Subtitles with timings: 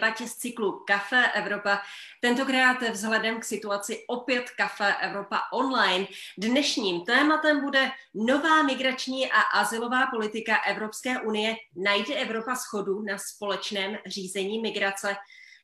[0.00, 1.82] debatě z cyklu Café Evropa.
[2.20, 6.06] Tentokrát vzhledem k situaci opět Café Evropa online.
[6.38, 11.56] Dnešním tématem bude nová migrační a asilová politika Evropské unie.
[11.76, 15.16] Najde Evropa schodu na společném řízení migrace.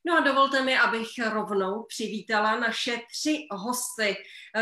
[0.04, 4.16] No a dovolte mi, abych rovnou přivítala naše tři hosty.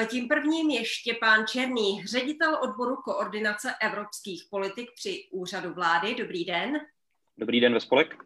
[0.07, 6.15] Tím prvním je Štěpán Černý, ředitel odboru koordinace evropských politik při úřadu vlády.
[6.15, 6.81] Dobrý den.
[7.39, 8.17] Dobrý den ve spolek.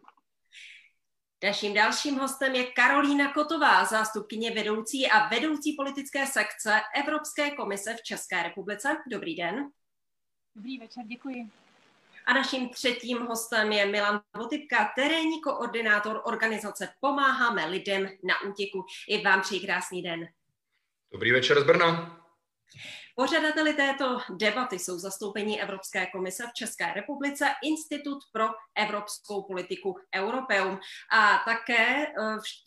[1.43, 8.03] Naším dalším hostem je Karolína Kotová, zástupkyně vedoucí a vedoucí politické sekce Evropské komise v
[8.03, 8.97] České republice.
[9.11, 9.69] Dobrý den.
[10.55, 11.49] Dobrý večer, děkuji.
[12.25, 18.85] A naším třetím hostem je Milan Votypka, terénní koordinátor organizace Pomáháme lidem na útěku.
[19.07, 20.27] I vám přeji krásný den.
[21.11, 22.19] Dobrý večer z Brna.
[23.19, 28.45] Pořadateli této debaty jsou zastoupení Evropské komise v České republice, Institut pro
[28.75, 30.79] evropskou politiku Europeum.
[31.11, 32.11] A také eh,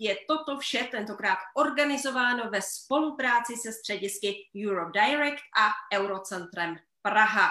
[0.00, 4.34] je toto vše tentokrát organizováno ve spolupráci se středisky
[4.66, 7.50] Europe Direct a Eurocentrem Praha.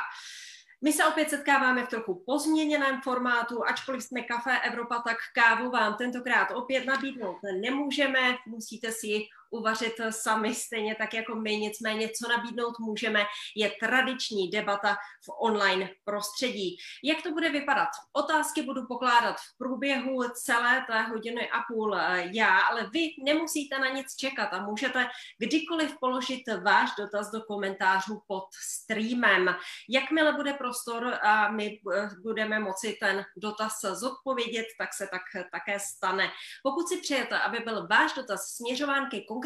[0.83, 5.97] My se opět setkáváme v trochu pozměněném formátu, ačkoliv jsme Café Evropa, tak kávu vám
[5.97, 12.29] tentokrát opět nabídnout nemůžeme, musíte si ji uvařit sami stejně tak jako my, nicméně co
[12.29, 16.77] nabídnout můžeme, je tradiční debata v online prostředí.
[17.03, 17.89] Jak to bude vypadat?
[18.13, 23.79] Otázky budu pokládat v průběhu celé té hodiny a půl eh, já, ale vy nemusíte
[23.79, 29.55] na nic čekat a můžete kdykoliv položit váš dotaz do komentářů pod streamem.
[29.89, 35.21] Jakmile bude prostor a my eh, budeme moci ten dotaz zodpovědět, tak se tak
[35.51, 36.31] také stane.
[36.63, 39.40] Pokud si přejete, aby byl váš dotaz směřován ke konkrétnímu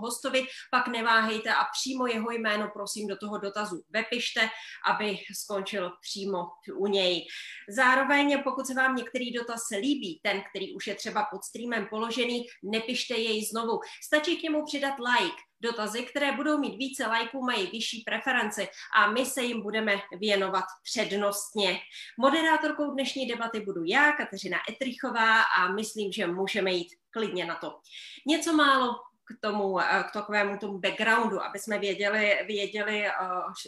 [0.00, 4.48] hostovi, pak neváhejte a přímo jeho jméno prosím do toho dotazu vepište,
[4.86, 7.26] aby skončil přímo u něj.
[7.68, 12.46] Zároveň, pokud se vám některý dotaz líbí, ten, který už je třeba pod streamem položený,
[12.62, 13.80] nepište jej znovu.
[14.04, 19.10] Stačí k němu přidat like, Dotazy, které budou mít více lajků, mají vyšší preferenci a
[19.10, 21.78] my se jim budeme věnovat přednostně.
[22.18, 27.78] Moderátorkou dnešní debaty budu já, Kateřina Etrichová a myslím, že můžeme jít klidně na to.
[28.26, 28.96] Něco málo
[29.36, 33.12] k tomu, eh, k takovému tomu backgroundu, aby jsme věděli, věděli, eh,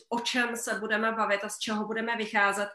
[0.09, 2.69] o čem se budeme bavit a z čeho budeme vycházet.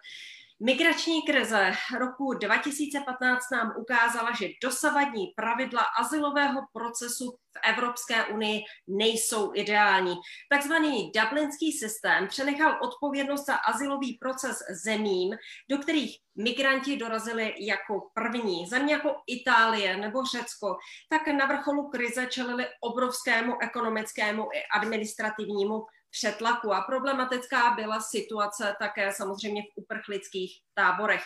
[0.60, 9.52] Migrační krize roku 2015 nám ukázala, že dosavadní pravidla asilového procesu v Evropské unii nejsou
[9.56, 10.16] ideální.
[10.50, 15.36] Takzvaný dublinský systém přenechal odpovědnost za asilový proces zemím,
[15.70, 18.66] do kterých migranti dorazili jako první.
[18.66, 20.78] Země jako Itálie nebo Řecko
[21.10, 25.86] tak na vrcholu krize čelili obrovskému ekonomickému i administrativnímu
[26.18, 26.74] přetlaku.
[26.74, 31.24] A problematická byla situace také samozřejmě v uprchlických táborech.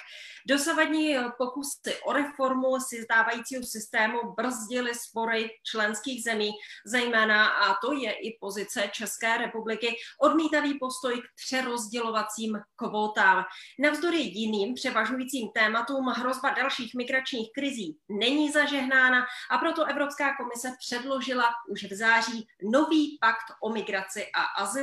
[0.48, 6.52] Dosavadní pokusy o reformu si zdávajícího systému brzdily spory členských zemí,
[6.86, 13.44] zejména, a to je i pozice České republiky, odmítavý postoj k přerozdělovacím kvótám.
[13.80, 21.46] Navzdory jiným převažujícím tématům hrozba dalších migračních krizí není zažehnána a proto Evropská komise předložila
[21.70, 24.81] už v září nový pakt o migraci a azylu,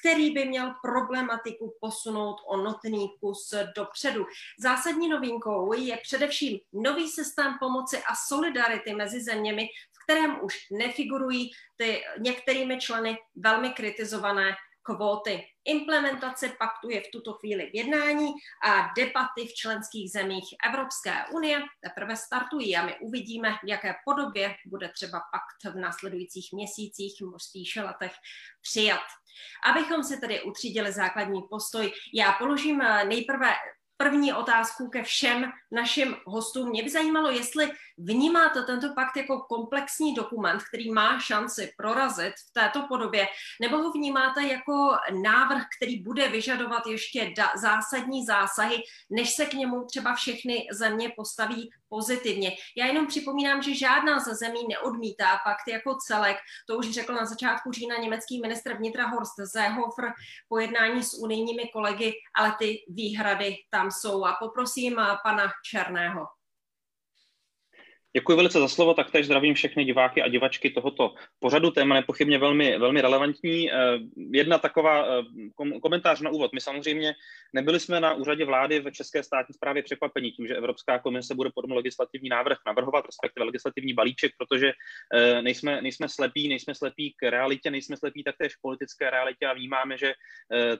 [0.00, 4.26] který by měl problematiku posunout o notný kus dopředu.
[4.58, 11.50] Zásadní novinkou je především nový systém pomoci a solidarity mezi zeměmi, v kterém už nefigurují
[11.76, 15.44] ty některými členy velmi kritizované kvóty.
[15.64, 18.32] Implementace paktu je v tuto chvíli v jednání
[18.64, 24.54] a debaty v členských zemích Evropské unie teprve startují a my uvidíme, v jaké podobě
[24.66, 28.12] bude třeba pakt v následujících měsících spíše letech
[28.62, 29.06] přijat.
[29.70, 32.78] Abychom si tedy utřídili základní postoj, já položím
[33.08, 33.54] nejprve
[34.02, 36.68] první otázku ke všem našim hostům.
[36.68, 42.52] Mě by zajímalo, jestli vnímáte tento pakt jako komplexní dokument, který má šanci prorazit v
[42.52, 43.26] této podobě,
[43.60, 49.84] nebo ho vnímáte jako návrh, který bude vyžadovat ještě zásadní zásahy, než se k němu
[49.84, 52.52] třeba všechny země postaví pozitivně.
[52.76, 56.36] Já jenom připomínám, že žádná ze zemí neodmítá pakt jako celek.
[56.68, 60.12] To už řekl na začátku října německý ministr vnitra Horst Seehofer
[60.48, 64.24] po jednání s unijními kolegy, ale ty výhrady tam jsou.
[64.24, 66.41] A poprosím pana Černého.
[68.14, 71.70] Děkuji velice za slovo, taktéž zdravím všechny diváky a divačky tohoto pořadu.
[71.70, 73.72] Téma nepochybně velmi, velmi relevantní.
[73.72, 73.76] Eh,
[74.32, 75.22] jedna taková eh,
[75.82, 76.52] komentář na úvod.
[76.52, 77.14] My samozřejmě
[77.52, 81.50] nebyli jsme na úřadě vlády v České státní správě překvapení tím, že Evropská komise bude
[81.54, 84.72] potom legislativní návrh navrhovat, respektive legislativní balíček, protože
[85.14, 89.52] eh, nejsme, nejsme slepí, nejsme slepí k realitě, nejsme slepí taktéž k politické realitě a
[89.52, 90.12] vnímáme, že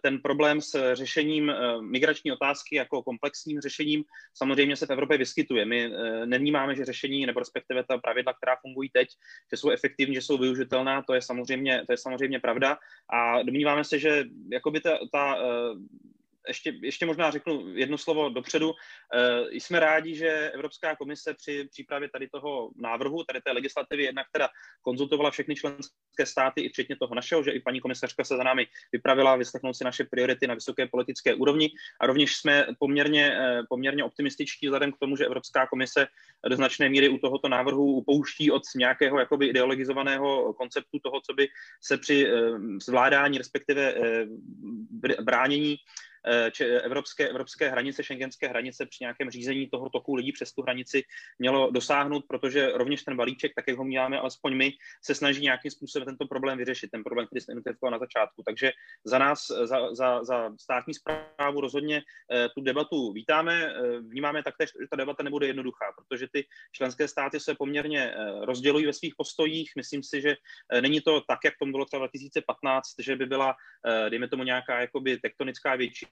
[0.02, 5.64] ten problém s řešením migrační otázky jako komplexním řešením samozřejmě se v Evropě vyskytuje.
[5.64, 5.92] My
[6.24, 9.08] nevnímáme, že řešení nebo respektive ta pravidla, která fungují teď,
[9.52, 12.78] že jsou efektivní, že jsou využitelná, to je samozřejmě, to je samozřejmě pravda.
[13.10, 15.36] A domníváme se, že jakoby ta, ta
[16.48, 18.72] ještě, ještě možná řeknu jedno slovo dopředu.
[18.72, 24.26] E, jsme rádi, že Evropská komise při přípravě tady toho návrhu, tady té legislativy, jednak
[24.32, 24.48] teda
[24.82, 28.66] konzultovala všechny členské státy, i včetně toho našeho, že i paní komisařka se za námi
[28.92, 31.70] vypravila vyslechnout si naše priority na vysoké politické úrovni.
[32.00, 36.06] A rovněž jsme poměrně, e, poměrně optimističtí vzhledem k tomu, že Evropská komise
[36.48, 41.48] do značné míry u tohoto návrhu upouští od nějakého jakoby ideologizovaného konceptu toho, co by
[41.82, 42.32] se při e,
[42.82, 43.94] zvládání, respektive
[45.22, 45.76] bránění Eh,
[46.84, 51.02] evropské, evropské hranice, šengenské hranice při nějakém řízení toho toku lidí přes tu hranici
[51.38, 54.72] mělo dosáhnout, protože rovněž ten balíček, tak jak ho máme alespoň my,
[55.04, 58.42] se snaží nějakým způsobem tento problém vyřešit, ten problém, který jsem identifikoval na začátku.
[58.46, 58.72] Takže
[59.04, 62.02] za nás, za, za, za státní zprávu rozhodně
[62.32, 67.08] eh, tu debatu vítáme, eh, vnímáme taktéž, že ta debata nebude jednoduchá, protože ty členské
[67.08, 69.70] státy se poměrně rozdělují ve svých postojích.
[69.76, 70.36] Myslím si, že
[70.80, 73.54] není to tak, jak to bylo třeba 2015, že by byla,
[74.08, 76.11] dejme tomu, nějaká jakoby tektonická většina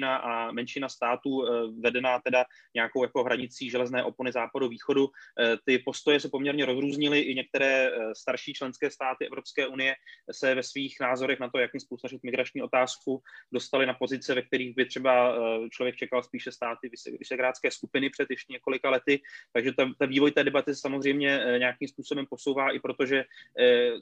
[0.00, 1.50] většina a menšina států eh,
[1.80, 2.44] vedená teda
[2.74, 5.08] nějakou jako hranicí železné opony západu východu.
[5.40, 9.94] Eh, ty postoje se poměrně rozrůznily, i některé eh, starší členské státy Evropské unie
[10.30, 14.74] se ve svých názorech na to, jakým způsobem migrační otázku, dostali na pozice, ve kterých
[14.74, 15.36] by třeba
[15.70, 19.20] člověk čekal spíše státy vysegrádské skupiny před ještě několika lety.
[19.52, 23.24] Takže ta, ta vývoj té debaty se samozřejmě nějakým způsobem posouvá, i protože,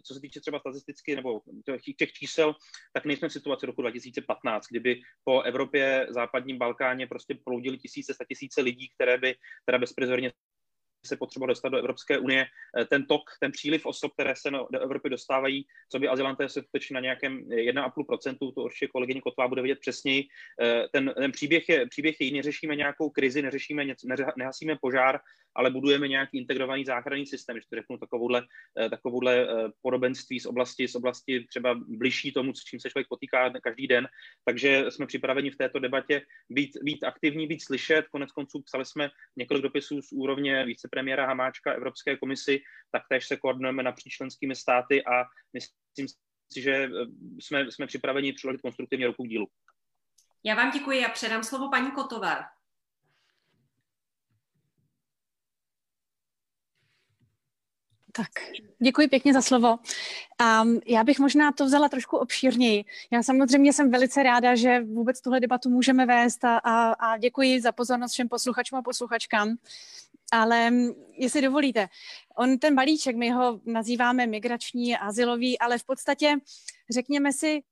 [0.02, 1.40] co se týče třeba statisticky nebo
[1.98, 2.54] těch čísel,
[2.92, 8.60] tak nejsme v situaci roku 2015, kdyby po Evropě Západním Balkáně prostě proudili tisíce, tisíce
[8.60, 10.32] lidí, které by teda bezprizorně
[11.06, 12.46] se potřeba dostat do Evropské unie.
[12.78, 16.62] Eh, ten tok, ten příliv osob, které se do Evropy dostávají, co by azylanté se
[16.72, 20.24] točí na nějakém 1,5%, to určitě kolegyně Kotvá bude vědět přesněji.
[20.62, 24.06] Eh, ten, ten příběh, je, příběh je jiný, neřešíme nějakou krizi, neřešíme něco,
[24.36, 25.20] nehasíme požár,
[25.58, 28.42] ale budujeme nějaký integrovaný záchranný systém, když to řeknu takovouhle,
[28.80, 33.08] eh, takovouhle eh, podobenství z oblasti, z oblasti třeba blížší tomu, s čím se člověk
[33.08, 34.08] potýká každý den.
[34.44, 38.08] Takže jsme připraveni v této debatě být, být aktivní, být slyšet.
[38.08, 42.60] Konec konců psali jsme několik dopisů z úrovně vicepremiéra Hamáčka Evropské komisi,
[42.90, 46.08] taktéž se koordinujeme napříč členskými státy a myslím
[46.52, 46.88] si, že eh,
[47.40, 49.46] jsme, jsme připraveni přiložit konstruktivně ruku k dílu.
[50.44, 52.57] Já vám děkuji a předám slovo paní Kotové.
[58.18, 58.30] Tak,
[58.78, 59.78] děkuji pěkně za slovo.
[60.62, 62.84] Um, já bych možná to vzala trošku obšírněji.
[63.10, 67.60] Já samozřejmě jsem velice ráda, že vůbec tuhle debatu můžeme vést a, a, a děkuji
[67.60, 69.56] za pozornost všem posluchačům a posluchačkám.
[70.32, 70.72] Ale
[71.12, 71.88] jestli dovolíte,
[72.36, 76.36] on ten balíček, my ho nazýváme migrační a azylový, ale v podstatě
[76.90, 77.62] řekněme si,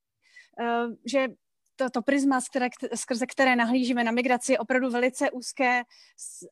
[0.60, 1.28] uh, že
[1.76, 5.82] to, to prisma, které, skrze které nahlížíme na migraci, je opravdu velice úzké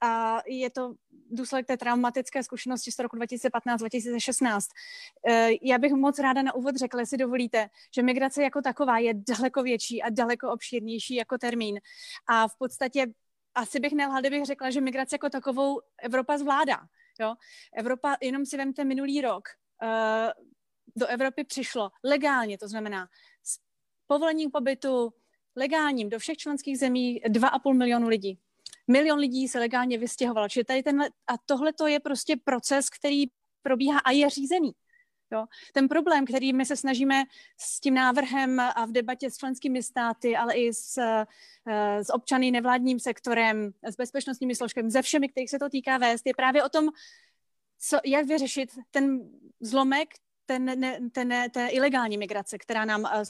[0.00, 0.94] a je to
[1.30, 4.60] důsledek té traumatické zkušenosti z roku 2015-2016.
[5.28, 9.14] Eh, já bych moc ráda na úvod řekla, jestli dovolíte, že migrace jako taková je
[9.14, 11.80] daleko větší a daleko obšírnější jako termín.
[12.26, 13.06] A v podstatě
[13.54, 16.80] asi bych nelhal, kdybych řekla, že migrace jako takovou Evropa zvládá.
[17.20, 17.34] Jo?
[17.76, 19.48] Evropa, jenom si vemte minulý rok,
[19.82, 20.30] uh,
[20.96, 23.08] do Evropy přišlo legálně, to znamená
[24.06, 25.12] povolením pobytu
[25.56, 28.38] legálním do všech členských zemí 2,5 milionu lidí.
[28.88, 30.48] Milion lidí se legálně vystěhovalo.
[30.48, 33.24] Čili tady tenhle, a tohle to je prostě proces, který
[33.62, 34.72] probíhá a je řízený.
[35.32, 35.46] Jo.
[35.72, 37.24] Ten problém, který my se snažíme
[37.60, 42.50] s tím návrhem a v debatě s členskými státy, ale i s, eh, s občany,
[42.50, 46.68] nevládním sektorem, s bezpečnostními složkami, ze všemi, kterých se to týká vést, je právě o
[46.68, 46.88] tom,
[47.78, 50.08] co, jak vyřešit ten zlomek,
[50.46, 53.22] ten, ten, ten, ten ilegální migrace, která nám eh,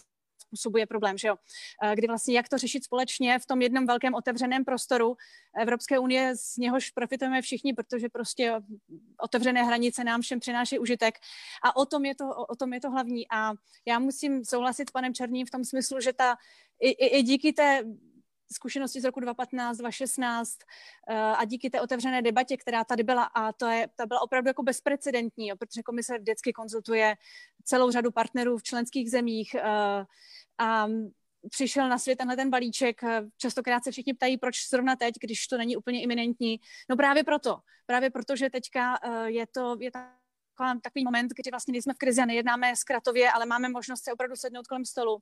[0.57, 1.37] způsobuje problém, že jo?
[1.83, 5.17] Eh, kdy vlastně jak to řešit společně v tom jednom velkém otevřeném prostoru
[5.61, 8.55] Evropské unie, z něhož profitujeme všichni, protože prostě
[9.21, 11.15] otevřené hranice nám všem přináší užitek.
[11.65, 13.27] A o tom je to, o, tom je to hlavní.
[13.31, 13.53] A
[13.87, 16.37] já musím souhlasit s panem Černým v tom smyslu, že ta
[16.81, 17.85] i, i, i díky té
[18.53, 20.59] zkušenosti z roku 2015, 2016
[21.11, 24.49] uh, a díky té otevřené debatě, která tady byla, a to je, ta byla opravdu
[24.49, 27.17] jako bezprecedentní, jo, protože komise vždycky konzultuje
[27.65, 30.05] celou řadu partnerů v členských zemích uh,
[30.59, 30.89] a
[31.51, 33.01] přišel na svět tenhle ten balíček.
[33.37, 36.61] Častokrát se všichni ptají, proč zrovna teď, když to není úplně iminentní.
[36.91, 37.59] No právě proto.
[37.87, 39.91] Právě proto, že teďka uh, je to, je
[40.59, 44.13] ta takový moment, kdy vlastně nejsme v krizi a nejednáme zkratově, ale máme možnost se
[44.13, 45.19] opravdu sednout kolem stolu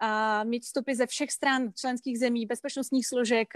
[0.00, 3.48] a mít vstupy ze všech stran členských zemí, bezpečnostních složek,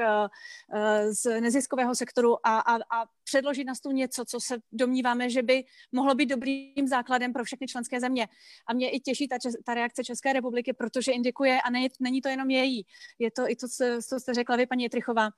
[1.11, 5.65] z neziskového sektoru a, a, a předložit na stůl něco, co se domníváme, že by
[5.93, 8.29] mohlo být dobrým základem pro všechny členské země.
[8.69, 12.29] A mě i těší ta, ta reakce České republiky, protože indikuje, a ne, není to
[12.29, 12.87] jenom její,
[13.19, 15.31] je to i to, co, co jste řekla vy, paní Trichová,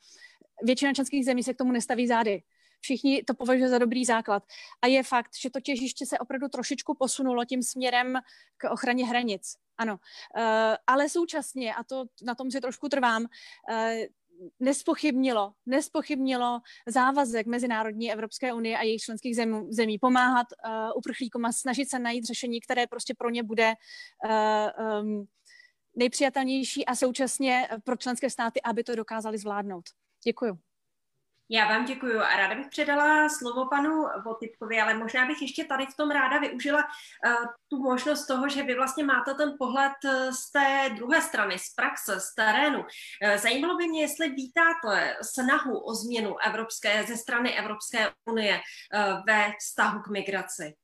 [0.62, 2.42] většina členských zemí se k tomu nestaví zády
[2.80, 4.42] všichni to považují za dobrý základ.
[4.82, 8.18] A je fakt, že to těžiště se opravdu trošičku posunulo tím směrem
[8.56, 9.56] k ochraně hranic.
[9.78, 10.42] Ano, uh,
[10.86, 13.28] ale současně, a to na tom si trošku trvám, uh,
[14.60, 21.52] nespochybnilo, nespochybnilo závazek Mezinárodní Evropské unie a jejich členských zemí, zemí pomáhat uh, uprchlíkům a
[21.52, 23.74] snažit se najít řešení, které prostě pro ně bude
[24.24, 25.26] uh, um,
[25.96, 29.84] nejpřijatelnější a současně pro členské státy, aby to dokázali zvládnout.
[30.24, 30.67] Děkuju.
[31.50, 35.86] Já vám děkuji a ráda bych předala slovo panu Votipkovi, ale možná bych ještě tady
[35.86, 40.30] v tom ráda využila uh, tu možnost toho, že vy vlastně máte ten pohled uh,
[40.30, 42.78] z té druhé strany, z praxe, z terénu.
[42.80, 48.60] Uh, zajímalo by mě, jestli vítáte snahu o změnu evropské, ze strany Evropské unie
[49.26, 50.74] ve vztahu k migraci.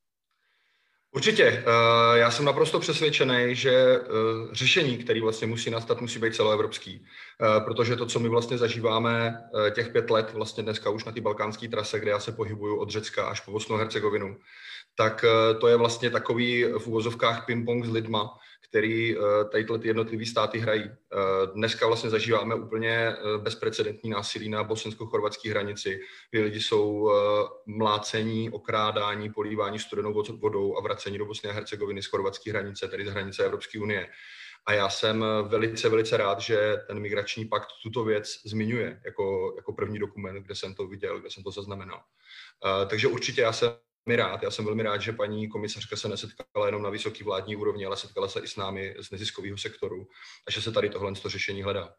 [1.14, 1.44] Určitě.
[1.44, 4.00] Eh, já jsem naprosto přesvědčený, že eh,
[4.52, 7.04] řešení, které vlastně musí nastat, musí být celoevropský.
[7.04, 9.44] Eh, protože to, co my vlastně zažíváme
[9.74, 12.90] těch pět let, vlastně dneska už na té balkánské trase, kde já se pohybuju od
[12.90, 14.36] Řecka až po Bosnu Hercegovinu,
[14.96, 15.24] tak
[15.60, 18.38] to je vlastně takový v úvozovkách ping-pong s lidma,
[18.74, 20.84] který eh, tady ty jednotlivé státy hrají.
[20.84, 21.16] Eh,
[21.54, 26.00] dneska vlastně zažíváme úplně eh, bezprecedentní násilí na bosensko-chorvatské hranici,
[26.30, 27.10] kdy lidi jsou
[27.66, 33.06] mlácení, okrádání, polívání studenou vodou a vracení do Bosny a Hercegoviny z chorvatské hranice, tedy
[33.06, 34.08] z hranice Evropské unie.
[34.66, 39.72] A já jsem velice, velice rád, že ten migrační pakt tuto věc zmiňuje jako, jako
[39.72, 42.00] první dokument, kde jsem to viděl, kde jsem to zaznamenal.
[42.64, 43.72] Uh, takže určitě já jsem
[44.06, 44.42] rád.
[44.42, 47.96] Já jsem velmi rád, že paní komisařka se nesetkala jenom na vysoké vládní úrovni, ale
[47.96, 50.08] setkala se i s námi z neziskového sektoru
[50.48, 51.94] a že se tady tohle to řešení hledá.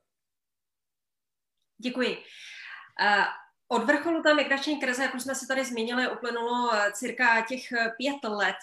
[1.77, 2.17] Děkuji.
[2.17, 3.25] Uh...
[3.67, 7.61] Od vrcholu té migrační krize, jak už jsme se tady zmínili, uplynulo cirka těch
[7.97, 8.55] pět let.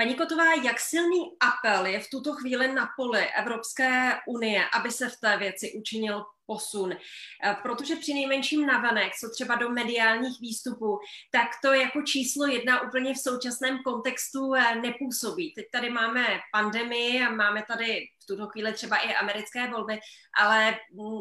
[0.00, 5.08] Paní Kotová, jak silný apel je v tuto chvíli na poli Evropské unie, aby se
[5.08, 6.92] v té věci učinil posun.
[6.92, 10.98] Eh, protože při nejmenším navenek, co třeba do mediálních výstupů,
[11.30, 15.54] tak to jako číslo jedna úplně v současném kontextu eh, nepůsobí.
[15.54, 20.00] Teď tady máme pandemii a máme tady v tuto chvíli třeba i americké volby,
[20.40, 21.20] ale mm,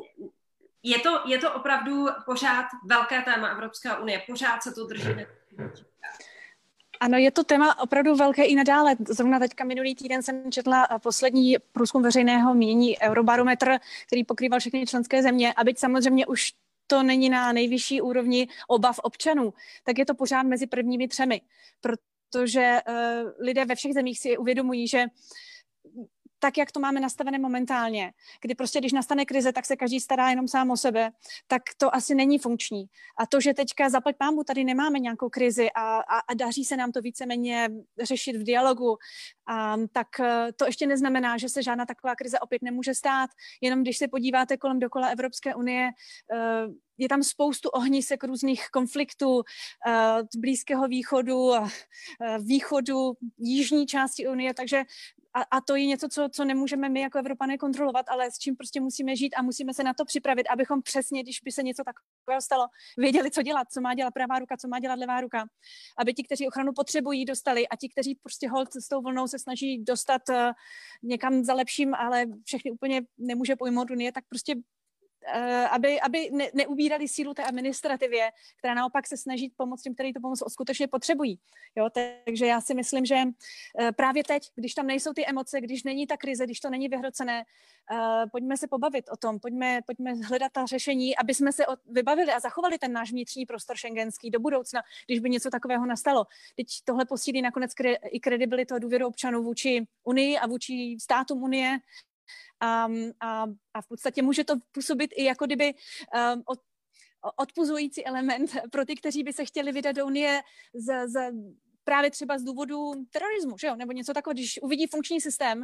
[0.84, 5.10] je to, je to opravdu pořád velké téma Evropská unie, pořád se to drží.
[7.00, 8.96] Ano, je to téma opravdu velké i nadále.
[9.10, 13.77] Zrovna teďka minulý týden jsem četla eh, poslední průzkum veřejného mínění Eurobarometr,
[14.08, 16.54] který pokrýval všechny členské země a byť samozřejmě už
[16.88, 21.42] to není na nejvyšší úrovni obav občanů, tak je to pořád mezi prvními třemi,
[21.82, 22.96] protože uh,
[23.39, 25.06] lidé ve všech zemích si uvědomují, že
[26.39, 30.29] tak, jak to máme nastavené momentálně, kdy prostě, když nastane krize, tak se každý stará
[30.29, 31.12] jenom sám o sebe,
[31.48, 32.86] tak to asi není funkční.
[33.17, 36.77] A to, že teďka zaplať pámu tady nemáme nějakou krizi a, a, a daří se
[36.77, 37.70] nám to víceméně
[38.03, 38.98] řešit v dialogu,
[39.48, 43.29] a, tak eh, to ještě neznamená, že se žádná taková krize opět nemůže stát.
[43.62, 45.89] Jenom když se podíváte kolem dokola Evropské unie,
[46.34, 46.67] eh,
[46.98, 49.41] je tam spoustu ohnisek různých konfliktů
[49.88, 51.51] eh, z Blízkého východu,
[52.39, 54.84] východu, jižní části Unie, takže
[55.38, 58.56] a, a to je něco, co, co nemůžeme my jako Evropané kontrolovat, ale s čím
[58.56, 61.84] prostě musíme žít a musíme se na to připravit, abychom přesně, když by se něco
[61.84, 62.67] takového stalo,
[62.98, 65.46] věděli, co dělat, co má dělat pravá ruka, co má dělat levá ruka,
[65.98, 69.39] aby ti, kteří ochranu potřebují, dostali a ti, kteří prostě hold s tou vlnou se
[69.39, 70.36] snaží dostat uh,
[71.03, 74.76] někam za lepším, ale všechny úplně nemůže pojmout Unie, tak prostě Eh,
[75.72, 80.19] aby, aby ne, neubírali sílu té administrativě, která naopak se snaží pomoct těm, kteří to
[80.19, 81.39] pomoc skutečně potřebují.
[81.75, 81.89] Jo,
[82.25, 86.07] takže já si myslím, že eh, právě teď, když tam nejsou ty emoce, když není
[86.07, 87.43] ta krize, když to není vyhrocené,
[87.91, 92.31] eh, pojďme se pobavit o tom, pojďme, pojďme hledat ta řešení, aby jsme se vybavili
[92.31, 96.25] a zachovali ten náš vnitřní prostor šengenský do budoucna, když by něco takového nastalo.
[96.55, 97.72] Teď tohle posílí nakonec
[98.12, 101.79] i kredibilitu a důvěru občanů vůči Unii a vůči státům Unie
[102.60, 102.88] a,
[103.19, 106.60] a, a v podstatě může to působit i jako kdyby um, od,
[107.36, 110.41] odpuzující element pro ty, kteří by se chtěli vydat do Unie
[110.74, 111.31] z, z,
[111.88, 113.75] právě třeba z důvodu terorismu, že jo?
[113.75, 115.63] nebo něco takového, když uvidí funkční systém,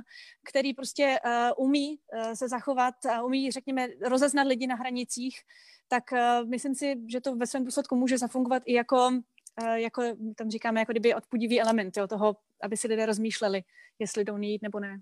[0.50, 5.36] který prostě uh, umí uh, se zachovat, uh, umí, řekněme, rozeznat lidi na hranicích,
[5.88, 9.10] tak uh, myslím si, že to ve svém důsledku může zafungovat i jako,
[9.62, 10.03] uh, jako
[10.36, 13.63] tam říkáme, jako kdyby odpudivý element jo, toho, aby si lidé rozmýšleli,
[14.00, 15.00] jestli do Unii jít nebo ne.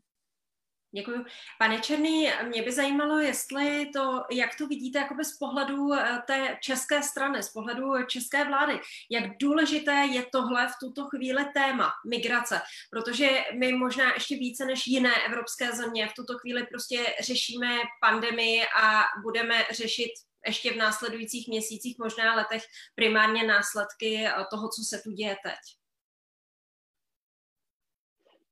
[0.94, 1.26] Děkuji.
[1.60, 6.58] Pane Černý, mě by zajímalo, jestli to, jak to vidíte jakoby z pohledu eh, té
[6.62, 8.80] české strany, z pohledu české vlády,
[9.10, 14.88] jak důležité je tohle v tuto chvíli téma migrace, protože my možná ještě více než
[14.88, 20.12] jiné evropské země v tuto chvíli prostě řešíme pandemii a budeme řešit
[20.48, 22.64] ještě v následujících měsících, možná letech
[22.96, 25.81] primárně následky toho, co se tu děje teď.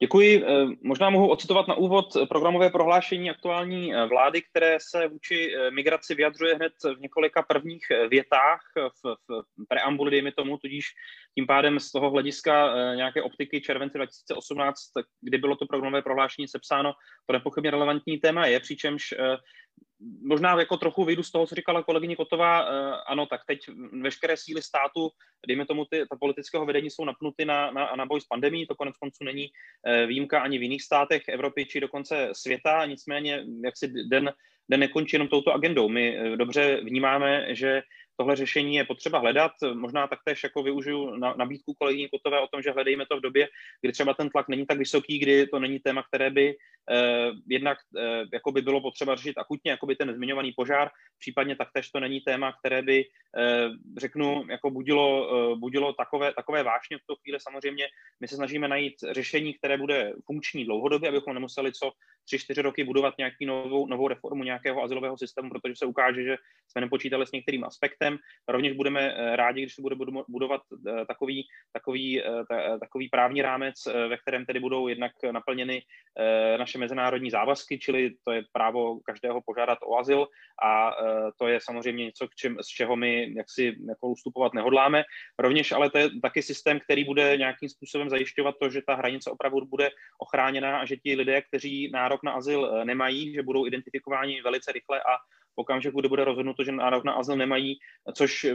[0.01, 0.43] Děkuji.
[0.43, 5.71] Eh, možná mohu ocitovat na úvod programové prohlášení aktuální eh, vlády, které se vůči eh,
[5.71, 10.85] migraci vyjadřuje hned v několika prvních větách, v, v preambuli, dejme tomu, tudíž
[11.35, 14.77] tím pádem z toho hlediska nějaké optiky července 2018,
[15.21, 16.93] kdy bylo to programové prohlášení sepsáno,
[17.25, 19.13] to nepochybně relevantní téma je, přičemž
[20.23, 22.59] možná jako trochu vyjdu z toho, co říkala kolegyně Kotová,
[23.07, 23.59] ano, tak teď
[24.01, 25.09] veškeré síly státu,
[25.47, 28.75] dejme tomu, ty, ta politického vedení jsou napnuty na, na, na boj s pandemí, to
[28.75, 29.47] konec konců není
[30.07, 34.31] výjimka ani v jiných státech Evropy či dokonce světa, nicméně jak si den,
[34.69, 35.89] den nekončí jenom touto agendou.
[35.89, 37.81] My eh, dobře vnímáme, že
[38.19, 39.51] tohle řešení je potřeba hledat.
[39.73, 43.47] Možná taktéž jako využiju na, nabídku kolegyně Kotové o tom, že hledejme to v době,
[43.81, 46.55] kdy třeba ten tlak není tak vysoký, kdy to není téma, které by
[46.91, 51.55] eh, jednak eh, jako by bylo potřeba řešit akutně, jako by ten zmiňovaný požár, případně
[51.55, 53.05] taktéž to není téma, které by,
[53.37, 57.39] eh, řeknu, jako budilo, eh, budilo takové, takové vášně v tu chvíli.
[57.39, 57.87] Samozřejmě
[58.19, 61.91] my se snažíme najít řešení, které bude funkční dlouhodobě, abychom nemuseli co
[62.25, 66.35] tři, čtyři roky budovat nějaký novou, novou reformu nějakého asilového systému, protože se ukáže, že
[66.67, 68.08] jsme nepočítali s některým aspektem.
[68.47, 69.95] Rovněž budeme eh, rádi, když se bude
[70.27, 75.81] budovat eh, takový, takový, eh, takový právní rámec, ve kterém tedy budou jednak naplněny
[76.57, 80.27] naše mezinárodní závazky, čili to je právo každého požádat o azyl
[80.63, 80.91] a
[81.39, 85.03] to je samozřejmě něco, k čem, z čeho my jaksi jako ustupovat nehodláme.
[85.39, 89.31] Rovněž ale to je taky systém, který bude nějakým způsobem zajišťovat to, že ta hranice
[89.31, 94.41] opravdu bude ochráněna a že ti lidé, kteří nárok na azyl nemají, že budou identifikováni
[94.41, 95.17] velice rychle a
[95.59, 97.79] okamžiku, kdy bude rozhodnuto, že nárok na azyl nemají,
[98.13, 98.47] což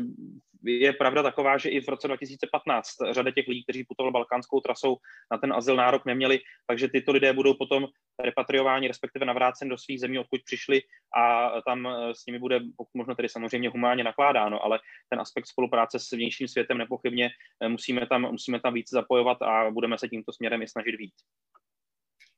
[0.64, 4.96] je pravda taková, že i v roce 2015 řada těch lidí, kteří putovali balkánskou trasou,
[5.32, 7.86] na ten azyl nárok neměli, takže tyto lidé budou potom
[8.24, 10.82] repatriováni, respektive navráceni do svých zemí, odkud přišli
[11.16, 15.98] a tam s nimi bude pokud možno tedy samozřejmě humánně nakládáno, ale ten aspekt spolupráce
[15.98, 17.30] s vnějším světem nepochybně
[17.68, 21.14] musíme tam, musíme tam více zapojovat a budeme se tímto směrem i snažit víc.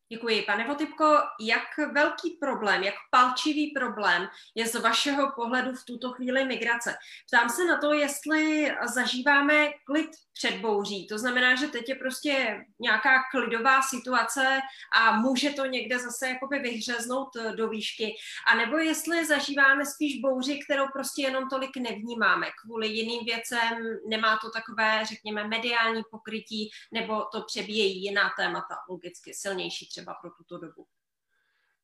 [0.09, 0.43] Děkuji.
[0.43, 6.45] Pane Votipko, jak velký problém, jak palčivý problém je z vašeho pohledu v tuto chvíli
[6.45, 6.95] migrace?
[7.27, 11.07] Ptám se na to, jestli zažíváme klid před bouří.
[11.07, 14.61] To znamená, že teď je prostě nějaká klidová situace
[14.97, 18.15] a může to někde zase jakoby vyhřeznout do výšky.
[18.53, 22.47] A nebo jestli zažíváme spíš bouři, kterou prostě jenom tolik nevnímáme.
[22.63, 29.35] Kvůli jiným věcem nemá to takové, řekněme, mediální pokrytí, nebo to přebíjejí jiná témata, logicky
[29.35, 30.87] silnější pro tuto dobu?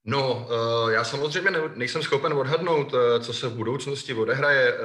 [0.05, 4.79] No, eh, já samozřejmě nejsem schopen odhadnout, eh, co se v budoucnosti odehraje eh,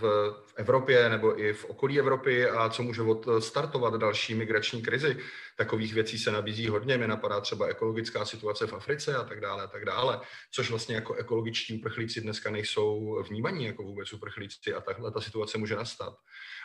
[0.00, 5.16] v Evropě nebo i v okolí Evropy a co může odstartovat další migrační krizi.
[5.56, 6.96] Takových věcí se nabízí hodně.
[6.98, 10.94] Mě napadá třeba ekologická situace v Africe a tak dále, a tak dále, což vlastně
[10.94, 16.14] jako ekologičtí uprchlíci dneska nejsou vnímaní jako vůbec uprchlíci a takhle ta situace může nastat.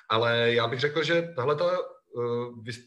[0.10, 1.78] Ale já bych řekl, že tahle ta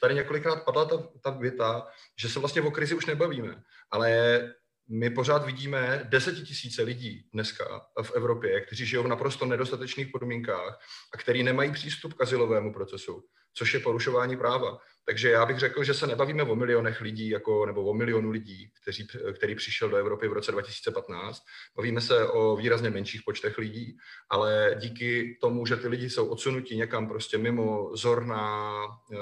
[0.00, 1.86] tady několikrát padla ta, ta věta,
[2.18, 4.40] že se vlastně o krizi už nebavíme, ale
[4.88, 10.80] my pořád vidíme desetitisíce lidí dneska v Evropě, kteří žijou v naprosto nedostatečných podmínkách
[11.14, 14.78] a kteří nemají přístup k asilovému procesu, což je porušování práva.
[15.06, 18.70] Takže já bych řekl, že se nebavíme o milionech lidí jako, nebo o milionu lidí,
[18.82, 21.42] kteří, který přišel do Evropy v roce 2015.
[21.76, 23.96] Bavíme se o výrazně menších počtech lidí,
[24.30, 29.16] ale díky tomu, že ty lidi jsou odsunuti někam prostě mimo zorná eh,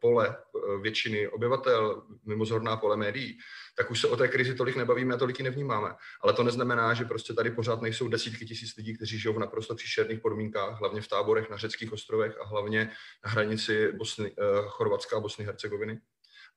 [0.00, 3.38] pole eh, většiny obyvatel, mimo zorná pole médií,
[3.76, 5.94] tak už se o té krizi tolik nebavíme a tolik ji nevnímáme.
[6.20, 9.74] Ale to neznamená, že prostě tady pořád nejsou desítky tisíc lidí, kteří žijou v naprosto
[9.74, 12.90] příšerných podmínkách, hlavně v táborech na řeckých ostrovech a hlavně
[13.24, 16.00] na hranici Bosny, eh, Chorvatska a Bosny Hercegoviny.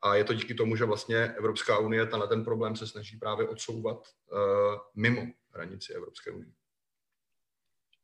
[0.02, 3.48] A je to díky tomu, že vlastně Evropská unie na ten problém se snaží právě
[3.48, 4.40] odsouvat uh,
[4.96, 6.52] mimo hranici Evropské unie.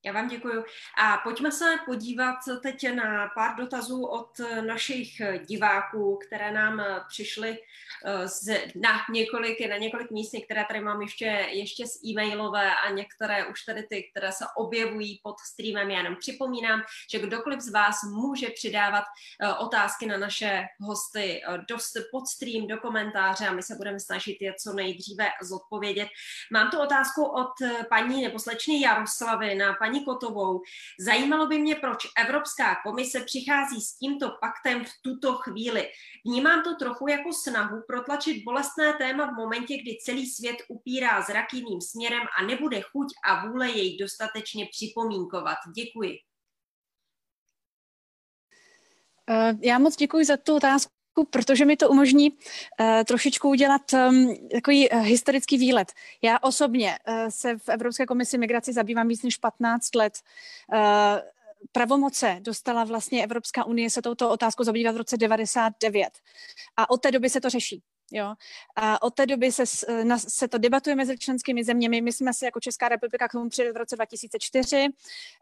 [0.06, 0.64] Já vám děkuji.
[0.98, 7.58] A pojďme se podívat teď na pár dotazů od našich diváků, které nám přišly
[8.06, 12.90] eh, z, na, několik, na několik míst, některé tady mám ještě, ještě z e-mailové a
[12.90, 15.92] některé už tady ty, které se objevují pod streamem.
[15.92, 19.04] Já jenom připomínám, že kdokoliv z vás může přidávat
[19.42, 24.00] eh, otázky na naše hosty eh, dost pod stream, do komentáře a my se budeme
[24.00, 26.08] snažit je co nejdříve zodpovědět.
[26.52, 27.54] Mám tu otázku od
[27.90, 30.62] paní nebo slečny Jaroslavy na paní paní Kotovou.
[31.00, 35.90] Zajímalo by mě, proč Evropská komise přichází s tímto paktem v tuto chvíli.
[36.26, 41.54] Vnímám to trochu jako snahu protlačit bolestné téma v momentě, kdy celý svět upírá zrak
[41.54, 45.58] jiným směrem a nebude chuť a vůle jej dostatečně připomínkovat.
[45.76, 46.18] Děkuji.
[49.30, 54.36] Eh, já moc děkuji za tu otázku protože mi to umožní uh, trošičku udělat um,
[54.52, 55.92] takový uh, historický výlet.
[56.22, 60.14] Já osobně uh, se v Evropské komisi migraci zabývám víc než 15 let.
[60.74, 60.80] Uh,
[61.72, 66.10] pravomoce dostala vlastně Evropská unie se touto otázkou zabývat v roce 99
[66.78, 67.82] a od té doby se to řeší.
[68.12, 68.36] Jo?
[68.76, 69.64] A od té doby se,
[70.04, 72.02] na, se to debatuje mezi členskými zeměmi.
[72.02, 74.88] My jsme se jako Česká republika k tomu přijeli v roce 2004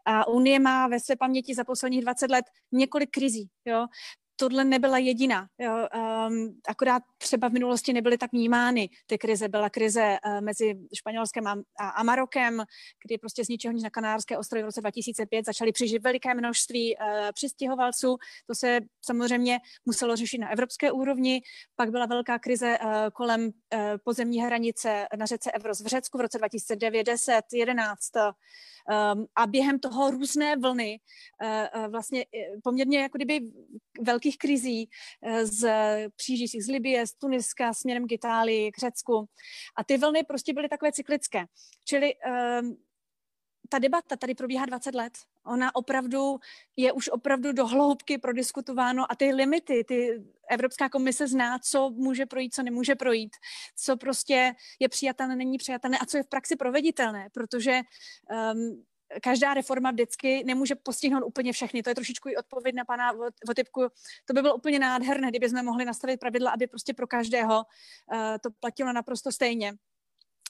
[0.04, 3.48] a Unie má ve své paměti za posledních 20 let několik krizí.
[3.64, 3.86] Jo?
[4.44, 5.46] Tohle nebyla jediná.
[5.58, 5.72] Jo.
[6.28, 9.48] Um, akorát třeba v minulosti nebyly tak vnímány ty krize.
[9.48, 11.46] Byla krize uh, mezi Španělskem
[11.80, 12.62] a, Marokem,
[13.06, 16.96] kdy prostě z ničeho nic na Kanárské ostrovy v roce 2005 začaly přižít veliké množství
[16.96, 18.16] uh, přistěhovalců.
[18.46, 21.42] To se samozřejmě muselo řešit na evropské úrovni.
[21.76, 23.50] Pak byla velká krize uh, kolem
[24.04, 28.10] pozemní hranice na řece Evros v Řecku v roce 2009, 10, 11.
[28.16, 31.00] Um, a během toho různé vlny,
[31.88, 32.26] vlastně
[32.64, 33.40] poměrně jako kdyby
[34.00, 34.88] velkých krizí
[35.42, 35.68] z
[36.16, 39.28] přijíždějících z Libie, z Tuniska, směrem k Itálii, k Řecku.
[39.76, 41.46] A ty vlny prostě byly takové cyklické.
[41.84, 42.14] Čili
[42.60, 42.76] um,
[43.68, 45.12] ta debata tady probíhá 20 let.
[45.46, 46.38] Ona opravdu
[46.76, 52.26] je už opravdu do hloubky prodiskutováno a ty limity, ty Evropská komise zná, co může
[52.26, 53.36] projít, co nemůže projít,
[53.76, 57.80] co prostě je přijatelné, není přijatelné a co je v praxi proveditelné, protože
[58.52, 58.84] um,
[59.22, 61.82] každá reforma vždycky nemůže postihnout úplně všechny.
[61.82, 63.12] To je trošičku i odpověď na pana
[63.46, 63.88] Votypku.
[64.24, 68.18] To by bylo úplně nádherné, kdyby jsme mohli nastavit pravidla, aby prostě pro každého uh,
[68.40, 69.74] to platilo naprosto stejně.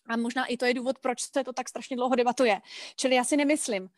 [0.09, 2.61] A možná i to je důvod, proč se to tak strašně dlouho debatuje.
[2.97, 3.89] Čili já si nemyslím,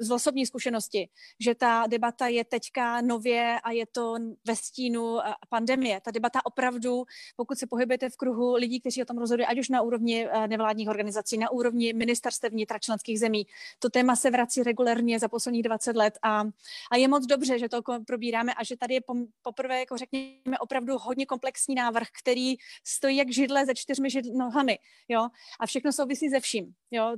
[0.00, 1.08] z osobní zkušenosti,
[1.40, 4.14] že ta debata je teďka nově a je to
[4.46, 6.00] ve stínu pandemie.
[6.00, 7.04] Ta debata opravdu,
[7.36, 10.88] pokud se pohybujete v kruhu lidí, kteří o tom rozhodují, ať už na úrovni nevládních
[10.88, 13.46] organizací, na úrovni ministerstev vnitra členských zemí,
[13.78, 16.44] to téma se vrací regulérně za posledních 20 let a,
[16.90, 19.00] a je moc dobře, že to probíráme a že tady je
[19.42, 22.54] poprvé, jako řekněme, opravdu hodně komplexní návrh, který
[22.86, 24.78] stojí jak židle ze čtyřmi nohami,
[25.08, 25.28] jo,
[25.60, 27.16] a všechno souvisí se vším, jo,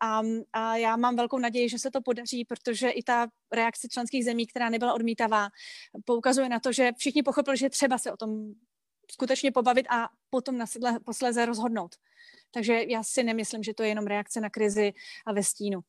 [0.00, 0.22] a,
[0.52, 4.24] a já mám velkou naději, naději, že se to podaří, protože i ta reakce členských
[4.24, 5.48] zemí, která nebyla odmítavá,
[6.04, 8.54] poukazuje na to, že všichni pochopili, že třeba se o tom
[9.10, 10.64] skutečně pobavit a potom
[11.04, 11.96] posléze rozhodnout.
[12.50, 14.92] Takže já si nemyslím, že to je jenom reakce na krizi
[15.26, 15.80] a ve stínu.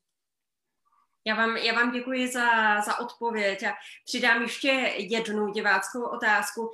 [1.26, 3.73] Já vám, já vám děkuji za, za odpověď a
[4.06, 6.71] přidám ještě jednu diváckou otázku.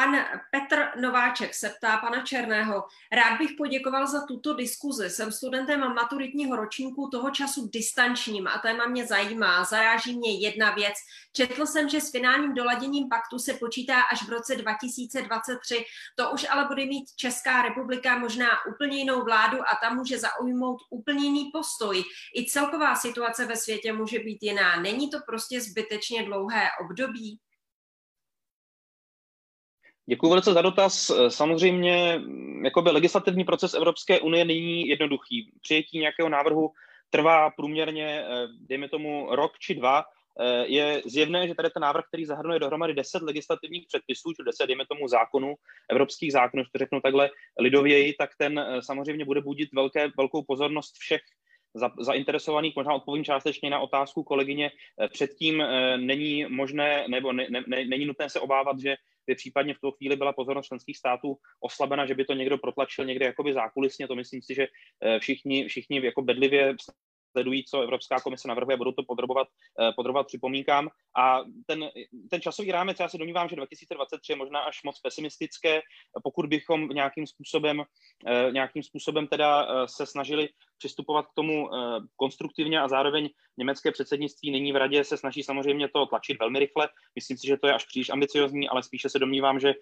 [0.00, 0.16] Pan
[0.50, 2.84] Petr Nováček se ptá pana Černého.
[3.12, 5.10] Rád bych poděkoval za tuto diskuzi.
[5.10, 9.64] Jsem studentem maturitního ročníku toho času distančním a téma mě zajímá.
[9.64, 10.94] Zaráží mě jedna věc.
[11.32, 15.84] Četl jsem, že s finálním doladěním paktu se počítá až v roce 2023.
[16.16, 20.80] To už ale bude mít Česká republika možná úplně jinou vládu a tam může zaujmout
[20.90, 22.04] úplně jiný postoj.
[22.36, 24.80] I celková situace ve světě může být jiná.
[24.80, 27.40] Není to prostě zbytečně dlouhé období?
[30.10, 31.10] Děkuji velice za dotaz.
[31.28, 35.52] Samozřejmě mm, jakoby legislativní proces Evropské unie není jednoduchý.
[35.62, 36.70] Přijetí nějakého návrhu
[37.10, 40.04] trvá průměrně, eh, dejme tomu, rok či dva.
[40.40, 44.66] Eh, je zjevné, že tady ten návrh, který zahrnuje dohromady 10 legislativních předpisů, či 10,
[44.66, 45.54] dejme tomu, zákonů,
[45.90, 50.94] evropských zákonů, to řeknu takhle lidověji, tak ten eh, samozřejmě bude budit velké, velkou pozornost
[50.98, 51.20] všech
[51.74, 54.70] za, zainteresovaných, možná odpovím částečně na otázku kolegyně,
[55.12, 55.62] předtím
[55.96, 58.96] není možné nebo ne, ne, není nutné se obávat, že
[59.30, 63.04] by případně v tu chvíli byla pozornost členských států oslabena, že by to někdo protlačil
[63.04, 64.08] někde jakoby zákulisně.
[64.08, 66.74] To myslím si, že eh, všichni, všichni jako bedlivě
[67.32, 69.48] sledují, co Evropská komise navrhuje, budou to podrobovat,
[69.80, 70.88] eh, podrobovat připomínkám.
[71.14, 71.90] A ten,
[72.30, 75.80] ten časový rámec, já se domnívám, že 2023 je možná až moc pesimistické,
[76.22, 77.82] pokud bychom nějakým způsobem,
[78.26, 80.48] eh, nějakým způsobem teda se snažili
[80.80, 81.68] přistupovat k tomu
[82.16, 86.88] konstruktivně a zároveň německé předsednictví nyní v radě se snaží samozřejmě to tlačit velmi rychle.
[87.14, 89.74] Myslím si, že to je až příliš ambiciozní, ale spíše se domnívám, že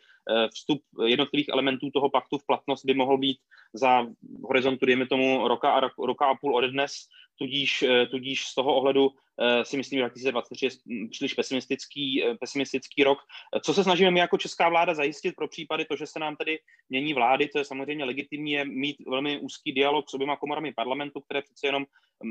[0.55, 3.39] vstup jednotlivých elementů toho paktu v platnost by mohl být
[3.75, 4.07] za
[4.45, 6.93] horizontu, dejme tomu, roka a, roka a půl ode dnes,
[7.39, 9.28] tudíž, tudíž z toho ohledu Eh,
[9.63, 10.71] si myslím, že 2023 je
[11.11, 13.19] příliš pesimistický, eh, pesimistický rok.
[13.65, 16.59] Co se snažíme my jako česká vláda zajistit pro případy to, že se nám tedy
[16.89, 21.21] mění vlády, to je samozřejmě legitimní, je mít velmi úzký dialog s oběma komorami parlamentu,
[21.21, 21.85] které přece jenom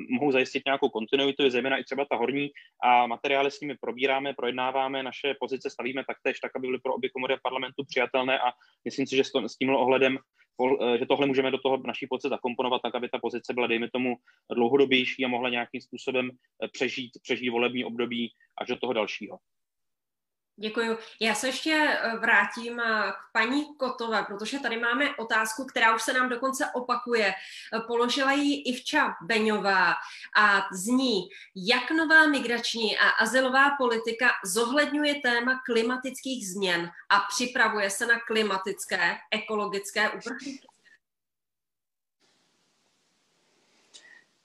[0.09, 2.49] mohou zajistit nějakou kontinuitu, zejména i třeba ta horní
[2.83, 7.09] a materiály s nimi probíráme, projednáváme, naše pozice stavíme taktéž tak, aby byly pro obě
[7.09, 8.51] komory parlamentu přijatelné a
[8.85, 10.17] myslím si, že s tímhle ohledem
[10.99, 14.15] že tohle můžeme do toho naší pozice zakomponovat tak, aby ta pozice byla, dejme tomu,
[14.55, 16.31] dlouhodobější a mohla nějakým způsobem
[16.71, 19.37] přežít, přežít volební období až do toho dalšího.
[20.59, 20.97] Děkuji.
[21.19, 26.03] Já se ještě eh, vrátím eh, k paní Kotové, protože tady máme otázku, která už
[26.03, 27.27] se nám dokonce opakuje.
[27.27, 29.93] Eh, položila ji Ivča Beňová
[30.37, 38.05] a zní, jak nová migrační a azylová politika zohledňuje téma klimatických změn a připravuje se
[38.05, 40.67] na klimatické, ekologické uprchlíky?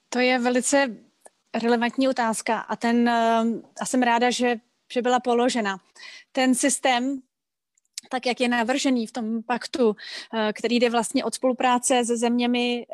[0.09, 0.96] To je velice
[1.62, 3.09] relevantní otázka a ten,
[3.81, 4.57] a jsem ráda, že
[4.92, 5.76] že byla položena.
[6.33, 7.22] Ten systém
[8.11, 9.96] tak jak je navržený v tom paktu,
[10.52, 12.87] který jde vlastně od spolupráce se zeměmi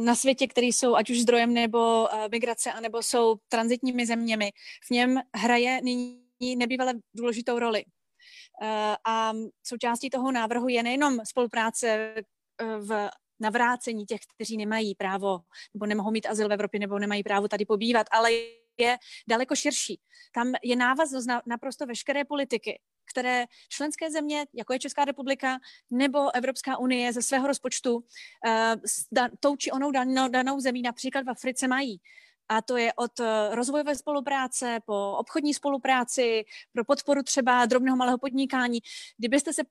[0.00, 4.52] na světě, které jsou ať už zdrojem nebo migrace, anebo jsou transitními zeměmi,
[4.86, 7.84] v něm hraje nyní nebývale důležitou roli.
[9.06, 9.32] A
[9.66, 12.14] součástí toho návrhu je nejenom spolupráce
[12.78, 13.08] v
[13.40, 15.40] navrácení těch, kteří nemají právo
[15.74, 18.30] nebo nemohou mít azyl v Evropě nebo nemají právo tady pobývat, ale
[18.78, 18.96] je
[19.28, 20.00] daleko širší.
[20.34, 22.80] Tam je návaznost na naprosto veškeré politiky,
[23.12, 25.58] které členské země, jako je Česká republika
[25.90, 28.02] nebo Evropská unie ze svého rozpočtu uh,
[28.86, 32.00] s da, tou či onou danou, danou zemí například v Africe mají.
[32.48, 38.18] A to je od eh, rozvojové spolupráce po obchodní spolupráci, pro podporu třeba drobného malého
[38.18, 38.78] podnikání.
[39.18, 39.62] Kdybyste se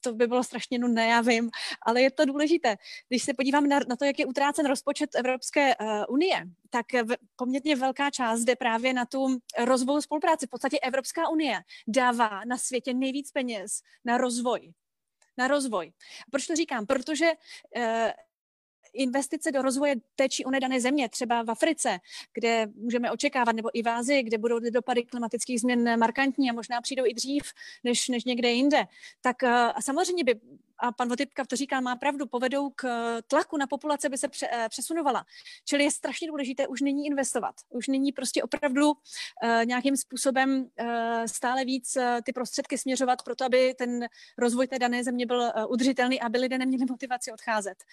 [0.00, 1.50] to by bylo strašně nudné, já vím,
[1.86, 2.76] ale je to důležité.
[3.08, 7.16] Když se podívám na, na to, jak je utrácen rozpočet Evropské uh, unie, tak v,
[7.36, 10.46] poměrně velká část jde právě na tu rozvoj spolupráci.
[10.46, 14.72] V podstatě Evropská unie dává na světě nejvíc peněz na rozvoj.
[15.38, 15.92] Na rozvoj.
[16.30, 16.86] Proč to říkám?
[16.86, 17.32] Protože
[17.76, 17.82] uh,
[18.92, 21.98] investice do rozvoje té či oné dané země, třeba v Africe,
[22.34, 26.80] kde můžeme očekávat, nebo i v Ázii, kde budou dopady klimatických změn markantní a možná
[26.80, 27.52] přijdou i dřív
[27.84, 28.84] než, než někde jinde,
[29.20, 29.50] tak uh,
[29.80, 30.40] samozřejmě by
[30.80, 32.88] a pan Votipka to říká, má pravdu, povedou k
[33.22, 35.24] tlaku na populace, by se eh, přesunovala.
[35.64, 37.54] Čili je strašně důležité už nyní investovat.
[37.68, 38.94] Už nyní prostě opravdu uh,
[39.64, 40.68] nějakým způsobem
[41.26, 44.06] stále víc ty prostředky směřovat pro to, aby ten
[44.38, 47.84] rozvoj té dané země byl udržitelný, aby lidé neměli motivaci odcházet.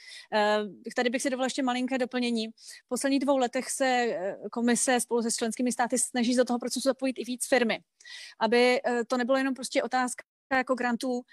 [0.95, 2.47] Tady bych si dovolila ještě malinké doplnění.
[2.86, 4.17] V posledních dvou letech se
[4.52, 7.80] komise spolu se členskými státy snaží do toho procesu zapojit i víc firmy,
[8.39, 10.23] aby to nebylo jenom prostě otázka
[10.55, 11.23] jako grantů uh,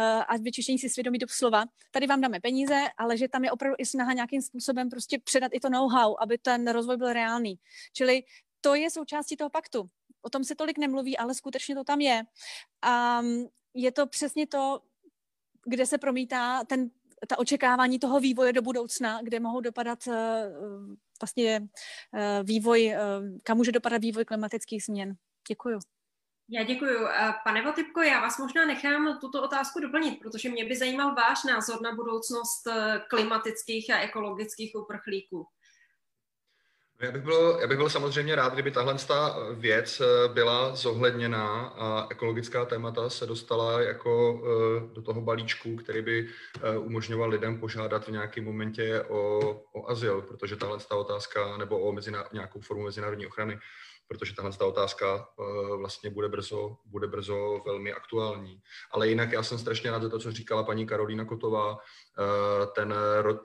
[0.00, 1.64] a vyčištění si svědomí do slova.
[1.90, 5.52] Tady vám dáme peníze, ale že tam je opravdu i snaha nějakým způsobem prostě předat
[5.54, 7.58] i to know-how, aby ten rozvoj byl reálný.
[7.92, 8.22] Čili
[8.60, 9.90] to je součástí toho paktu.
[10.22, 12.22] O tom se tolik nemluví, ale skutečně to tam je.
[12.82, 13.22] A
[13.74, 14.80] je to přesně to,
[15.64, 16.90] kde se promítá ten,
[17.28, 20.14] ta očekávání toho vývoje do budoucna, kde mohou dopadat uh,
[21.20, 22.94] vlastně uh, vývoj,
[23.42, 25.14] kam může dopadat vývoj klimatických změn.
[25.48, 25.78] Děkuju.
[26.52, 26.98] Já děkuji.
[27.44, 31.82] Pane Votypko, já vás možná nechám tuto otázku doplnit, protože mě by zajímal váš názor
[31.82, 35.46] na budoucnost eh, klimatických a ekologických uprchlíků.
[37.00, 38.96] Já bych, byl, já bych byl samozřejmě rád, kdyby tahle
[39.54, 46.02] věc eh, byla zohledněná a ekologická témata se dostala jako eh, do toho balíčku, který
[46.02, 46.28] by
[46.78, 49.40] umožňoval lidem požádat v nějakém momentě o,
[49.72, 53.58] o azyl, protože tahle otázka nebo o mezina, nějakou formu mezinárodní ochrany
[54.10, 58.60] protože tahle ta otázka eh, vlastně bude brzo, bude brzo velmi aktuální.
[58.90, 62.94] Ale jinak já jsem strašně rád za to, co říkala paní Karolína Kotová, eh, ten,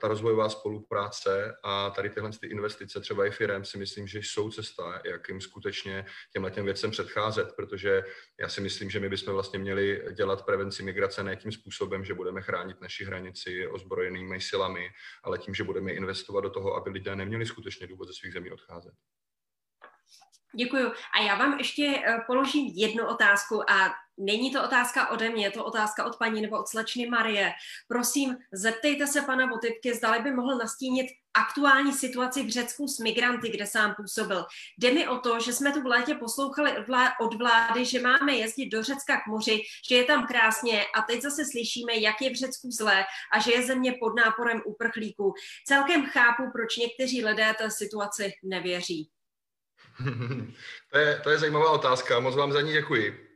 [0.00, 4.50] ta rozvojová spolupráce a tady tyhle ty investice, třeba i firem, si myslím, že jsou
[4.50, 8.04] cesta, jak jim skutečně těmhle těm věcem předcházet, protože
[8.40, 12.14] já si myslím, že my bychom vlastně měli dělat prevenci migrace ne tím způsobem, že
[12.14, 14.88] budeme chránit naši hranici ozbrojenými silami,
[15.24, 18.50] ale tím, že budeme investovat do toho, aby lidé neměli skutečně důvod ze svých zemí
[18.50, 18.94] odcházet.
[20.56, 20.92] Děkuju.
[21.18, 25.50] A já vám ještě eh, položím jednu otázku a není to otázka ode mě, je
[25.50, 27.52] to otázka od paní nebo od slečny Marie.
[27.88, 33.48] Prosím, zeptejte se pana Votypky, zdali by mohl nastínit aktuální situaci v Řecku s migranty,
[33.48, 34.44] kde sám působil.
[34.78, 36.72] Jde mi o to, že jsme tu v létě poslouchali
[37.20, 41.22] od vlády, že máme jezdit do Řecka k moři, že je tam krásně a teď
[41.22, 45.34] zase slyšíme, jak je v Řecku zlé a že je země pod náporem uprchlíků.
[45.66, 49.10] Celkem chápu, proč někteří lidé té situaci nevěří.
[50.90, 53.26] to, je, to je zajímavá otázka, moc vám za ní děkuji.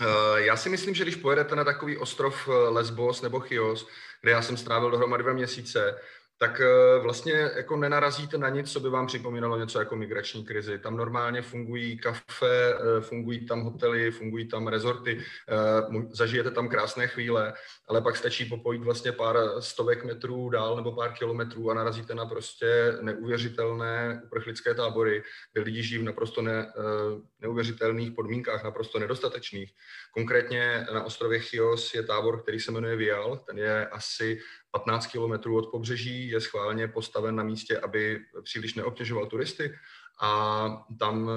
[0.00, 3.88] Eh, já si myslím, že když pojedete na takový ostrov eh, Lesbos nebo Chios,
[4.20, 6.00] kde já jsem strávil dohromady dva měsíce,
[6.42, 10.78] tak eh, vlastně jako nenarazíte na nic, co by vám připomínalo něco jako migrační krizi.
[10.78, 17.08] Tam normálně fungují kafe, eh, fungují tam hotely, fungují tam rezorty, eh, zažijete tam krásné
[17.08, 17.52] chvíle,
[17.88, 22.26] ale pak stačí popojít vlastně pár stovek metrů dál nebo pár kilometrů a narazíte na
[22.26, 25.22] prostě neuvěřitelné uprchlické tábory,
[25.52, 26.72] kde lidi žijí v naprosto ne,
[27.40, 29.72] neuvěřitelných podmínkách, naprosto nedostatečných.
[30.14, 35.58] Konkrétně na ostrově Chios je tábor, který se jmenuje Vial, ten je asi 15 kilometrů
[35.58, 39.74] od pobřeží, je schválně postaven na místě, aby příliš neobtěžoval turisty
[40.22, 41.30] a tam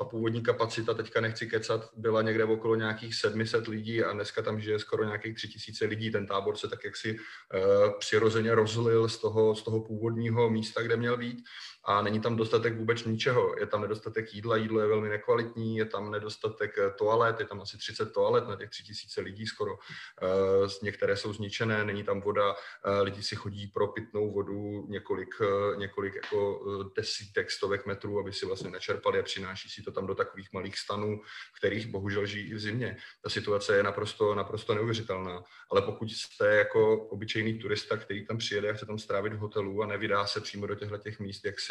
[0.00, 4.60] ta původní kapacita, teďka nechci kecat, byla někde okolo nějakých 700 lidí a dneska tam
[4.60, 6.10] žije skoro nějakých 3000 lidí.
[6.10, 10.96] Ten tábor se tak jaksi uh, přirozeně rozlil z toho, z toho původního místa, kde
[10.96, 11.44] měl být
[11.84, 13.54] a není tam dostatek vůbec ničeho.
[13.60, 17.60] Je tam nedostatek jídla, jídlo je velmi nekvalitní, je tam nedostatek eh, toalet, je tam
[17.60, 19.72] asi 30 toalet na těch 3000 lidí skoro.
[19.72, 22.56] Uh, některé jsou zničené, není tam voda, uh,
[23.02, 25.34] lidi si chodí pro pitnou vodu několik,
[25.76, 26.60] několik jako
[26.96, 30.78] desítek, stovek metrů, aby si vlastně načerpali a přináší si to tam do takových malých
[30.78, 31.20] stanů,
[31.58, 32.96] kterých bohužel žijí i v zimě.
[33.22, 35.42] Ta situace je naprosto, naprosto neuvěřitelná.
[35.70, 39.82] Ale pokud jste jako obyčejný turista, který tam přijede a chce tam strávit v hotelu
[39.82, 41.69] a nevydá se přímo do těchto těch míst, jak si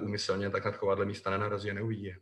[0.00, 2.14] úmyslně, tak na takováhle místa nenarazí a neuvidí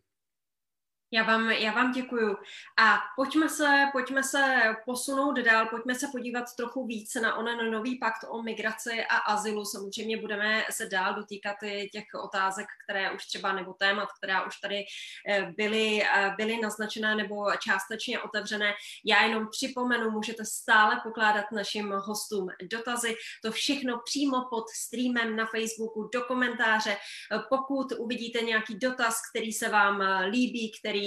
[1.13, 2.37] já vám, já vám děkuju.
[2.79, 7.99] A pojďme se, pojďme se posunout dál, pojďme se podívat trochu víc na onen nový
[7.99, 9.65] pakt o migraci a azylu.
[9.65, 11.57] Samozřejmě budeme se dál dotýkat
[11.93, 14.85] těch otázek, které už třeba, nebo témat, která už tady
[15.29, 18.73] eh, byly, eh, byly naznačené nebo částečně otevřené.
[19.05, 23.15] Já jenom připomenu, můžete stále pokládat našim hostům dotazy.
[23.45, 26.97] To všechno přímo pod streamem na Facebooku do komentáře.
[27.49, 31.04] Pokud uvidíte nějaký dotaz, který se vám líbí, který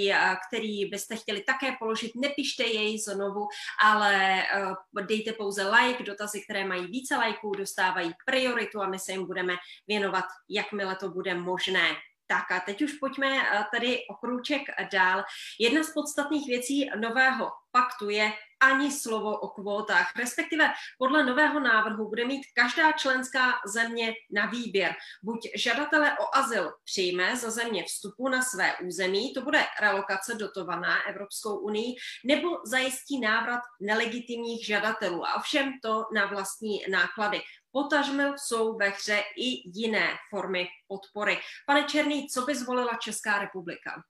[0.47, 3.47] který, byste chtěli také položit, nepište jej znovu,
[3.83, 9.11] ale eh, dejte pouze like, dotazy, které mají více lajků, dostávají prioritu a my se
[9.11, 9.55] jim budeme
[9.87, 11.95] věnovat, jakmile to bude možné.
[12.27, 15.23] Tak a teď už pojďme eh, tady o krůček dál.
[15.59, 20.15] Jedna z podstatných věcí nového paktu je ani slovo o kvótách.
[20.15, 24.95] Respektive podle nového návrhu bude mít každá členská země na výběr.
[25.23, 31.07] Buď žadatele o azyl přijme za země vstupu na své území, to bude relokace dotovaná
[31.09, 35.25] Evropskou unii, nebo zajistí návrat nelegitimních žadatelů.
[35.27, 37.41] A ovšem to na vlastní náklady.
[37.71, 41.39] Potažmo jsou ve hře i jiné formy podpory.
[41.67, 44.03] Pane Černý, co by zvolila Česká republika?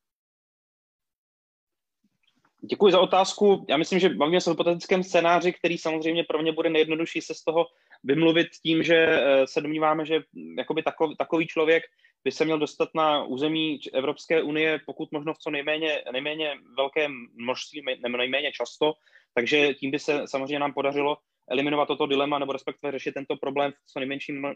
[2.70, 3.66] Děkuji za otázku.
[3.70, 7.34] Já myslím, že bavíme se o hypotetickém scénáři, který samozřejmě pro mě bude nejjednodušší se
[7.34, 7.66] z toho
[8.04, 10.20] vymluvit tím, že eh, se domníváme, že
[10.58, 11.84] jakoby takový, takový člověk
[12.24, 17.12] by se měl dostat na území Evropské unie, pokud možno v co nejméně, nejméně velkém
[17.36, 18.94] množství, nejméně často,
[19.34, 21.18] takže tím by se samozřejmě nám podařilo
[21.50, 24.48] eliminovat toto dilema nebo respektive řešit tento problém v co nejmenším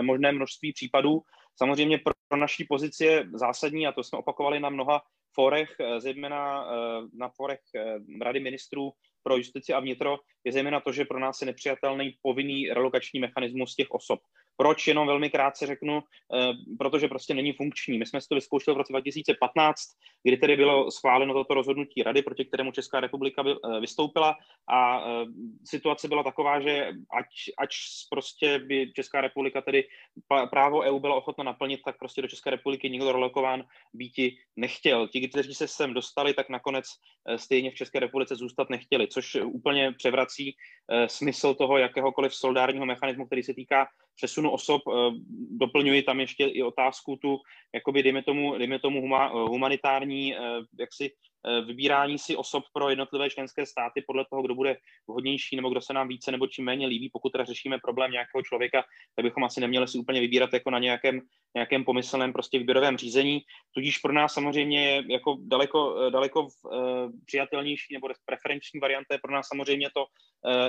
[0.00, 1.20] možné množství případů.
[1.56, 5.02] Samozřejmě pro naší pozici je zásadní, a to jsme opakovali na mnoha
[5.36, 8.90] fórech, eh, zejména eh, na fórech eh, Rady ministrů
[9.22, 13.74] pro justici a vnitro, je zejména to, že pro nás je nepřijatelný povinný relokační mechanismus
[13.74, 14.20] těch osob.
[14.56, 14.86] Proč?
[14.86, 17.98] Jenom velmi krátce řeknu, eh, protože prostě není funkční.
[17.98, 19.80] My jsme si to vyzkoušeli v roce 2015,
[20.22, 24.36] kdy tedy bylo schváleno toto rozhodnutí rady, proti kterému Česká republika eh, vystoupila
[24.68, 25.24] a eh,
[25.64, 26.88] situace byla taková, že
[27.18, 27.26] ať,
[27.58, 27.68] ať
[28.10, 29.84] prostě by Česká republika tedy
[30.50, 35.08] právo EU byla ochotna naplnit, tak prostě do České republiky nikdo relokován býti nechtěl.
[35.08, 36.84] Ti, kteří se sem dostali, tak nakonec
[37.36, 40.56] stejně v České republice zůstat nechtěli, což úplně převrací
[41.06, 45.12] smysl toho jakéhokoliv solidárního mechanismu, který se týká přesunu osob eh,
[45.50, 47.38] doplňuji tam ještě i otázku tu,
[47.74, 50.40] jakoby dejme tomu, dejme tomu huma, humanitární, eh,
[50.80, 51.35] jaksi Eh,
[51.66, 54.76] vybírání si osob pro jednotlivé členské státy podle toho, kdo bude
[55.08, 57.10] vhodnější nebo kdo se nám více nebo čím méně líbí.
[57.12, 58.84] Pokud teda řešíme problém nějakého člověka,
[59.16, 61.20] tak bychom asi neměli si úplně vybírat jako na nějakém,
[61.54, 63.40] nějakém pomyslném prostě výběrovém řízení.
[63.74, 66.50] Tudíž pro nás samozřejmě je jako daleko, eh, daleko uh,
[67.26, 70.06] přijatelnější nebo preferenční varianta je pro nás samozřejmě to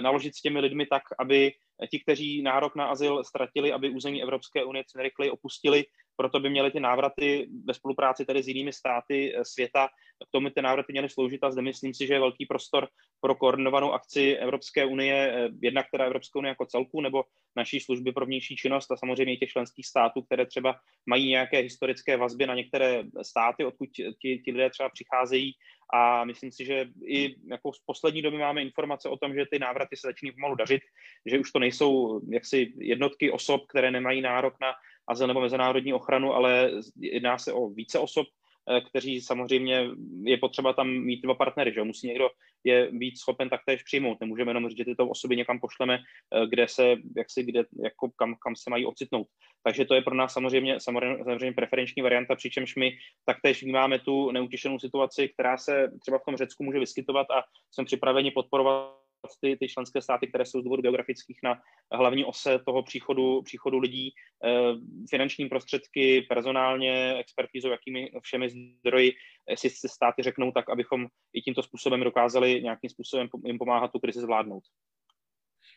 [0.01, 1.53] naložit s těmi lidmi tak, aby
[1.91, 5.85] ti, kteří nárok na azyl ztratili, aby území Evropské unie co nejrychleji opustili,
[6.17, 9.87] proto by měly ty návraty ve spolupráci tedy s jinými státy světa
[10.27, 12.87] k tomu ty návraty měly sloužit a zde myslím si, že je velký prostor
[13.21, 17.23] pro koordinovanou akci Evropské unie, eh, jednak teda Evropské unie jako celku, nebo
[17.55, 21.57] naší služby pro vnější činnost a samozřejmě i těch členských států, které třeba mají nějaké
[21.57, 23.89] historické vazby na některé státy, odkud
[24.21, 25.53] ti, ti lidé třeba přicházejí.
[25.93, 29.59] A myslím si, že i jako z poslední doby máme informace o tom, že ty
[29.59, 30.81] návraty se začínají pomalu dařit,
[31.25, 34.73] že už to nejsou jaksi jednotky osob, které nemají nárok na
[35.07, 38.27] azyl nebo mezinárodní ochranu, ale jedná se o více osob,
[38.69, 39.89] Eh, kteří samozřejmě
[40.23, 42.29] je potřeba tam mít dva partnery, že musí někdo
[42.63, 44.17] je být schopen taktéž přijmout.
[44.21, 48.09] Nemůžeme jenom říct, že tyto osoby někam pošleme, eh, kde se, jak si, kde, jako
[48.15, 49.27] kam, kam se mají ocitnout.
[49.63, 54.79] Takže to je pro nás samozřejmě, samozřejmě, preferenční varianta, přičemž my taktéž vnímáme tu neutěšenou
[54.79, 59.06] situaci, která se třeba v tom Řecku může vyskytovat a jsme připraveni podporovat
[59.41, 63.79] ty, ty členské státy, které jsou z důvodu geografických na hlavní ose toho příchodu, příchodu
[63.79, 64.11] lidí,
[64.45, 64.73] eh,
[65.09, 69.13] finanční prostředky, personálně, expertízou, jakými všemi zdroji
[69.55, 74.19] si státy řeknou tak, abychom i tímto způsobem dokázali nějakým způsobem jim pomáhat tu krizi
[74.19, 74.63] zvládnout.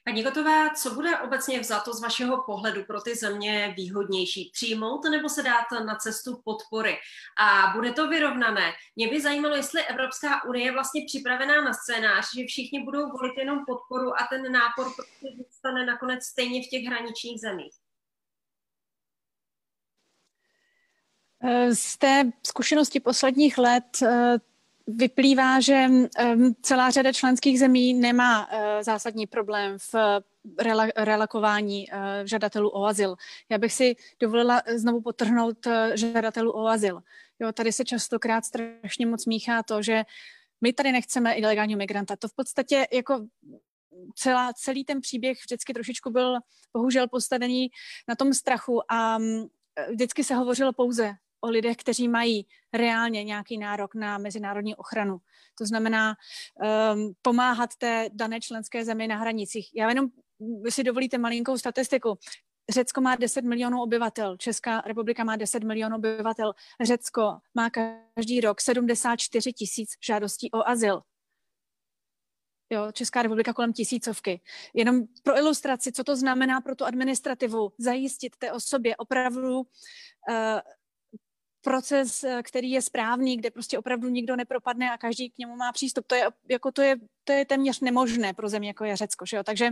[0.04, 4.50] Paní Gotová, co bude obecně vzato z vašeho pohledu pro ty země výhodnější?
[4.52, 6.96] Přijmout nebo se dát na cestu podpory?
[7.38, 8.72] A bude to vyrovnané?
[8.96, 13.33] Mě by zajímalo, jestli Evropská unie je vlastně připravená na scénář, že všichni budou volit
[13.38, 17.75] jenom podporu a ten nápor prostě zůstane nakonec stejně v těch hraničních zemích.
[21.72, 24.38] Z té zkušenosti posledních let eh,
[24.96, 25.86] vyplývá, že
[26.62, 29.94] celá řada členských zemí nemá eh, zásadní problém v
[30.96, 33.16] relakování uh, žadatelů o azyl.
[33.50, 37.00] Já bych si dovolila znovu potrhnout žadatelů o azyl.
[37.40, 40.04] Jo, tady se častokrát strašně moc míchá to, že
[40.60, 42.16] my tady nechceme ilegálního migranta.
[42.16, 43.26] To v podstatě jako
[44.14, 46.38] celá, celý ten příběh vždycky trošičku byl
[46.72, 47.70] bohužel postavený
[48.08, 49.44] na tom strachu a mm,
[49.90, 55.18] vždycky se hovořilo pouze o lidech, kteří mají reálně nějaký nárok na mezinárodní ochranu.
[55.58, 56.14] To znamená
[56.94, 59.70] um, pomáhat té dané členské zemi na hranicích.
[59.74, 60.06] Já jenom,
[60.62, 62.18] vy si dovolíte malinkou statistiku.
[62.70, 68.60] Řecko má 10 milionů obyvatel, Česká republika má 10 milionů obyvatel, Řecko má každý rok
[68.60, 71.02] 74 tisíc žádostí o azyl.
[72.72, 74.40] Jo, Česká republika kolem tisícovky.
[74.74, 79.64] Jenom pro ilustraci, co to znamená pro tu administrativu, zajistit té osobě opravdu uh,
[81.61, 85.73] proces, eh, který je správný, kde prostě opravdu nikdo nepropadne a každý k němu má
[85.73, 86.06] přístup.
[86.06, 89.27] To je, jako to je to je téměř nemožné pro země, jako je Řecko.
[89.27, 89.42] Že jo?
[89.42, 89.71] Takže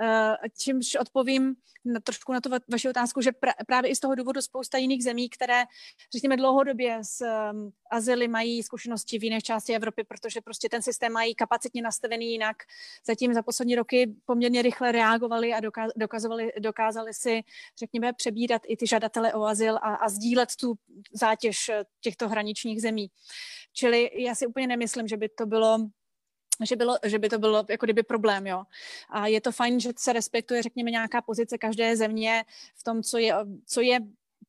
[0.00, 1.54] eh, čímž odpovím
[1.84, 5.04] na, trošku na tu vaši otázku, že pra, právě i z toho důvodu spousta jiných
[5.04, 5.64] zemí, které,
[6.12, 7.20] řekněme, dlouhodobě s
[7.52, 12.32] um, azyly mají zkušenosti v jiných části Evropy, protože prostě ten systém mají kapacitně nastavený
[12.32, 12.56] jinak.
[13.06, 15.60] Zatím za poslední roky poměrně rychle reagovali a
[15.96, 17.42] dokazovali, dokázali si,
[17.78, 20.74] řekněme, přebírat i ty žadatele o azyl a, a sdílet tu
[21.22, 21.70] zátěž
[22.00, 23.10] těchto hraničních zemí.
[23.72, 25.78] Čili já si úplně nemyslím, že by to bylo
[26.64, 28.64] že, bylo, že by to bylo jako kdyby problém, jo.
[29.10, 32.44] A je to fajn, že se respektuje, řekněme, nějaká pozice každé země
[32.76, 33.34] v tom, co je,
[33.66, 34.00] co je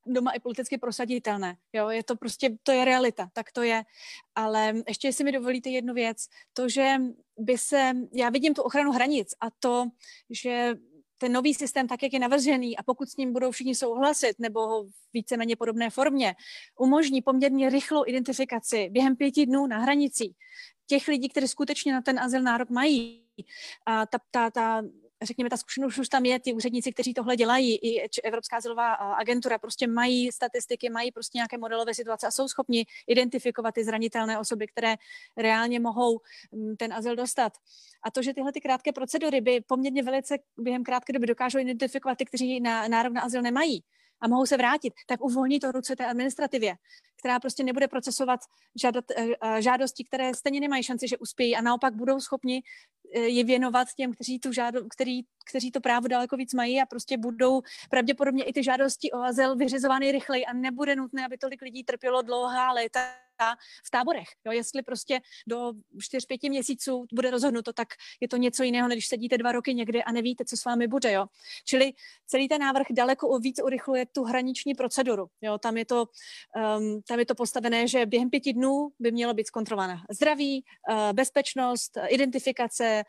[0.06, 1.58] doma i politicky prosaditelné.
[1.74, 3.84] Jo, je to prostě, to je realita, tak to je.
[4.36, 6.96] Ale ještě, jestli mi dovolíte jednu věc, to, že
[7.38, 9.88] by se, já vidím tu ochranu hranic a to,
[10.30, 10.76] že
[11.18, 14.84] ten nový systém, tak jak je navržený, a pokud s ním budou všichni souhlasit, nebo
[14.84, 16.36] v víceméně podobné formě,
[16.80, 20.34] umožní poměrně rychlou identifikaci během pěti dnů na hranici
[20.88, 23.24] těch lidí, kteří skutečně na ten azyl nárok mají.
[23.86, 24.84] A ta, ta, ta
[25.26, 29.58] řekněme, ta zkušenost už tam je, ty úředníci, kteří tohle dělají, i Evropská azylová agentura
[29.58, 34.68] prostě mají statistiky, mají prostě nějaké modelové situace a jsou schopni identifikovat ty zranitelné osoby,
[34.68, 34.96] které
[35.38, 36.20] reálně mohou
[36.52, 37.54] mm, ten azyl dostat.
[38.04, 42.18] A to, že tyhle ty krátké procedury by poměrně velice během krátké doby dokážou identifikovat
[42.18, 43.84] ty, kteří na, nárok na azyl nemají,
[44.24, 46.76] a mohou se vrátit, tak uvolní to ruce té administrativě,
[47.20, 48.40] která prostě nebude procesovat
[48.82, 52.64] žádat, eh, eh, žádosti, které stejně nemají šanci, že uspějí a naopak budou schopni
[53.14, 57.18] je věnovat těm, kteří, tu žádo, který, kteří to právo daleko víc mají a prostě
[57.18, 61.84] budou pravděpodobně i ty žádosti o azyl vyřizovány rychleji a nebude nutné, aby tolik lidí
[61.84, 62.99] trpělo dlouhá léta
[63.86, 64.28] v táborech.
[64.45, 67.88] Jo, jestli prostě do 4-5 měsíců bude rozhodnuto, tak
[68.22, 71.11] je to něco jiného, než sedíte dva roky někde a nevíte, co s vámi bude.
[71.11, 71.26] Jo.
[71.66, 71.93] Čili
[72.28, 75.28] celý ten návrh daleko o víc urychluje tu hraniční proceduru.
[75.41, 75.57] Jo.
[75.57, 76.05] Tam, je to,
[76.78, 81.14] um, tam je to postavené, že během pěti dnů by mělo být zkontrolována zdraví, uh,
[81.14, 83.03] bezpečnost, identifikace,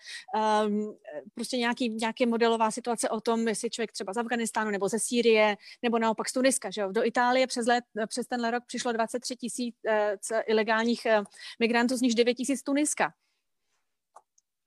[0.67, 0.97] um,
[1.35, 5.57] prostě nějaký, nějaké modelová situace o tom, jestli člověk třeba z Afganistánu nebo ze Sýrie,
[5.83, 6.71] nebo naopak z Tuniska.
[6.71, 6.93] Že jo.
[6.93, 9.77] Do Itálie přes, let, přes tenhle rok přišlo 23 tisíc
[10.33, 11.23] uh, ilegálních eh,
[11.59, 13.13] migrantů, z nich 9 tisíc Tuniska.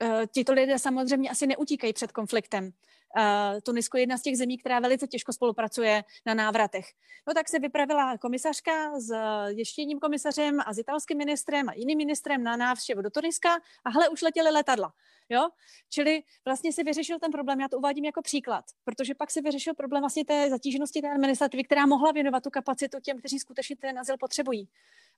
[0.02, 2.72] Eh, tito lidé samozřejmě asi neutíkají před konfliktem.
[3.18, 6.86] Uh, Tunisko je jedna z těch zemí, která velice těžko spolupracuje na návratech.
[7.28, 9.12] No tak se vypravila komisařka s
[9.48, 13.54] ještě jedním komisařem a s italským ministrem a jiným ministrem na návštěvu do Tuniska
[13.86, 14.94] a hle, už letěly letadla.
[15.30, 15.50] Jo?
[15.90, 19.74] Čili vlastně se vyřešil ten problém, já to uvádím jako příklad, protože pak se vyřešil
[19.74, 24.00] problém vlastně té zatíženosti té administrativy, která mohla věnovat tu kapacitu těm, kteří skutečně ten
[24.00, 24.70] azyl potřebují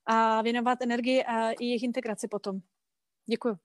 [0.05, 2.59] a věnovat energii a i jejich integraci potom.
[3.25, 3.57] Děkuji.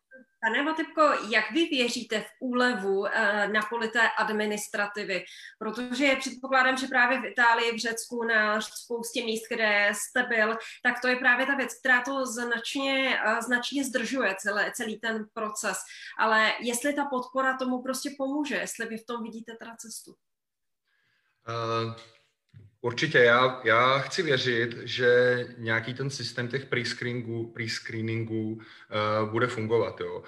[0.44, 5.24] Pane Matybko, jak vy věříte v úlevu eh, na polité administrativy?
[5.58, 11.00] Protože předpokládám, že právě v Itálii, v Řecku, na spoustě míst, kde jste byl, tak
[11.00, 15.78] to je právě ta věc, která to značně, eh, značně zdržuje celé, celý ten proces.
[16.18, 20.14] Ale jestli ta podpora tomu prostě pomůže, jestli vy v tom vidíte teda cestu?
[21.48, 21.94] Uh,
[22.84, 30.00] Určitě, já, já chci věřit, že nějaký ten systém těch pre-screeningů, pre-screeningů uh, bude fungovat,
[30.00, 30.18] jo.
[30.18, 30.24] Uh,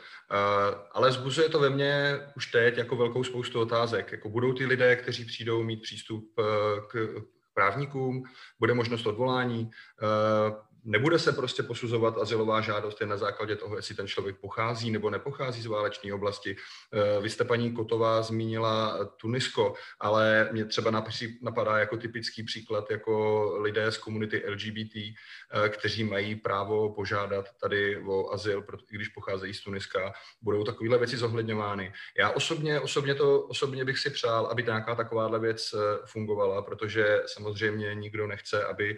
[0.92, 4.12] ale zbuzuje to ve mně už teď jako velkou spoustu otázek.
[4.12, 6.44] Jako budou ty lidé, kteří přijdou mít přístup uh,
[6.88, 7.14] k
[7.54, 8.24] právníkům,
[8.58, 9.70] bude možnost odvolání,
[10.02, 10.56] uh,
[10.88, 15.10] Nebude se prostě posuzovat asilová žádost jen na základě toho, jestli ten člověk pochází nebo
[15.10, 16.56] nepochází z válečné oblasti.
[16.92, 21.02] Eh, vy jste, paní Kotová, zmínila Tunisko, ale mě třeba
[21.42, 28.02] napadá jako typický příklad jako lidé z komunity LGBT, eh, kteří mají právo požádat tady
[28.06, 30.12] o azyl, když pocházejí z Tuniska.
[30.42, 31.92] Budou takovéhle věci zohledňovány.
[32.18, 37.22] Já osobně, osobně, to, osobně bych si přál, aby nějaká takováhle věc eh, fungovala, protože
[37.26, 38.96] samozřejmě nikdo nechce, aby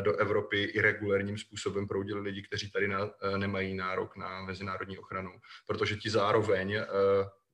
[0.00, 4.98] do Evropy irregulárně regulérním způsobem proudili lidi, kteří tady na, eh, nemají nárok na mezinárodní
[4.98, 5.30] ochranu,
[5.66, 6.86] protože ti zároveň eh,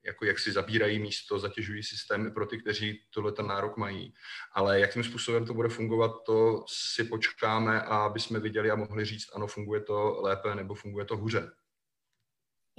[0.06, 4.14] jako jak si zabírají místo, zatěžují systémy pro ty, kteří tohle ten nárok mají.
[4.52, 9.26] Ale jakým způsobem to bude fungovat, to si počkáme, aby jsme viděli a mohli říct,
[9.34, 11.50] ano, funguje to lépe nebo funguje to hůře.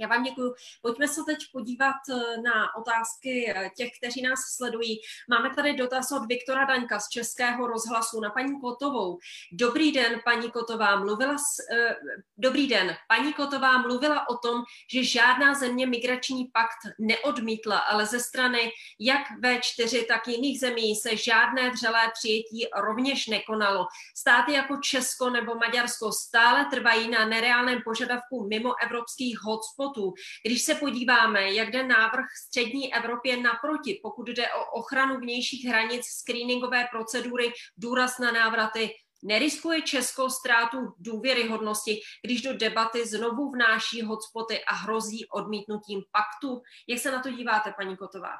[0.00, 0.54] Já vám děkuji.
[0.82, 5.00] Pojďme se teď podívat eh, na otázky eh, těch, kteří nás sledují.
[5.30, 9.18] Máme tady dotaz od Viktora Daňka z Českého rozhlasu na paní Kotovou.
[9.52, 10.96] Dobrý den, paní Kotová.
[10.96, 11.92] Mluvila s, uh,
[12.36, 12.96] dobrý den.
[13.08, 19.22] Paní Kotová mluvila o tom, že žádná země migrační pakt neodmítla, ale ze strany jak
[19.42, 23.86] V4, tak jiných zemí se žádné vřelé přijetí rovněž nekonalo.
[24.16, 30.14] Státy jako Česko nebo Maďarsko stále trvají na nereálném požadavku mimo evropských hotspotů životů.
[30.46, 36.06] Když se podíváme, jak jde návrh střední Evropě naproti, pokud jde o ochranu vnějších hranic,
[36.06, 38.90] screeningové procedury, důraz na návraty,
[39.22, 46.62] Neriskuje Česko ztrátu důvěryhodnosti, když do debaty znovu vnáší hotspoty a hrozí odmítnutím paktu?
[46.88, 48.30] Jak se na to díváte, paní Kotová?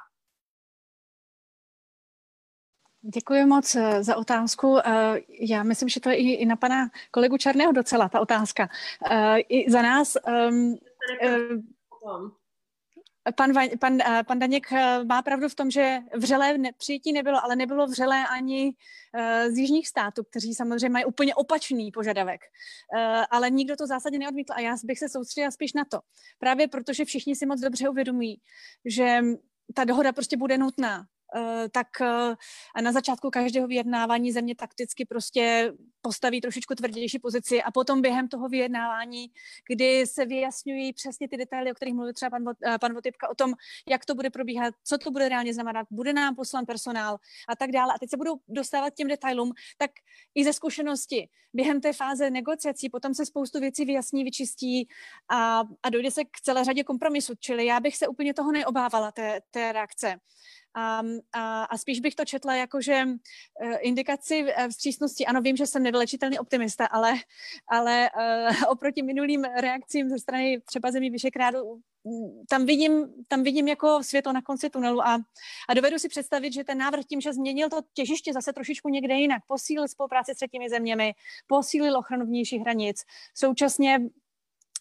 [3.01, 4.79] Děkuji moc eh, za otázku.
[4.79, 8.69] Eh, já myslím, že to je i na pana kolegu Černého docela ta otázka.
[9.11, 10.75] Eh, I za nás ehm,
[13.35, 13.97] Pan, pan,
[14.27, 14.71] pan Daněk
[15.05, 18.73] má pravdu v tom, že vřelé přijetí nebylo, ale nebylo vřelé ani
[19.49, 22.41] z jižních států, kteří samozřejmě mají úplně opačný požadavek.
[23.31, 25.99] Ale nikdo to zásadně neodmítl a já bych se soustředila spíš na to.
[26.37, 28.41] Právě protože všichni si moc dobře uvědomují,
[28.85, 29.21] že
[29.73, 31.05] ta dohoda prostě bude nutná.
[31.35, 37.71] Eh, tak eh, na začátku každého vyjednávání země takticky prostě postaví trošičku tvrdější pozici a
[37.71, 39.31] potom během toho vyjednávání,
[39.69, 43.35] kdy se vyjasňují přesně ty detaily, o kterých mluvil třeba pan, eh, pan Votipka, o
[43.35, 43.53] tom,
[43.89, 47.17] jak to bude probíhat, co to bude reálně znamenat, bude nám poslan personál
[47.47, 47.93] a tak dále.
[47.95, 49.91] A teď se budou dostávat těm detailům, tak
[50.35, 54.87] i ze zkušenosti během té fáze negociací potom se spoustu věcí vyjasní, vyčistí
[55.29, 57.33] a, a dojde se k celé řadě kompromisů.
[57.39, 60.19] Čili já bych se úplně toho neobávala, té, té reakce.
[60.73, 61.01] A,
[61.33, 65.67] a, a spíš bych to četla jako, že uh, indikaci uh, vstřícnosti, ano, vím, že
[65.67, 67.13] jsem nevylečitelný optimista, ale,
[67.67, 71.81] ale uh, oproti minulým reakcím ze strany třeba zemí Vyšekrádu
[72.49, 75.21] tam vidím, tam vidím jako světlo na konci tunelu a,
[75.69, 79.13] a dovedu si představit, že ten návrh tím, že změnil to těžiště zase trošičku někde
[79.13, 81.13] jinak, posílil spolupráci s třetími zeměmi,
[81.47, 83.03] posílil ochranu vnějších hranic,
[83.33, 83.99] současně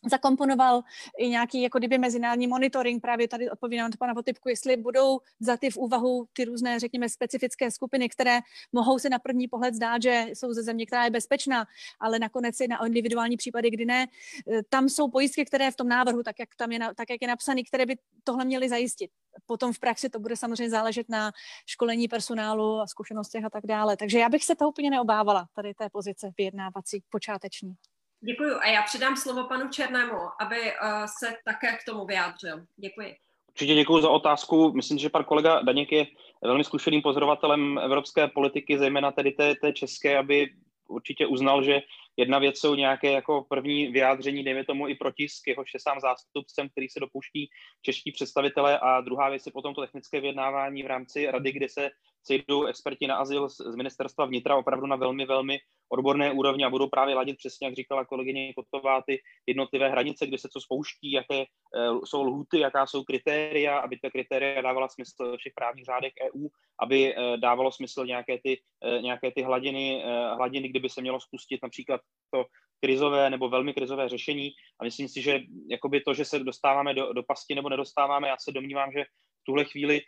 [0.07, 0.83] zakomponoval
[1.19, 5.21] i nějaký jako kdyby mezinárodní monitoring, právě tady odpovídám to pana Votypku, jestli budou
[5.59, 8.41] ty v úvahu ty různé, řekněme, specifické skupiny, které
[8.73, 11.67] mohou se na první pohled zdát, že jsou ze země, která je bezpečná,
[12.01, 14.07] ale nakonec je na individuální případy, kdy ne.
[14.53, 17.29] E, tam jsou pojistky, které v tom návrhu, tak jak, tam je, tak jak je
[17.29, 19.11] napsaný, které by tohle měly zajistit.
[19.47, 21.33] Potom v praxi to bude samozřejmě záležet na
[21.67, 23.97] školení personálu a zkušenostech a tak dále.
[23.97, 27.75] Takže já bych se toho úplně neobávala, tady té pozice vyjednávací, počáteční.
[28.21, 32.65] Děkuji a já předám slovo panu Černému, aby uh, se také k tomu vyjádřil.
[32.77, 33.17] Děkuji.
[33.49, 34.73] Určitě děkuji za otázku.
[34.73, 36.07] Myslím, že pan kolega Daněk je
[36.43, 40.47] velmi zkušeným pozorovatelem evropské politiky, zejména tedy té, té české, aby
[40.89, 41.83] určitě uznal, že
[42.17, 46.69] jedna věc jsou nějaké jako první vyjádření, dejme tomu i protisk, jehož je sám zástupcem,
[46.69, 47.51] který se dopouští
[47.83, 51.91] čeští představitelé a druhá věc je potom to technické vyjednávání v rámci rady, kde se
[52.23, 55.59] sejdou experti na azyl z ministerstva vnitra opravdu na velmi, velmi
[55.93, 60.39] odborné úrovni a budou právě ladit přesně, jak říkala kolegyně Kotová, ty jednotlivé hranice, kde
[60.39, 65.37] se co spouští, jaké uh, jsou lhuty, jaká jsou kritéria, aby ta kritéria dávala smysl
[65.37, 66.49] všech právních řádech EU,
[66.81, 70.05] aby uh, dávalo smysl nějaké ty, uh, nějaké ty hladiny,
[70.37, 72.01] hladiny, kdyby se mělo spustit například
[72.31, 72.45] to
[72.81, 74.51] krizové nebo velmi krizové řešení.
[74.81, 75.41] A myslím si, že
[75.71, 79.05] jakoby to, že se dostáváme do, do pasti nebo nedostáváme, já se domnívám, že
[79.49, 80.01] tuhle chvíli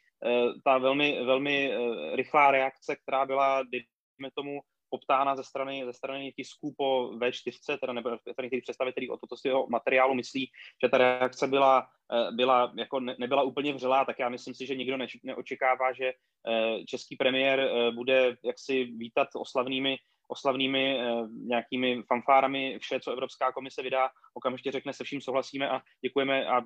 [0.65, 1.73] ta velmi, velmi
[2.13, 4.61] rychlá reakce, která byla, dejme tomu,
[4.91, 9.67] poptána ze strany, ze strany tisku po V4, teda nebo některých představitelů o toto svého
[9.71, 10.51] materiálu myslí,
[10.85, 14.67] že ta reakce byla, eh, byla jako ne, nebyla úplně vřelá, tak já myslím si,
[14.67, 19.97] že nikdo ne, neočekává, že eh, český premiér eh, bude jaksi vítat oslavnými
[20.31, 21.05] oslavnými eh,
[21.47, 26.63] nějakými fanfárami vše, co Evropská komise vydá, okamžitě řekne, se vším souhlasíme a děkujeme a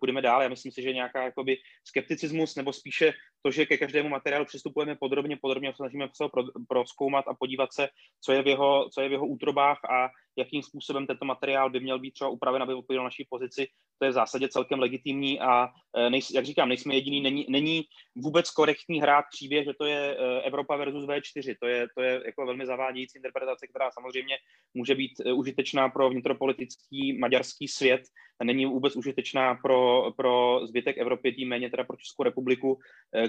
[0.00, 0.42] půjdeme dál.
[0.42, 4.96] Já myslím si, že nějaká jakoby skepticismus nebo spíše to, že ke každému materiálu přistupujeme
[4.96, 7.88] podrobně, podrobně snažíme se ho pro, proskoumat a podívat se,
[8.24, 11.80] co je, v jeho, co je v jeho útrobách a jakým způsobem tento materiál by
[11.80, 13.66] měl být třeba upraven, aby odpověděl naší pozici,
[13.98, 17.82] to je v zásadě celkem legitimní a e, nejs, jak říkám, nejsme jediný, není, není
[18.14, 22.22] vůbec korektní hrát příběh, že to je e, Evropa versus V4, to je, to je
[22.26, 24.36] jako velmi zavádějící interpretace, která samozřejmě
[24.74, 28.02] může být e, užitečná pro vnitropolitický maďarský svět,
[28.44, 32.78] není vůbec užitečná pro, pro zbytek Evropy, tím méně teda pro Českou republiku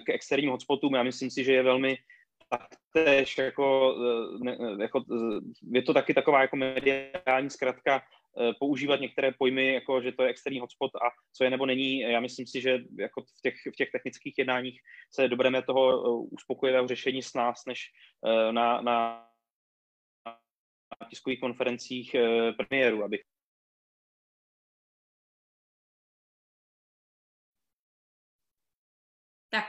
[0.06, 0.96] k externím hotspotům.
[0.96, 1.98] Já myslím si, že je velmi
[2.58, 3.96] taktéž jako,
[4.44, 5.04] ne, jako,
[5.74, 8.02] je to taky taková jako mediální zkratka
[8.60, 12.00] používat některé pojmy, jako že to je externí hotspot a co je nebo není.
[12.00, 14.80] Já myslím si, že jako v těch, v těch technických jednáních
[15.14, 17.80] se dobereme toho uspokojivého řešení s nás, než
[18.52, 19.28] na, na
[21.10, 22.16] tiskových konferencích
[22.58, 23.22] premiéru, abych
[29.50, 29.66] tak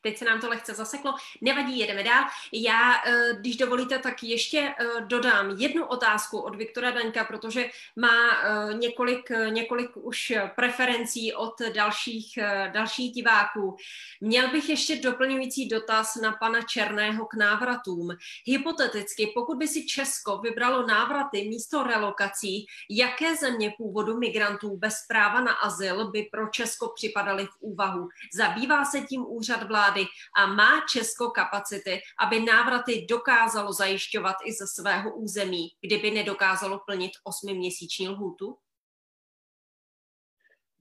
[0.00, 2.24] teď se nám to lehce zaseklo, nevadí, jedeme dál.
[2.52, 8.08] Já, uh, když dovolíte, tak ještě uh, dodám jednu otázku od Viktora Daňka, protože má
[8.08, 12.38] uh, několik, několik už preferencí od dalších,
[12.72, 13.76] dalších diváků.
[14.20, 18.08] Měl bych ještě doplňující dotaz na pana Černého k návratům.
[18.44, 25.40] Hypoteticky, pokud by si Česko vybralo návraty místo relokací, jaké země původu migrantů bez práva
[25.40, 28.08] na azyl by pro Česko připadaly v úvahu?
[28.34, 29.89] Zabývá se tím úřad vlády
[30.36, 37.12] a má Česko kapacity, aby návraty dokázalo zajišťovat i ze svého území, kdyby nedokázalo plnit
[37.24, 38.56] osmiměsíční lhůtu?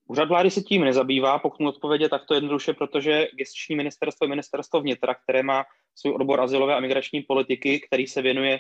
[0.10, 4.82] Úřad vlády se tím nezabývá, pokud mu odpovědět takto jednoduše, protože gestiční ministerstvo je ministerstvo
[4.82, 8.60] vnitra, které má svůj odbor azylové a migrační politiky, který se věnuje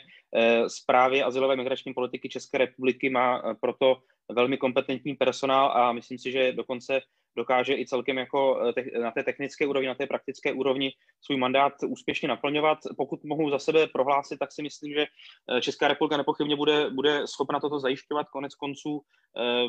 [0.68, 3.98] zprávě eh, azylové a migrační politiky České republiky, má eh, proto
[4.32, 7.02] velmi kompetentní personál a myslím si, že dokonce
[7.36, 11.74] dokáže i celkem jako eh, na té technické úrovni, na té praktické úrovni svůj mandát
[11.88, 12.78] úspěšně naplňovat.
[12.98, 17.28] Pokud mohu za sebe prohlásit, tak si myslím, že eh, Česká republika nepochybně bude, bude
[17.28, 18.30] schopna toto zajišťovat.
[18.30, 19.68] Konec konců eh,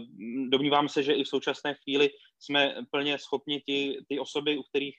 [0.48, 4.96] domnívám se, že i v současné chvíli jsme plně schopni ty, ty osoby, u kterých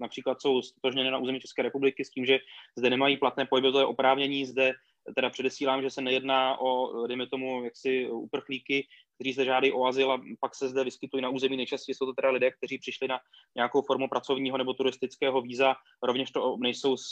[0.00, 2.38] například jsou stotožněny na území České republiky s tím, že
[2.76, 4.72] zde nemají platné pohybové oprávnění, zde
[5.14, 8.86] teda předesílám, že se nejedná o, dejme tomu, jaksi uprchlíky,
[9.20, 11.56] kteří zde žádají o azyl a pak se zde vyskytují na území.
[11.56, 13.18] Nejčastěji jsou to teda lidé, kteří přišli na
[13.56, 15.74] nějakou formu pracovního nebo turistického víza.
[16.02, 17.02] Rovněž to nejsou z,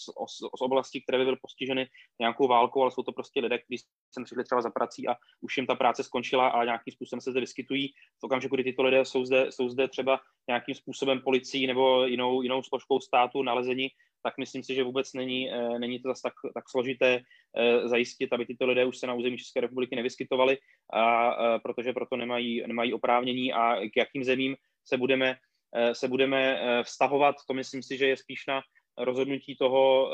[0.57, 1.89] z oblastí, které by byly postiženy
[2.21, 3.83] nějakou válkou, ale jsou to prostě lidé, kteří
[4.15, 7.31] sem přišli třeba za prací a už jim ta práce skončila a nějakým způsobem se
[7.31, 7.89] zde vyskytují.
[8.21, 12.43] V okamžiku, kdy tyto lidé jsou zde, jsou zde třeba nějakým způsobem policií nebo jinou,
[12.43, 13.89] jinou složkou státu nalezení,
[14.23, 17.21] tak myslím si, že vůbec není, eh, není to zase tak, tak složité
[17.57, 20.59] eh, zajistit, aby tyto lidé už se na území České republiky nevyskytovali,
[20.93, 25.37] a, a protože proto nemají, nemají oprávnění a k jakým zemím se budeme,
[25.75, 28.61] eh, se budeme vztahovat, to myslím si, že je spíš na
[28.99, 30.11] rozhodnutí toho,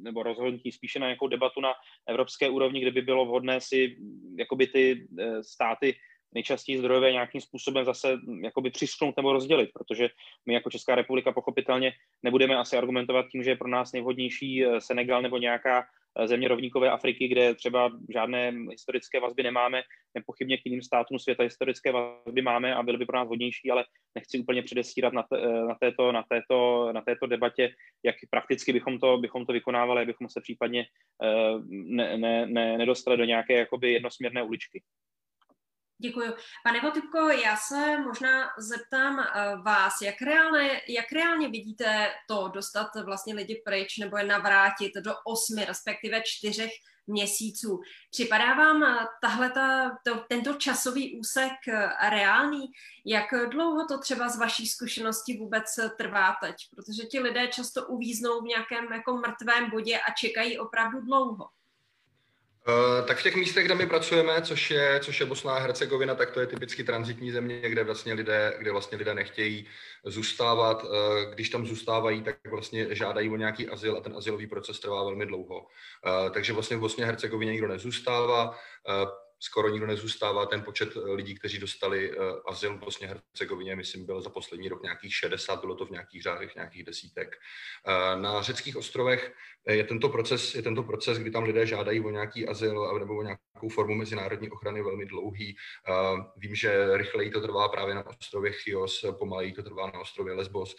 [0.00, 1.72] nebo rozhodnutí spíše na nějakou debatu na
[2.08, 3.96] evropské úrovni, kde by bylo vhodné si
[4.38, 5.08] jakoby ty
[5.42, 5.94] státy
[6.34, 10.08] nejčastěji zdrojové nějakým způsobem zase hm, jakoby přisknout nebo rozdělit, protože
[10.46, 14.80] my jako Česká republika pochopitelně nebudeme asi argumentovat tím, že je pro nás nejvhodnější eh,
[14.80, 15.84] Senegal nebo nějaká
[16.18, 19.82] eh, země rovníkové Afriky, kde třeba žádné historické vazby nemáme,
[20.14, 23.84] nepochybně k jiným státům světa historické vazby máme a byly by pro nás hodnější, ale
[24.14, 28.72] nechci úplně předestírat na, te, eh, na, této, na, této, na této debatě, jak prakticky
[28.72, 30.86] bychom to, bychom to vykonávali, abychom se případně
[31.68, 34.82] ne, ne, ne, nedostali do nějaké jakoby jednosměrné uličky.
[36.04, 36.32] Děkuji.
[36.64, 42.88] Pane Votypko, já se možná zeptám eh, vás, jak reálně, jak reálně vidíte to dostat
[43.04, 46.70] vlastně lidi pryč nebo je navrátit do osmi, respektive čtyřech
[47.06, 47.80] měsíců.
[48.10, 52.66] Připadá vám eh, tahle ta, to, tento časový úsek eh, reálný?
[53.06, 55.64] Jak dlouho to třeba z vaší zkušenosti vůbec
[55.98, 56.54] trvá teď?
[56.70, 61.48] Protože ti lidé často uvíznou v nějakém jako mrtvém bodě a čekají opravdu dlouho.
[62.68, 66.14] Uh, tak v těch místech, kde my pracujeme, což je, což je Bosna a Hercegovina,
[66.14, 69.66] tak to je typicky transitní země, kde vlastně lidé, kde vlastně lidé nechtějí
[70.04, 70.84] zůstávat.
[70.84, 70.90] Uh,
[71.34, 75.26] když tam zůstávají, tak vlastně žádají o nějaký azyl a ten azylový proces trvá velmi
[75.26, 75.58] dlouho.
[75.58, 78.58] Uh, takže vlastně v Bosně a Hercegovině nikdo nezůstává
[79.40, 80.46] skoro nikdo nezůstává.
[80.46, 84.68] Ten počet eh, lidí, kteří dostali uh, azyl v Bosně Hercegovině, myslím, byl za poslední
[84.68, 87.36] rok nějakých 60, bylo to v nějakých řádech nějakých desítek.
[87.88, 89.34] Uh, na řeckých ostrovech
[89.68, 93.22] je tento proces, je tento proces, kdy tam lidé žádají o nějaký azyl nebo o
[93.22, 95.56] nějakou formu mezinárodní ochrany velmi dlouhý.
[95.88, 100.34] Uh, vím, že rychleji to trvá právě na ostrově Chios, pomaleji to trvá na ostrově
[100.34, 100.74] Lesbos.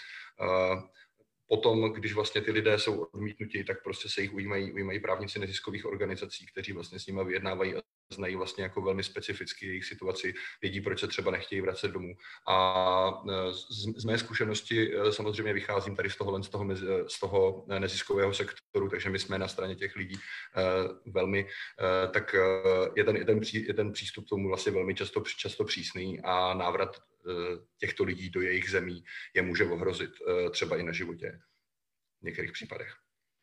[1.48, 5.86] Potom, když vlastně ty lidé jsou odmítnuti, tak prostě se jich ujímají, ujímají právníci neziskových
[5.86, 7.76] organizací, kteří vlastně s nimi vyjednávají
[8.14, 12.16] znají vlastně jako velmi specificky jejich situaci, vědí, proč se třeba nechtějí vracet domů.
[12.48, 16.76] A e, z, z mé zkušenosti e, samozřejmě vycházím tady z toho, z toho,
[17.08, 20.22] z toho neziskového sektoru, takže my jsme na straně těch lidí e,
[21.12, 21.48] velmi,
[22.12, 22.36] tak
[22.96, 26.54] je ten, je ten, pří, je ten přístup tomu vlastně velmi často, často přísný a
[26.54, 27.02] návrat
[27.80, 29.04] těchto lidí do jejich zemí
[29.34, 30.12] je může ohrozit
[30.52, 31.40] třeba i na životě
[32.22, 32.94] v některých případech.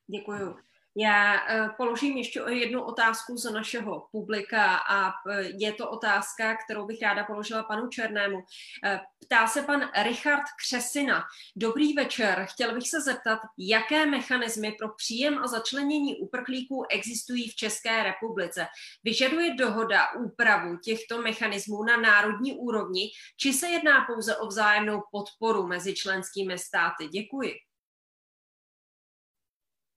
[0.06, 0.56] Děkuju.
[0.96, 6.86] Já eh, položím ještě jednu otázku z našeho publika a eh, je to otázka, kterou
[6.86, 8.38] bych ráda položila panu Černému.
[8.84, 11.24] Eh, ptá se pan Richard Křesina.
[11.56, 12.46] Dobrý večer.
[12.50, 18.66] Chtěl bych se zeptat, jaké mechanismy pro příjem a začlenění uprchlíků existují v České republice.
[19.04, 25.66] Vyžaduje dohoda úpravu těchto mechanismů na národní úrovni, či se jedná pouze o vzájemnou podporu
[25.66, 27.08] mezi členskými státy?
[27.08, 27.52] Děkuji.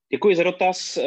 [0.09, 0.97] Děkuji za dotaz.
[0.97, 1.03] Eh,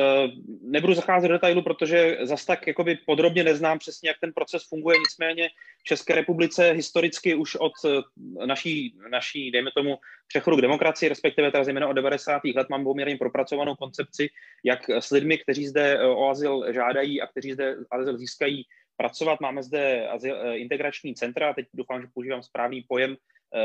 [0.63, 4.99] nebudu zacházet do detailu, protože zas tak jakoby podrobně neznám přesně, jak ten proces funguje.
[4.99, 11.09] Nicméně v České republice historicky už od eh, naší, naší dejme tomu, přechodu k demokracii,
[11.09, 12.43] respektive teda zejména od 90.
[12.55, 14.29] let, mám poměrně propracovanou koncepci,
[14.65, 18.65] jak s lidmi, kteří zde eh, o azyl žádají a kteří zde azyl získají,
[18.97, 19.41] pracovat.
[19.41, 23.17] Máme zde azyl, integrační centra, teď doufám, že používám správný pojem,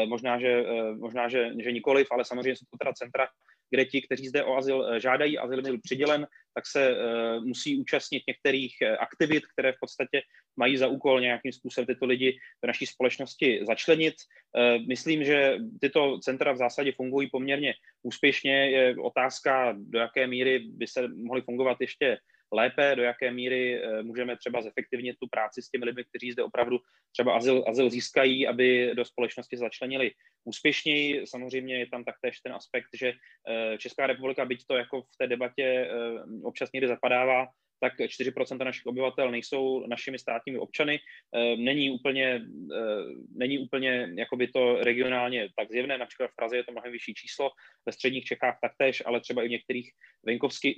[0.06, 0.64] možná, že,
[0.98, 3.28] možná že, že nikoliv, ale samozřejmě jsou to teda centra,
[3.74, 7.82] kde ti, kteří zde o azyl eh, žádají, azyl byl přidělen, tak se uh, musí
[7.82, 10.22] účastnit některých eh, aktivit, které v podstatě
[10.58, 14.14] mají za úkol nějakým způsobem tyto lidi do naší společnosti začlenit.
[14.88, 18.70] Myslím, že tyto centra v zásadě fungují poměrně úspěšně.
[18.70, 22.18] Je otázka, do jaké míry by se mohly fungovat ještě
[22.54, 26.44] lépe, do jaké míry eh, můžeme třeba zefektivnit tu práci s těmi lidmi, kteří zde
[26.44, 26.80] opravdu
[27.12, 30.12] třeba azyl, azyl získají, aby do společnosti začlenili
[30.44, 31.28] úspěšněji.
[31.28, 35.28] Samozřejmě je tam taktéž ten aspekt, že eh, Česká republika, byť to jako v té
[35.28, 35.90] debatě eh,
[36.44, 37.48] občas někdy zapadává,
[37.84, 41.00] tak 4% našich obyvatel nejsou našimi státními občany.
[41.60, 42.42] Není úplně,
[43.36, 47.52] není úplně jakoby to regionálně tak zjevné, například v Praze je to mnohem vyšší číslo,
[47.86, 49.92] ve středních Čechách taktéž, ale třeba i v některých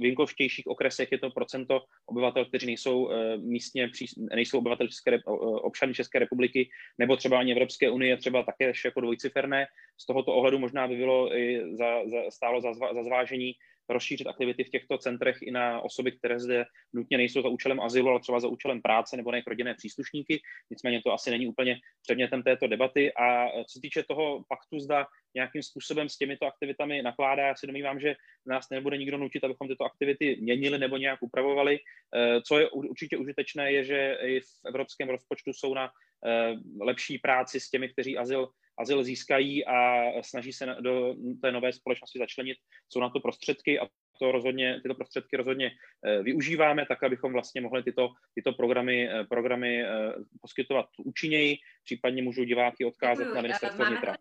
[0.01, 5.21] venkovštějších okresech je to procento obyvatel, kteří nejsou místně, nejsou obyvatel České,
[5.61, 9.67] občany České republiky, nebo třeba ani Evropské unie, třeba také jako dvojciferné.
[10.01, 13.53] Z tohoto ohledu možná by bylo i za, za, stálo za, za zvážení
[13.89, 18.09] rozšířit aktivity v těchto centrech i na osoby, které zde nutně nejsou za účelem azylu,
[18.09, 20.41] ale třeba za účelem práce nebo na jejich rodinné příslušníky.
[20.69, 23.13] Nicméně to asi není úplně předmětem této debaty.
[23.13, 25.05] A co se týče toho paktu, zda
[25.35, 28.15] nějakým způsobem s těmito aktivitami nakládá, já si domnívám, že
[28.45, 31.79] nás nebude nikdo nutit, abychom tyto aktivity měnili nebo nějak upravovali.
[32.15, 35.89] Eh, co je určitě užitečné, je, že i v evropském rozpočtu jsou na
[36.25, 41.73] eh, lepší práci s těmi, kteří azyl azyl získají a snaží se do té nové
[41.73, 42.57] společnosti začlenit,
[42.89, 43.87] jsou na to prostředky a
[44.19, 45.71] to rozhodně, tyto prostředky rozhodně
[46.05, 49.87] eh, využíváme, tak abychom vlastně mohli tyto, tyto programy, eh, programy eh,
[50.41, 54.15] poskytovat účinněji, případně můžu diváky odkázat na ministerstvo vnitra.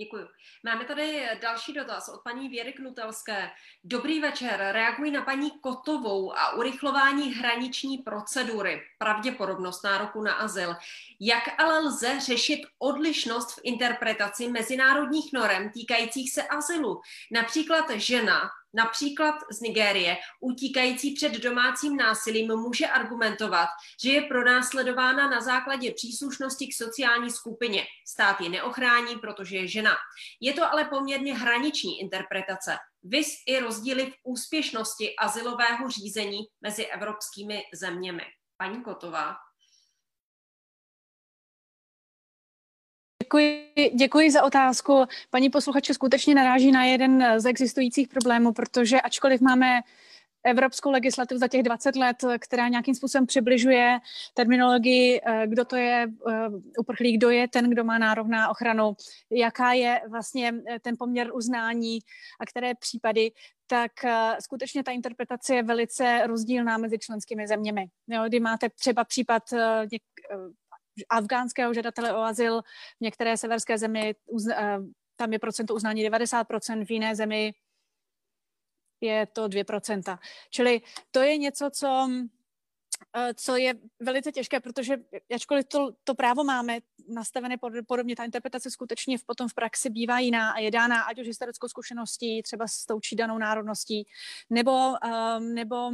[0.00, 0.26] Děkuji.
[0.64, 3.50] Máme tady další dotaz od paní Věry Knutelské.
[3.84, 4.68] Dobrý večer.
[4.72, 10.76] Reaguji na paní Kotovou a urychlování hraniční procedury, pravděpodobnost nároku na azyl.
[11.20, 17.00] Jak ale lze řešit odlišnost v interpretaci mezinárodních norem týkajících se azylu?
[17.30, 23.68] Například žena například z Nigérie, utíkající před domácím násilím, může argumentovat,
[24.02, 27.86] že je pronásledována na základě příslušnosti k sociální skupině.
[28.06, 29.96] Stát ji neochrání, protože je žena.
[30.40, 32.76] Je to ale poměrně hraniční interpretace.
[33.02, 38.22] Vys i rozdíly v úspěšnosti azylového řízení mezi evropskými zeměmi.
[38.56, 39.36] Paní Kotová.
[43.28, 45.04] Děkuji, děkuji za otázku.
[45.30, 49.80] Paní posluchače skutečně naráží na jeden z existujících problémů, protože ačkoliv máme
[50.44, 53.98] evropskou legislativu za těch 20 let, která nějakým způsobem přibližuje
[54.34, 56.48] terminologii, eh, kdo to je eh,
[56.78, 58.96] uprchlík, kdo je ten, kdo má nárok na ochranu,
[59.30, 61.98] jaká je vlastně eh, ten poměr uznání
[62.40, 63.32] a které případy,
[63.66, 63.92] tak
[64.40, 67.86] skutečně ta interpretace je velice rozdílná mezi členskými zeměmi.
[68.08, 69.42] Jo, kdy máte třeba případ
[71.08, 72.62] afgánského žadatele o azyl
[72.96, 74.14] v některé severské zemi,
[74.50, 74.78] eh,
[75.16, 77.54] tam je procento uznání 90%, v jiné zemi
[79.00, 80.18] je to 2%.
[80.50, 80.80] Čili
[81.10, 82.10] to je něco, co,
[83.16, 84.96] eh, co je velice těžké, protože
[85.34, 86.78] ačkoliv to, to právo máme
[87.08, 91.20] nastavené podobně, ta interpretace skutečně v, potom v praxi bývá jiná a je dána ať
[91.20, 94.06] už historickou zkušeností, třeba s tou danou národností,
[94.50, 95.90] nebo, um, nebo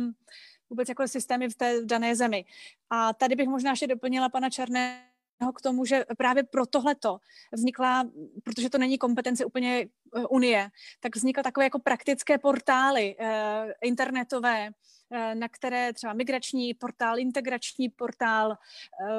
[0.74, 2.44] vůbec jako systémy v té dané zemi.
[2.90, 7.18] A tady bych možná ještě doplnila pana Černého k tomu, že právě pro tohleto
[7.52, 8.10] vznikla,
[8.44, 10.70] protože to není kompetence úplně eh, Unie,
[11.00, 14.68] tak vznikly takové jako praktické portály eh, internetové,
[15.10, 18.58] eh, na které třeba migrační portál, integrační portál,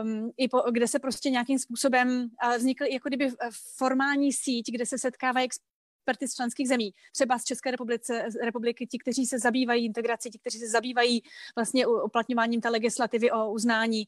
[0.03, 3.32] um, i po, kde se prostě nějakým způsobem vznikly jako kdyby
[3.78, 5.47] formální síť, kde se setkávají
[6.06, 10.39] experty z členských zemí, třeba z České republice, republiky, ti, kteří se zabývají integrací, ti,
[10.39, 11.24] kteří se zabývají
[11.56, 14.08] vlastně uplatňováním té legislativy o uznání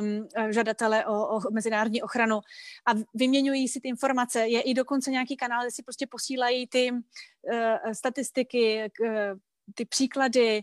[0.00, 2.40] um, žadatele o, o mezinárodní ochranu
[2.86, 4.48] a vyměňují si ty informace.
[4.48, 9.38] Je i dokonce nějaký kanál, kde si prostě posílají ty uh, statistiky, uh,
[9.74, 10.62] ty příklady,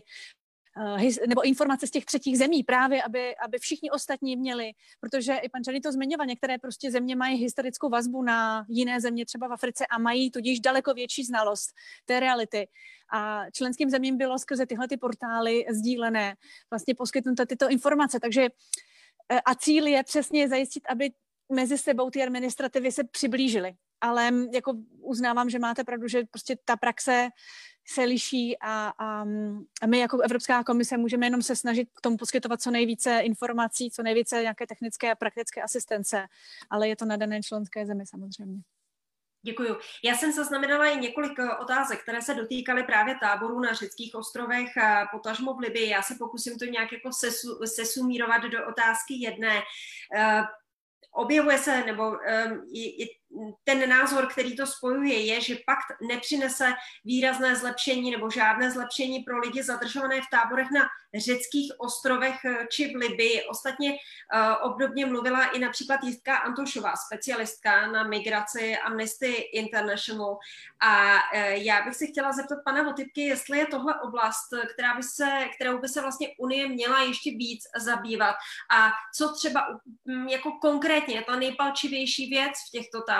[1.28, 5.64] nebo informace z těch třetích zemí, právě aby, aby všichni ostatní měli, protože i pan
[5.64, 9.86] Čany to zmiňoval, některé prostě země mají historickou vazbu na jiné země, třeba v Africe
[9.86, 11.70] a mají tudíž daleko větší znalost
[12.04, 12.68] té reality.
[13.12, 16.34] A členským zemím bylo skrze tyhle ty portály sdílené
[16.70, 18.20] vlastně poskytnuté tyto informace.
[18.20, 18.48] Takže
[19.28, 21.10] eh, a cíl je přesně zajistit, aby
[21.52, 23.74] mezi sebou ty administrativy se přiblížily.
[24.00, 27.28] Ale jako uznávám, že máte pravdu, že prostě ta praxe
[27.86, 29.26] se liší a, a,
[29.82, 33.90] a my jako Evropská komise můžeme jenom se snažit k tomu poskytovat co nejvíce informací,
[33.90, 36.26] co nejvíce nějaké technické a praktické asistence,
[36.70, 38.60] ale je to na dané členské zemi samozřejmě.
[39.42, 39.76] Děkuji.
[40.04, 44.68] Já jsem zaznamenala i několik eh, otázek, které se dotýkaly právě táborů na řeckých ostrovech,
[45.12, 45.88] potažmo v Libii.
[45.88, 49.62] Já se pokusím to nějak jako sesu, sesumírovat do otázky jedné.
[50.16, 50.42] Eh,
[51.12, 52.18] objevuje se, nebo um,
[52.72, 53.06] je,
[53.64, 56.72] ten názor, který to spojuje, je, že pakt nepřinese
[57.04, 60.82] výrazné zlepšení nebo žádné zlepšení pro lidi zadržované v táborech na
[61.14, 63.44] řeckých ostrovech eh, či v Libii.
[63.44, 70.38] Ostatně uh, obdobně mluvila i například Jitka Antošová, specialistka na migraci Amnesty International.
[70.80, 75.02] A uh, já bych se chtěla zeptat pana Votypky, jestli je tohle oblast, která by
[75.02, 78.36] se, kterou by se vlastně Unie měla ještě víc zabývat
[78.70, 83.15] a co třeba um, jako konkrétně ta nejpalčivější věc v těchto táborech?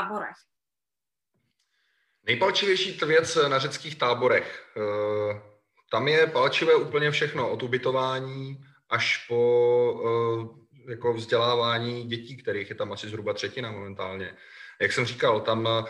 [2.26, 4.66] Nejpalčivější věc na řeckých táborech.
[5.90, 12.76] Tam je palčivé úplně všechno, od ubytování až po uh, jako vzdělávání dětí, kterých je
[12.76, 14.36] tam asi zhruba třetina momentálně.
[14.80, 15.86] Jak jsem říkal, tam uh,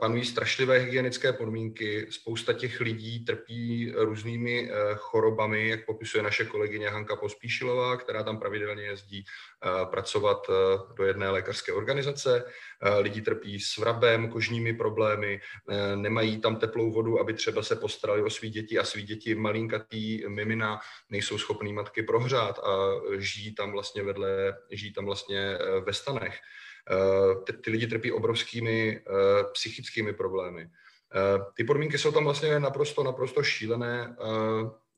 [0.00, 7.16] panují strašlivé hygienické podmínky, spousta těch lidí trpí různými chorobami, jak popisuje naše kolegyně Hanka
[7.16, 9.24] Pospíšilová, která tam pravidelně jezdí
[9.84, 10.46] pracovat
[10.96, 12.44] do jedné lékařské organizace.
[12.98, 15.40] Lidi trpí vrabem, kožními problémy,
[15.94, 20.28] nemají tam teplou vodu, aby třeba se postarali o svý děti a svý děti malinkatý
[20.28, 26.38] mimina nejsou schopný matky prohřát a žijí tam vlastně vedle, žijí tam vlastně ve stanech.
[27.46, 29.00] Ty, ty lidi trpí obrovskými
[29.52, 30.68] psychickými problémy.
[31.54, 34.16] Ty podmínky jsou tam vlastně naprosto, naprosto šílené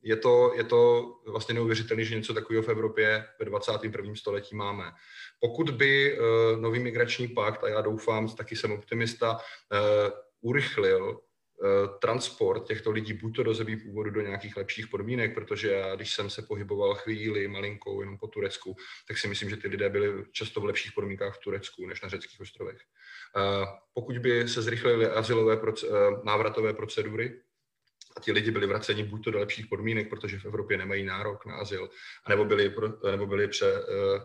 [0.07, 4.14] je to, je to vlastně neuvěřitelné, že něco takového v Evropě ve 21.
[4.14, 4.92] století máme.
[5.40, 9.38] Pokud by uh, nový migrační pakt, a já doufám, taky jsem optimista, uh,
[10.40, 15.72] urychlil uh, transport těchto lidí buď to do zemí původu do nějakých lepších podmínek, protože
[15.72, 18.76] já, když jsem se pohyboval chvíli malinkou jenom po Turecku,
[19.09, 22.09] tak si myslím, že ty lidé byli často v lepších podmínkách v Turecku než na
[22.09, 22.78] řeckých ostrovech.
[23.94, 25.61] Pokud by se zrychlily asilové
[26.24, 27.40] návratové procedury,
[28.16, 31.46] a ti lidi byli vraceni buď to do lepších podmínek, protože v Evropě nemají nárok
[31.46, 31.90] na azyl,
[32.28, 32.74] nebo byli,
[33.10, 34.20] nebo byli pře, eh,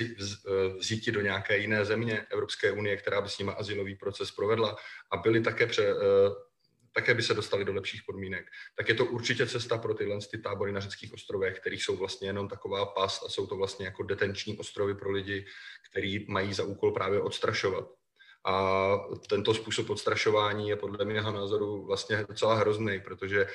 [0.00, 4.76] eh, vzíti do nějaké jiné země Evropské unie, která by s nimi azylový proces provedla
[5.12, 6.50] a byli také pře, eh,
[6.92, 8.46] také by se dostali do lepších podmínek,
[8.76, 12.28] tak je to určitě cesta pro tyhle ty tábory na řeckých ostrovech, kterých jsou vlastně
[12.28, 15.46] jenom taková past a jsou to vlastně jako detenční ostrovy pro lidi,
[15.90, 17.99] který mají za úkol právě odstrašovat.
[18.44, 18.96] A
[19.28, 23.50] tento způsob odstrašování je podle mého názoru vlastně docela hrozný, protože uh,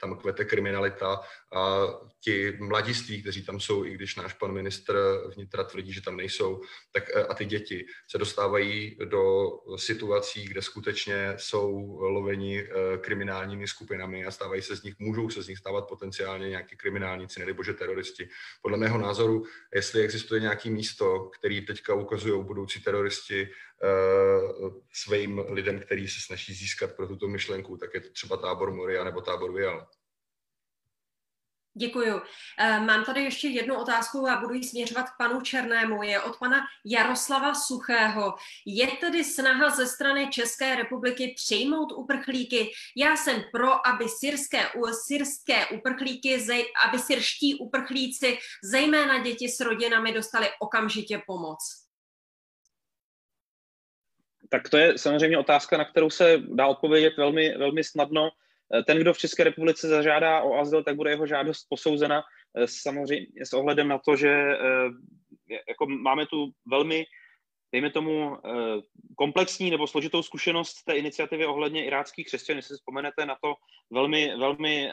[0.00, 1.20] tam kvete kriminalita
[1.54, 1.86] a
[2.20, 4.98] ti mladiství, kteří tam jsou, i když náš pan ministr
[5.34, 6.60] vnitra tvrdí, že tam nejsou,
[6.92, 12.68] tak uh, a ty děti se dostávají do situací, kde skutečně jsou loveni uh,
[13.00, 17.40] kriminálními skupinami a stávají se z nich, můžou se z nich stávat potenciálně nějaký kriminálníci,
[17.40, 18.28] nebo bože teroristi.
[18.62, 19.44] Podle mého názoru,
[19.74, 23.75] jestli existuje nějaké místo, který teďka ukazují budoucí teroristi, Eh,
[24.92, 29.04] svým lidem, který se snaží získat pro tuto myšlenku, tak je to třeba tábor Moria
[29.04, 29.86] nebo tábor Vial.
[31.78, 32.20] Děkuju.
[32.58, 36.02] Eh, mám tady ještě jednu otázku a budu ji směřovat k panu Černému.
[36.02, 38.34] Je od pana Jaroslava Suchého.
[38.66, 42.70] Je tedy snaha ze strany České republiky přijmout uprchlíky?
[42.96, 44.68] Já jsem pro, aby syrské,
[45.06, 46.46] syrské uprchlíky,
[46.88, 51.85] aby syrští uprchlíci, zejména děti s rodinami, dostali okamžitě pomoc
[54.48, 58.30] tak to je samozřejmě otázka, na kterou se dá odpovědět velmi, velmi snadno.
[58.74, 62.22] Eh, ten, kdo v České republice zažádá o azyl, tak bude jeho žádost posouzena
[62.56, 64.58] eh, samozřejmě s ohledem na to, že eh,
[65.68, 67.04] jako máme tu velmi,
[67.72, 68.36] dejme tomu,
[69.16, 72.58] komplexní nebo složitou zkušenost té iniciativy ohledně iráckých křesťanů.
[72.58, 73.54] Jestli si vzpomenete na to
[73.90, 74.90] velmi, velmi,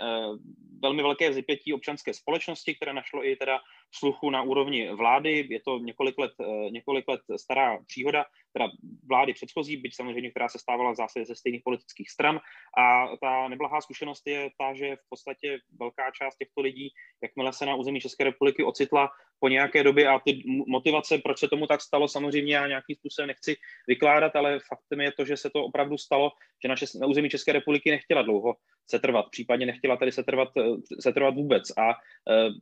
[0.81, 3.59] velmi velké vzipětí občanské společnosti, které našlo i teda
[3.91, 5.47] sluchu na úrovni vlády.
[5.49, 6.31] Je to několik let,
[6.69, 8.67] několik let stará příhoda teda
[9.09, 12.39] vlády předchozí, byť samozřejmě, která se stávala v zásadě ze stejných politických stran.
[12.77, 16.89] A ta neblahá zkušenost je ta, že v podstatě velká část těchto lidí,
[17.23, 21.47] jakmile se na území České republiky ocitla po nějaké době a ty motivace, proč se
[21.47, 23.55] tomu tak stalo, samozřejmě já nějakým způsobem nechci
[23.87, 26.31] vykládat, ale faktem je to, že se to opravdu stalo,
[26.63, 28.55] že na, na území České republiky nechtěla dlouho
[28.87, 30.49] setrvat, případně nechtěla tady setrvat,
[30.99, 31.63] setrvat vůbec.
[31.77, 31.95] A e,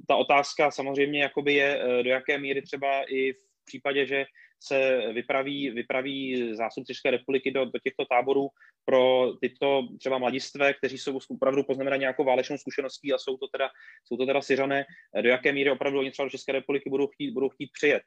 [0.08, 4.26] ta otázka samozřejmě jakoby je, e, do jaké míry třeba i v případě, že
[4.64, 8.49] se vypraví, vypraví zástupci České republiky do, do těchto táborů
[8.86, 13.70] pro tyto třeba mladistvé, kteří jsou opravdu poznamenaní nějakou válečnou zkušeností a jsou to teda,
[14.03, 14.86] jsou to teda Syřané,
[15.22, 18.03] do jaké míry opravdu oni třeba do České republiky budou chtít, budou chtít přijet.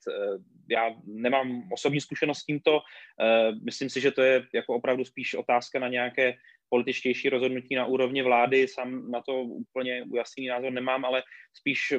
[0.71, 2.81] Já nemám osobní zkušenost s tímto,
[3.65, 6.35] myslím si, že to je jako opravdu spíš otázka na nějaké
[6.75, 8.69] političtější rozhodnutí na úrovni vlády.
[8.69, 11.23] Sám na to úplně ujasněný názor nemám, ale
[11.55, 11.95] spíš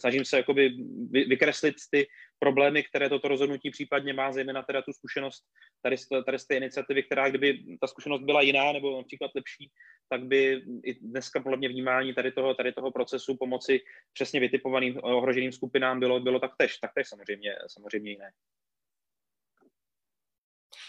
[0.00, 0.74] snažím se jakoby
[1.10, 2.06] vykreslit ty
[2.38, 5.44] problémy, které toto rozhodnutí případně má, zejména teda tu zkušenost
[5.82, 9.70] tady z, tady z té iniciativy, která kdyby ta zkušenost byla jiná nebo například lepší,
[10.08, 13.80] tak by i dneska podle mě vnímání tady toho, tady toho procesu pomoci
[14.12, 18.30] přesně vytipovaným ohroženým skupinám bylo, bylo taktéž, taktéž samozřejmě, samozřejmě jiné.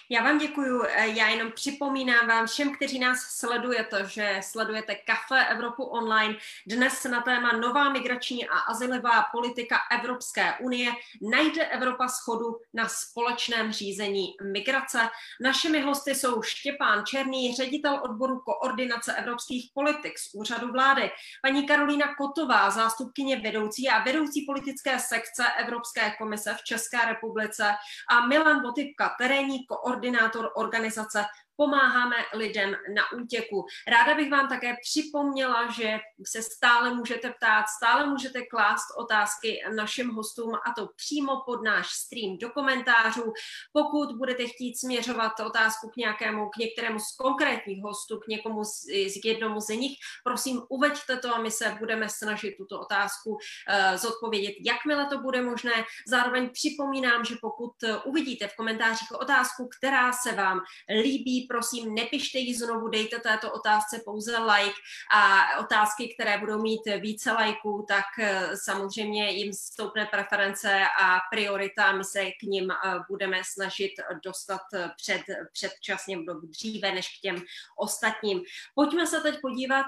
[0.09, 0.83] Já vám děkuju.
[0.83, 6.35] Eh, já jenom připomínám vám všem, kteří nás sledujete, že sledujete Kafe Evropu online.
[6.67, 10.91] Dnes na téma nová migrační a azylová politika Evropské unie.
[11.31, 14.99] Najde Evropa schodu na společném řízení migrace.
[15.41, 22.15] Našimi hosty jsou Štěpán Černý, ředitel odboru koordinace evropských politik z úřadu vlády, paní Karolína
[22.15, 27.75] Kotová, zástupkyně vedoucí a vedoucí politické sekce Evropské komise v České republice
[28.09, 31.25] a Milan Botypka, terénní koordinátor koordinátor organizace
[31.57, 33.65] pomáháme lidem na útěku.
[33.87, 40.09] Ráda bych vám také připomněla, že se stále můžete ptát, stále můžete klást otázky našim
[40.09, 43.33] hostům a to přímo pod náš stream do komentářů.
[43.73, 48.83] Pokud budete chtít směřovat otázku k nějakému, k některému z konkrétních hostů, k někomu z,
[48.85, 53.97] z jednomu z nich, prosím uveďte to a my se budeme snažit tuto otázku uh,
[53.97, 55.71] zodpovědět, jakmile to bude možné.
[56.07, 57.71] Zároveň připomínám, že pokud
[58.05, 64.01] uvidíte v komentářích otázku, která se vám líbí, prosím, nepište ji znovu, dejte této otázce
[64.05, 64.75] pouze like
[65.11, 71.91] a otázky, které budou mít více lajků, tak eh, samozřejmě jim stoupne preference a priorita.
[71.91, 72.75] My se k ním eh,
[73.09, 73.91] budeme snažit
[74.23, 75.21] dostat eh, před,
[75.53, 77.41] předčasně dříve než k těm
[77.77, 78.41] ostatním.
[78.75, 79.85] Pojďme se teď podívat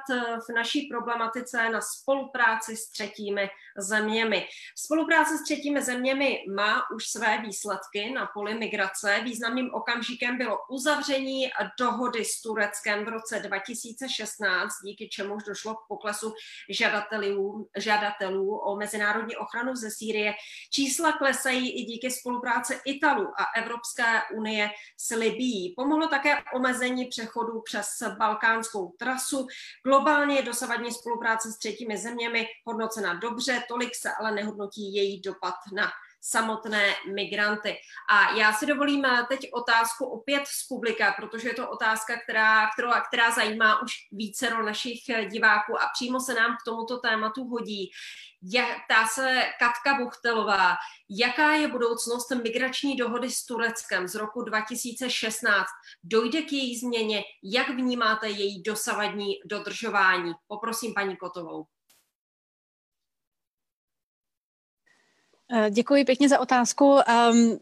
[0.49, 4.47] v naší problematice na spolupráci s třetími zeměmi.
[4.75, 9.19] Spolupráce s třetími zeměmi má už své výsledky na poli migrace.
[9.23, 11.46] Významným okamžikem bylo uzavření
[11.79, 16.33] dohody s Tureckem v roce 2016, díky čemuž došlo k poklesu
[16.69, 20.33] žadatelů, žadatelů o mezinárodní ochranu ze Sýrie.
[20.71, 25.73] Čísla klesají i díky spolupráci Italů a Evropské unie s Libií.
[25.75, 27.87] Pomohlo také omezení přechodu přes
[28.17, 29.47] balkánskou trasu.
[29.83, 35.55] Globálně je dosavadní spolupráce s třetími zeměmi hodnocena dobře, tolik se ale nehodnotí její dopad
[35.73, 35.91] na
[36.21, 37.75] samotné migranty.
[38.09, 42.69] A já si dovolím eh, teď otázku opět z publika, protože je to otázka, která,
[42.73, 47.43] kterou, která zajímá už vícero našich eh, diváků a přímo se nám k tomuto tématu
[47.43, 47.91] hodí.
[48.85, 50.75] Ptá se Katka Buchtelová,
[51.09, 55.65] jaká je budoucnost migrační dohody s Tureckem z roku 2016?
[56.03, 57.23] Dojde k její změně?
[57.43, 60.33] Jak vnímáte její dosavadní dodržování?
[60.47, 61.65] Poprosím paní Kotovou.
[65.69, 66.85] Děkuji pěkně za otázku.
[66.95, 67.59] Um,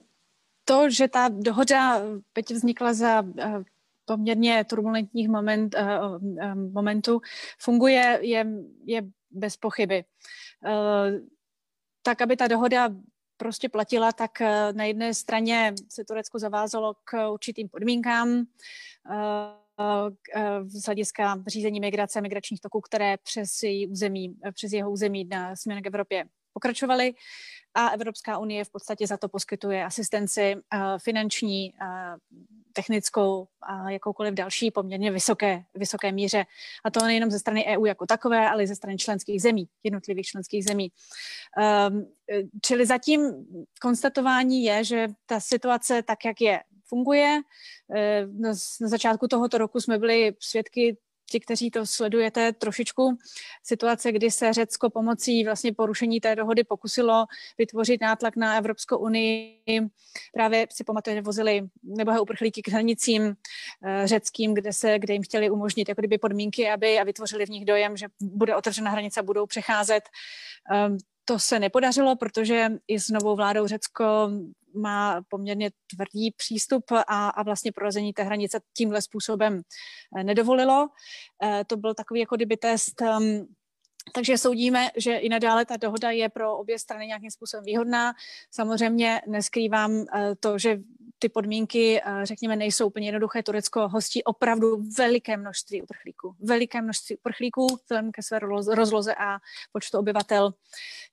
[0.66, 2.02] to, že ta dohoda
[2.34, 3.64] teď vznikla za uh,
[4.06, 7.22] poměrně turbulentních moment, uh, um, momentů,
[7.60, 8.46] funguje, je,
[8.86, 10.04] je bez pochyby.
[12.02, 12.90] Tak, aby ta dohoda
[13.38, 14.40] prostě platila, tak
[14.72, 18.46] na jedné straně se Turecko zavázalo k určitým podmínkám
[20.66, 25.82] z hlediska řízení migrace, migračních toků, které přes, její území, přes jeho území na směr
[25.82, 26.26] k Evropě
[26.56, 27.14] pokračovaly
[27.76, 32.16] a Evropská unie v podstatě za to poskytuje asistenci eh, finanční, eh,
[32.74, 36.46] technickou a jakoukoliv další poměrně vysoké, vysoké míře.
[36.84, 40.26] A to nejenom ze strany EU jako takové, ale i ze strany členských zemí, jednotlivých
[40.26, 40.92] členských zemí.
[41.90, 42.08] Um,
[42.62, 43.48] čili zatím
[43.82, 47.42] konstatování je, že ta situace tak, jak je, funguje.
[48.40, 50.98] Na začátku tohoto roku jsme byli svědky
[51.30, 53.18] ti, kteří to sledujete trošičku,
[53.64, 57.26] situace, kdy se Řecko pomocí vlastně porušení té dohody pokusilo
[57.58, 59.90] vytvořit nátlak na Evropskou unii.
[60.34, 63.36] Právě si pamatujete, vozili nebohé uprchlíky k hranicím
[63.86, 67.50] eh, řeckým, kde, se, kde jim chtěli umožnit jako kdyby podmínky, aby a vytvořili v
[67.50, 70.04] nich dojem, že bude otevřena hranice a budou přecházet.
[70.72, 74.30] Ehm, to se nepodařilo, protože i s novou vládou Řecko
[74.76, 79.62] má poměrně tvrdý přístup a, a vlastně prolezení té hranice tímhle způsobem
[80.24, 80.88] nedovolilo.
[81.68, 83.48] To byl takový jako kdyby test um,
[84.14, 88.14] takže soudíme, že i nadále ta dohoda je pro obě strany nějakým způsobem výhodná.
[88.52, 90.06] Samozřejmě neskrývám
[90.40, 90.80] to, že
[91.20, 93.44] ty podmínky, řekněme, nejsou úplně jednoduché.
[93.44, 96.36] Turecko hostí opravdu veliké množství uprchlíků.
[96.40, 98.40] Veliké množství uprchlíků vzhledem ke své
[98.76, 99.38] rozloze a
[99.72, 100.54] počtu obyvatel.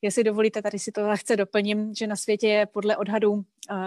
[0.03, 3.45] Jestli dovolíte, tady si to lehce doplním, že na světě je podle odhadů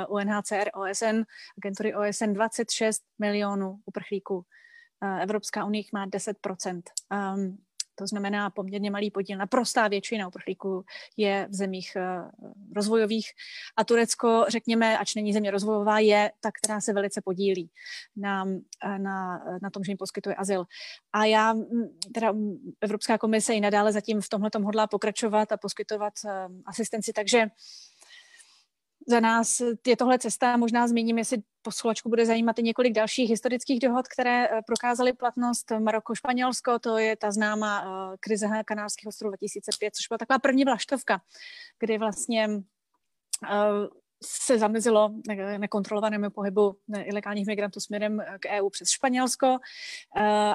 [0.10, 1.22] UNHCR, OSN,
[1.58, 4.46] agentury OSN 26 milionů uprchlíků.
[5.22, 6.38] Evropská unie má 10
[7.96, 9.38] to znamená poměrně malý podíl.
[9.38, 10.86] Naprostá většina uprchlíků
[11.18, 12.32] je v zemích eh,
[12.76, 13.32] rozvojových
[13.78, 17.70] a Turecko, řekněme, ač není země rozvojová, je ta, která se velice podílí
[18.16, 18.46] na,
[18.84, 20.66] eh, na, na tom, že jim poskytuje azyl.
[21.14, 21.56] A já,
[22.14, 22.34] teda
[22.82, 27.48] Evropská komise i nadále zatím v tomhle hodlá pokračovat a poskytovat eh, asistenci, takže
[29.08, 30.58] za nás je tohle cesta.
[30.58, 35.72] Možná zmíním, jestli posluchačku bude zajímat i několik dalších historických dohod, které eh, prokázaly platnost.
[35.72, 41.22] Maroko-Španělsko, to je ta známá uh, krize Kanárských ostrovů 2005, což byla taková první vlaštovka,
[41.80, 43.88] kdy vlastně uh,
[44.24, 45.12] se zamezilo
[45.58, 49.58] nekontrolovanému pohybu ilegálních migrantů směrem k EU přes Španělsko,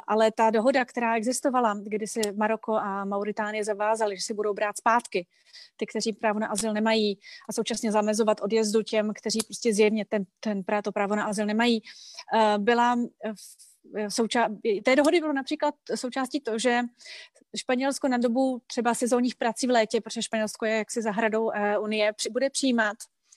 [0.07, 4.77] ale ta dohoda, která existovala, kdy si Maroko a Mauritánie zavázali, že si budou brát
[4.79, 5.27] zpátky
[5.77, 10.25] ty, kteří právo na azyl nemají a současně zamezovat odjezdu těm, kteří prostě zjevně ten,
[10.41, 11.83] ten to právo na azyl nemají,
[12.59, 12.97] byla
[13.85, 16.81] v souča- té dohody bylo například součástí to, že
[17.57, 21.51] Španělsko na dobu třeba sezónních prací v létě, protože Španělsko je jaksi zahradou
[21.81, 22.97] Unie, bude přijímat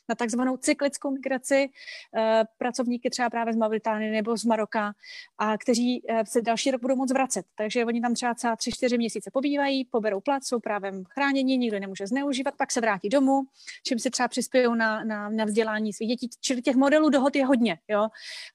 [0.09, 1.69] na takzvanou cyklickou migraci
[2.15, 4.93] eh, pracovníky třeba právě z Mauritánie nebo z Maroka,
[5.37, 7.45] a kteří eh, se další rok budou moct vracet.
[7.57, 11.79] Takže oni tam třeba třeba tři, čtyři měsíce pobývají, poberou plat, jsou právem chráněni, nikdo
[11.79, 13.41] nemůže zneužívat, pak se vrátí domů,
[13.87, 16.29] čím si třeba přispějí na, na, na vzdělání svých dětí.
[16.41, 17.79] Čili těch modelů dohod je hodně.
[17.87, 18.07] Jo?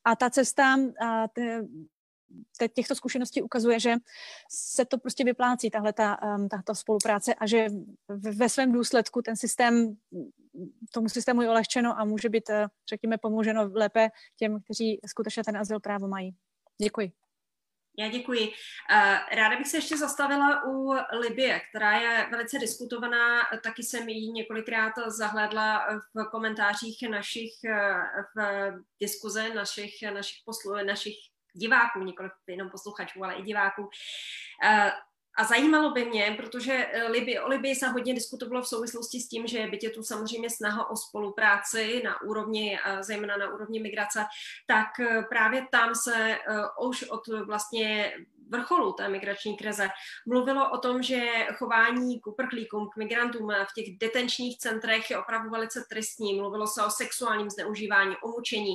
[0.04, 3.94] A ta cesta, a te, těchto zkušeností ukazuje, že
[4.50, 7.68] se to prostě vyplácí, tahle ta, um, tato spolupráce a že
[8.08, 9.96] ve svém důsledku ten systém,
[10.92, 15.56] tomu systému je olehčeno a může být, eh, řekněme, pomoženo lépe těm, kteří skutečně ten
[15.56, 16.30] azyl právo mají.
[16.82, 17.12] Děkuji.
[18.00, 18.52] Já děkuji.
[18.90, 23.42] Eh, ráda bych se ještě zastavila u Libie, která je velice diskutovaná.
[23.62, 28.00] Taky jsem ji několikrát zahlédla v komentářích našich, eh,
[28.36, 31.14] v diskuze našich, našich, poslu, našich
[31.52, 33.90] diváků, nikoli jenom posluchačů, ale i diváků.
[35.38, 39.20] Eh, a zajímalo by mě, protože eh, Liby, o Libii se hodně diskutovalo v souvislosti
[39.20, 43.54] s tím, že byť je tu samozřejmě snaha o spolupráci na úrovni, eh, zejména na
[43.54, 44.24] úrovni migrace,
[44.66, 44.86] tak
[45.28, 46.38] právě tam se
[46.88, 48.12] už od vlastně
[48.50, 49.88] vrcholu té migrační krize
[50.26, 51.20] mluvilo o tom, že
[51.58, 56.34] chování k uprchlíkům, k migrantům v těch detenčních centrech je opravdu velice tristní.
[56.34, 58.74] Mluvilo se o sexuálním zneužívání, o mučení,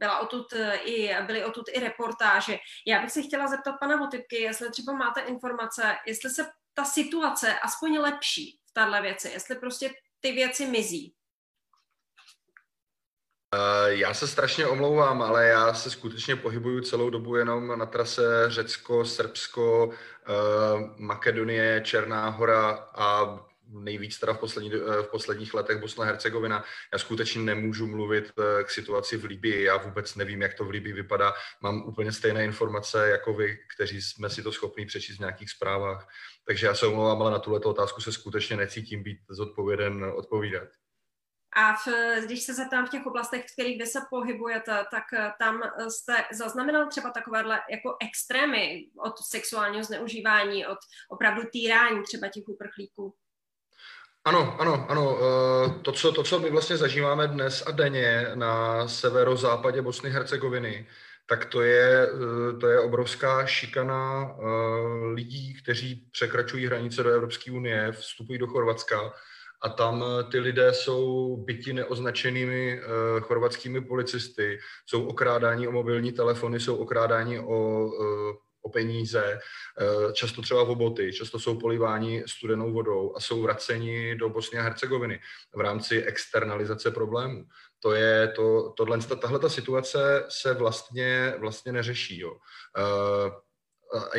[0.00, 2.58] byla odtud e, i, byly odtud i reportáže.
[2.86, 7.58] Já bych se chtěla zeptat pana Votypky, jestli třeba máte informace, jestli se ta situace
[7.58, 9.90] aspoň lepší v téhle věci, jestli prostě
[10.20, 11.14] ty věci mizí.
[13.54, 18.22] E, já se strašně omlouvám, ale já se skutečně pohybuju celou dobu jenom na trase
[18.48, 19.96] Řecko, Srbsko, e,
[20.96, 23.38] Makedonie, Černá hora a
[23.72, 26.64] nejvíc teda v, poslední, eh, v posledních letech Bosna Hercegovina.
[26.92, 30.70] Já skutečně nemůžu mluvit eh, k situaci v Libii, já vůbec nevím, jak to v
[30.70, 31.32] Libii vypadá.
[31.62, 36.08] Mám úplně stejné informace jako vy, kteří jsme si to schopni přečíst v nějakých zprávách.
[36.46, 40.68] Takže já se omlouvám, ale na tuhle otázku se skutečně necítím být zodpověden odpovídat.
[41.52, 41.88] A v,
[42.24, 46.24] když se zeptám v těch oblastech, v kterých vy se pohybujete, tak eh, tam jste
[46.32, 53.14] zaznamenal třeba takovéhle jako extrémy od sexuálního zneužívání, od opravdu týrání třeba těch uprchlíků?
[54.24, 55.18] Ano, ano, ano.
[55.20, 60.86] Eh, to co, to, co my vlastně zažíváme dnes a denně na severozápadě Bosny Hercegoviny,
[61.26, 64.44] tak to je, eh, to je obrovská šikana eh,
[65.14, 69.12] lidí, kteří překračují hranice do Evropské unie, vstupují do Chorvatska
[69.62, 72.80] a tam ty lidé jsou byti neoznačenými
[73.20, 77.90] chorvatskými policisty, jsou okrádáni o mobilní telefony, jsou okrádáni o
[78.62, 79.38] o peníze,
[79.80, 84.58] eh, často třeba o boty, často jsou poliváni studenou vodou a jsou vraceni do Bosny
[84.58, 85.20] a Hercegoviny
[85.54, 87.44] v rámci externalizace problémů.
[87.82, 92.20] To je to, tohle, tahle ta situace se vlastně, vlastně neřeší.
[92.20, 92.36] Jo.
[92.78, 93.50] Eh,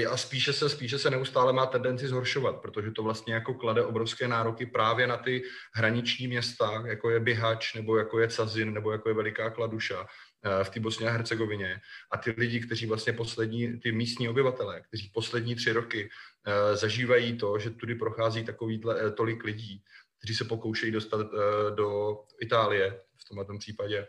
[0.05, 4.27] a spíše se, spíše se neustále má tendenci zhoršovat, protože to vlastně jako klade obrovské
[4.27, 5.43] nároky právě na ty
[5.75, 10.07] hraniční města, jako je Bihač, nebo jako je Cazin, nebo jako je Veliká Kladuša,
[10.63, 11.81] v té Bosně a Hercegovině.
[12.11, 17.37] A ty lidi, kteří vlastně poslední, ty místní obyvatele, kteří poslední tři roky uh, zažívají
[17.37, 19.83] to, že tudy prochází takový uh, tolik lidí,
[20.17, 21.27] kteří se pokoušejí dostat
[21.75, 24.07] do Itálie v tomto případě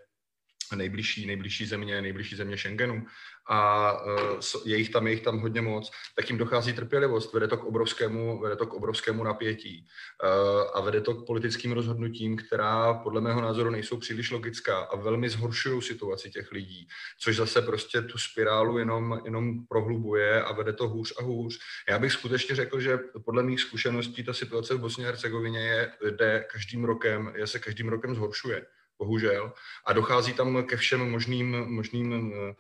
[0.77, 3.07] nejbližší, nejbližší země, nejbližší země Schengenu
[3.49, 7.49] a uh, je jich tam, je jich tam hodně moc, tak jim dochází trpělivost, vede
[7.49, 9.87] to k obrovskému, vede to k obrovskému napětí
[10.25, 14.97] uh, a vede to k politickým rozhodnutím, která podle mého názoru nejsou příliš logická a
[14.97, 16.89] velmi zhoršují situaci těch lidí,
[17.19, 21.59] což zase prostě tu spirálu jenom, jenom prohlubuje a vede to hůř a hůř.
[21.89, 25.93] Já bych skutečně řekl, že podle mých zkušeností ta situace v Bosně a Hercegovině je,
[26.11, 28.67] jde každým rokem, je se každým rokem zhoršuje
[28.99, 29.53] bohužel.
[29.87, 32.55] A dochází tam ke všem možným, možným eh, eh,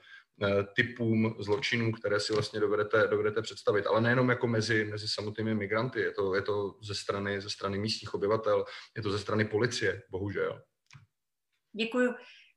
[0.76, 3.86] typům zločinů, které si vlastně dovedete, dovedete představit.
[3.86, 7.78] Ale nejenom jako mezi, mezi samotnými migranty, je to, je to ze, strany, ze strany
[7.78, 8.64] místních obyvatel,
[8.96, 10.62] je to ze strany policie, bohužel.
[11.76, 12.14] Děkuji.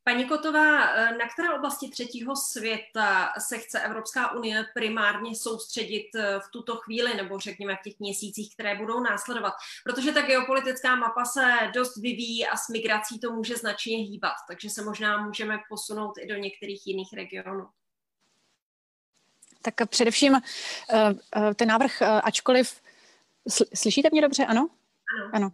[0.07, 6.39] Paní Kotová, eh, na které oblasti třetího světa se chce Evropská unie primárně soustředit eh,
[6.39, 9.53] v tuto chvíli, nebo řekněme v těch měsících, které budou následovat?
[9.83, 14.69] Protože ta geopolitická mapa se dost vyvíjí a s migrací to může značně hýbat, takže
[14.69, 17.67] se možná můžeme posunout i do některých jiných regionů.
[19.61, 22.81] Tak především eh, ten návrh, ačkoliv
[23.73, 24.69] Slyšíte mě dobře, ano?
[25.13, 25.29] Ano.
[25.33, 25.51] ano.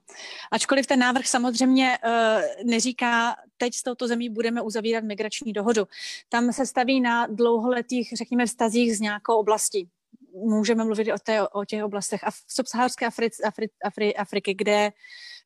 [0.52, 5.88] Ačkoliv ten návrh samozřejmě uh, neříká, teď s touto zemí budeme uzavírat migrační dohodu.
[6.30, 9.90] Tam se staví na dlouholetých, řekněme, vztazích z nějakou oblastí.
[10.34, 14.92] Můžeme mluvit o, té, o těch oblastech Af- subsaharské Afri- Afri- Afri- Afriky, kde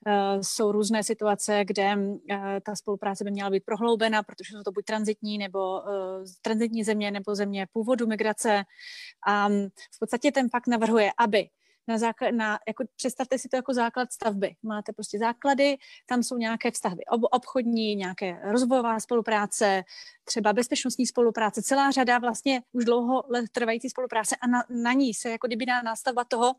[0.08, 2.20] uh, jsou různé situace, kde uh,
[2.64, 5.88] ta spolupráce by měla být prohloubena, protože jsou to buď transitní nebo uh,
[6.42, 8.64] transitní země nebo země původu migrace.
[9.28, 11.50] A um, v podstatě ten fakt navrhuje, aby
[11.88, 14.56] na základ, na, jako představte si to jako základ stavby.
[14.64, 19.84] Máte prostě základy, tam jsou nějaké vztahy ob, obchodní, nějaké rozvojová spolupráce,
[20.24, 25.14] třeba bezpečnostní spolupráce, celá řada vlastně už dlouho let trvající spolupráce a na, na ní
[25.14, 26.56] se jako kdyby dá nástavba toho,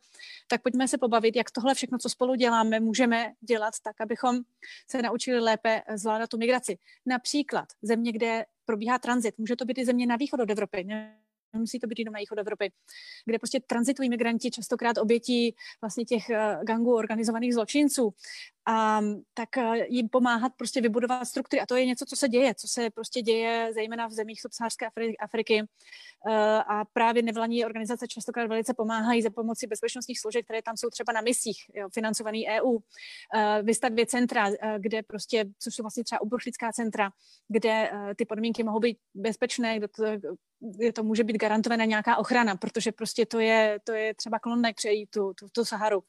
[0.49, 4.41] tak pojďme se pobavit, jak tohle všechno, co spolu děláme, můžeme dělat tak, abychom
[4.91, 6.79] se naučili lépe zvládat tu migraci.
[7.07, 10.85] Například země, kde probíhá tranzit, může to být i země na východ od Evropy,
[11.57, 12.73] nemusí to být jenom na východ Evropy,
[13.25, 18.15] kde prostě transitují migranti častokrát obětí vlastně těch eh, gangů organizovaných zločinců
[18.67, 19.01] a
[19.35, 21.61] tak eh, jim pomáhat prostě vybudovat struktury.
[21.61, 24.87] A to je něco, co se děje, co se prostě děje zejména v zemích subsaharské
[25.21, 25.63] Afriky.
[26.29, 30.91] Eh, a právě nevládní organizace častokrát velice pomáhají za pomoci bezpečnostních složek, které tam jsou
[30.91, 32.79] třeba na misích, jo, financovaný EU,
[33.63, 37.11] vystavě centra, kde prostě, což jsou vlastně třeba uprchlická centra,
[37.49, 39.81] kde ty podmínky mohou být bezpečné,
[40.61, 44.73] kde to, může být garantovaná nějaká ochrana, protože prostě to je, to je třeba klonné
[44.75, 46.03] přejít tu, tu, tu Saharu.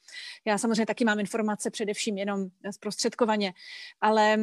[0.46, 3.54] Já samozřejmě taky mám informace především jenom zprostředkovaně,
[4.02, 4.38] ale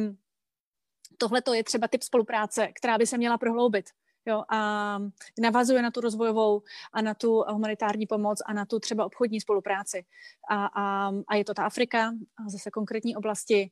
[1.17, 3.85] tohle to je třeba typ spolupráce, která by se měla prohloubit.
[4.27, 4.99] Jo, a
[5.39, 6.61] navazuje na tu rozvojovou
[6.93, 10.05] a na tu humanitární pomoc a na tu třeba obchodní spolupráci.
[10.49, 12.11] A, a, a je to ta Afrika,
[12.49, 13.71] zase konkrétní oblasti,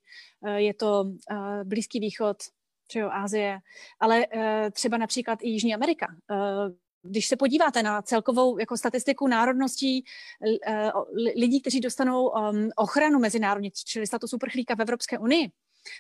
[0.56, 1.06] je to
[1.64, 2.38] Blízký východ,
[2.96, 3.60] jo, Asie,
[4.00, 4.42] ale uh,
[4.72, 6.08] třeba například i Jižní Amerika.
[6.32, 6.38] Uh,
[7.02, 10.06] když se podíváte na celkovou jako statistiku národností
[10.68, 11.04] uh,
[11.36, 15.52] lidí, kteří dostanou um, ochranu mezinárodní, čili status uprchlíka v Evropské unii,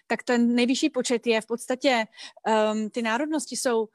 [0.07, 2.05] tak ten nejvyšší počet je v podstatě,
[2.73, 3.87] um, ty národnosti jsou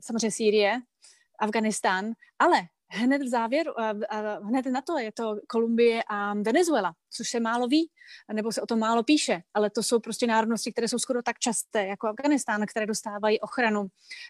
[0.00, 0.80] samozřejmě Sýrie,
[1.38, 3.72] Afganistán, ale hned v závěru,
[4.42, 7.90] hned na to je to Kolumbie a Venezuela, což se málo ví,
[8.32, 11.38] nebo se o tom málo píše, ale to jsou prostě národnosti, které jsou skoro tak
[11.38, 13.86] časté jako Afganistán, které dostávají ochranu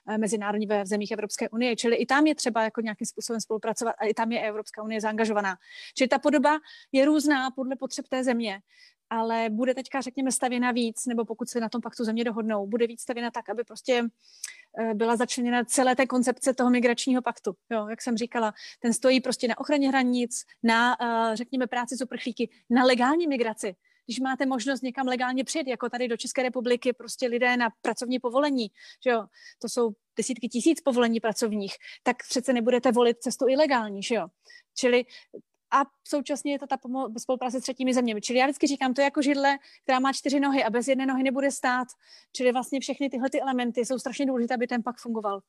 [0.09, 1.77] eh, mezinárodní ve zemích Evropské unie.
[1.77, 5.01] Čili i tam je třeba jako nějakým způsobem spolupracovat a i tam je Evropská unie
[5.01, 5.57] zaangažovaná.
[5.95, 6.59] Čili ta podoba
[6.93, 8.61] je různá podle potřeb té země
[9.11, 12.87] ale bude teďka, řekněme, stavěna víc, nebo pokud se na tom paktu země dohodnou, bude
[12.87, 14.05] víc stavěna tak, aby prostě
[14.79, 17.55] eh, byla začleněna celé té koncepce toho migračního paktu.
[17.71, 22.01] Jo, jak jsem říkala, ten stojí prostě na ochraně hranic, na, eh, řekněme, práci s
[22.01, 23.77] uprchlíky, na legální migraci.
[24.07, 28.19] Když máte možnost někam legálně přijet, jako tady do České republiky, prostě lidé na pracovní
[28.19, 28.71] povolení,
[29.05, 29.27] že jo,
[29.59, 34.27] to jsou desítky tisíc povolení pracovních, tak přece nebudete volit cestu ilegální, že jo.
[34.75, 35.05] Čili
[35.71, 38.21] a současně je to ta pomo- spolupráce s třetími zeměmi.
[38.21, 41.07] Čili já vždycky říkám, to je jako židle, která má čtyři nohy a bez jedné
[41.07, 41.89] nohy nebude stát.
[42.33, 45.41] Čili vlastně všechny tyhle ty elementy jsou strašně důležité, aby ten pak fungoval.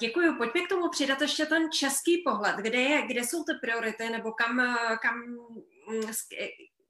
[0.00, 0.34] Děkuji.
[0.38, 2.56] Pojďme k tomu přidat ještě ten český pohled.
[2.56, 5.18] Kde, je, kde jsou ty priority nebo kam, kam
[5.88, 6.12] mm,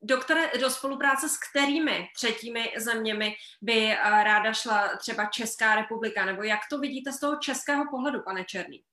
[0.02, 6.24] do, které, do spolupráce s kterými třetími zeměmi by ráda šla třeba Česká republika?
[6.24, 8.84] Nebo jak to vidíte z toho českého pohledu, pane Černý?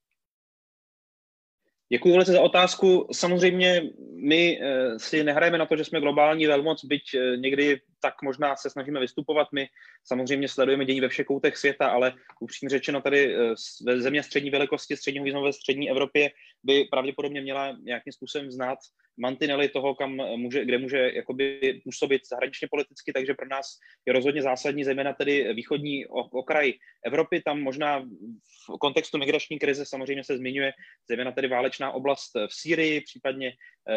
[1.89, 3.07] Děkuji velice za otázku.
[3.11, 3.81] Samozřejmě
[4.15, 8.55] my eh, si nehrajeme na to, že jsme globální velmoc, byť eh, někdy tak možná
[8.55, 9.47] se snažíme vystupovat.
[9.53, 9.67] My
[10.03, 13.53] samozřejmě sledujeme dění ve všech koutech světa, ale upřímně řečeno tady eh,
[13.85, 16.31] ve země střední velikosti, středního významu ve střední Evropě
[16.63, 18.79] by pravděpodobně měla nějakým způsobem znát
[19.19, 23.65] mantinely toho, kam může, kde může jakoby působit zahraničně politicky, takže pro nás
[24.05, 26.73] je rozhodně zásadní, zejména tedy východní okraj
[27.05, 27.41] Evropy.
[27.45, 30.73] Tam možná v kontextu migrační krize samozřejmě se zmiňuje
[31.09, 33.53] zejména tedy válečná oblast v Sýrii, případně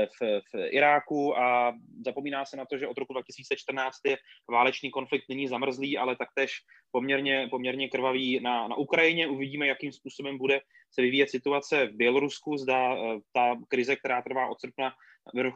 [0.06, 1.74] v, v Iráku a
[2.04, 4.16] zapomíná se na to, že od roku 2014 je
[4.50, 6.52] válečný konflikt nyní zamrzlý, ale taktéž
[6.90, 9.28] poměrně, poměrně krvavý na, na Ukrajině.
[9.28, 10.60] Uvidíme, jakým způsobem bude
[10.90, 12.56] se vyvíjet situace v Bělorusku.
[12.56, 14.92] Zda eh, ta krize, která trvá od srpna,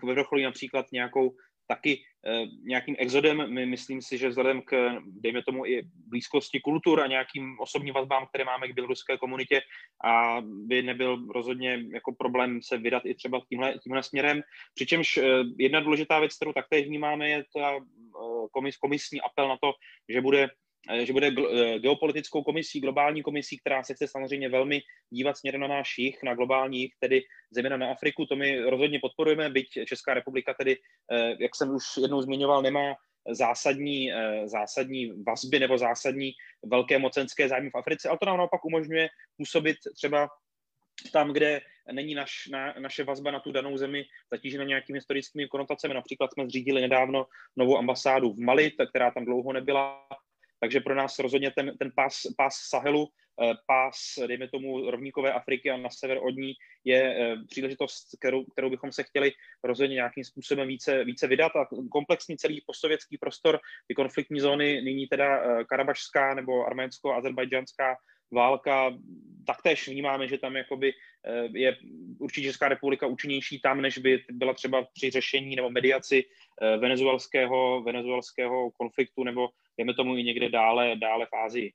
[0.03, 1.35] vyvrcholí například nějakou
[1.67, 3.55] taky eh, nějakým exodem.
[3.55, 8.27] My myslím si, že vzhledem k, dejme tomu, i blízkosti kultur a nějakým osobním vazbám,
[8.27, 9.61] které máme k běloruské komunitě,
[10.05, 14.43] a by nebyl rozhodně jako problém se vydat i třeba tímhle, tímhle směrem.
[14.75, 15.23] Přičemž eh,
[15.59, 17.79] jedna důležitá věc, kterou taktéž vnímáme, je ta
[18.53, 19.73] komis, komisní apel na to,
[20.09, 20.49] že bude
[21.03, 24.81] že bude eh, geopolitickou komisí, globální komisí, která se chce samozřejmě velmi
[25.11, 28.27] dívat směrem na náš jich, na globální jich, tedy zejména na Afriku.
[28.27, 30.77] To my rozhodně podporujeme, byť Česká republika tedy,
[31.13, 32.95] eh, jak jsem už jednou zmiňoval, nemá
[33.31, 36.33] zásadní, eh, zásadní vazby nebo zásadní
[36.65, 40.29] velké mocenské zájmy v Africe, ale to nám naopak umožňuje působit třeba
[41.13, 41.61] tam, kde
[41.93, 45.95] není naš, na, naše vazba na tu danou zemi zatížena nějakými historickými konotacemi.
[45.95, 47.27] Například jsme zřídili nedávno
[47.57, 50.07] novou ambasádu v Mali, která tam dlouho nebyla,
[50.61, 53.09] takže pro nás rozhodně ten, ten pás, pás Sahelu,
[53.43, 53.97] eh, pás,
[54.27, 56.53] dejme tomu, rovníkové Afriky a na sever od ní
[56.85, 59.33] je eh, příležitost, kterou, kterou bychom se chtěli
[59.65, 61.53] rozhodně nějakým způsobem více, více vydat.
[61.57, 67.97] A komplexní celý postsovětský prostor, ty konfliktní zóny, nyní teda eh, karabašská nebo arménsko-azerbajdžanská
[68.33, 68.95] válka,
[69.47, 70.93] taktéž vnímáme, že tam jakoby
[71.55, 71.77] je
[72.19, 76.25] určitě Česká republika účinnější tam, než by byla třeba při řešení nebo mediaci
[76.79, 79.49] venezuelského, venezuelského konfliktu nebo
[79.79, 81.73] dejme tomu i někde dále, dále v Ázii.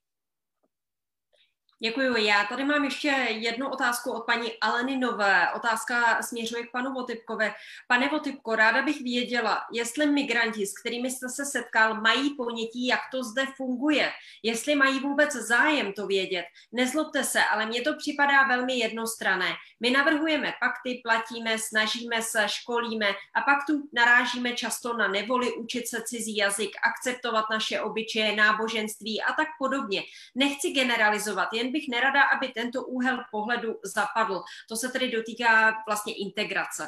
[1.84, 2.26] Děkuji.
[2.26, 5.48] Já tady mám ještě jednu otázku od paní Aleny Nové.
[5.56, 7.54] Otázka směřuje k panu Votypkovi.
[7.88, 13.00] Pane Votypko, ráda bych věděla, jestli migranti, s kterými jste se setkal, mají ponětí, jak
[13.12, 14.12] to zde funguje.
[14.44, 16.46] Jestli mají vůbec zájem to vědět.
[16.72, 19.50] Nezlobte se, ale mně to připadá velmi jednostrané.
[19.80, 25.88] My navrhujeme pakty, platíme, snažíme se, školíme a pak tu narážíme často na nevoli učit
[25.88, 30.04] se cizí jazyk, akceptovat naše obyčeje, náboženství a tak podobně.
[30.36, 34.44] Nechci generalizovat, jen bych nerada, aby tento úhel pohledu zapadl.
[34.70, 36.88] To se tedy dotýká vlastně integrace.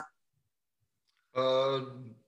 [1.35, 2.22] Uh...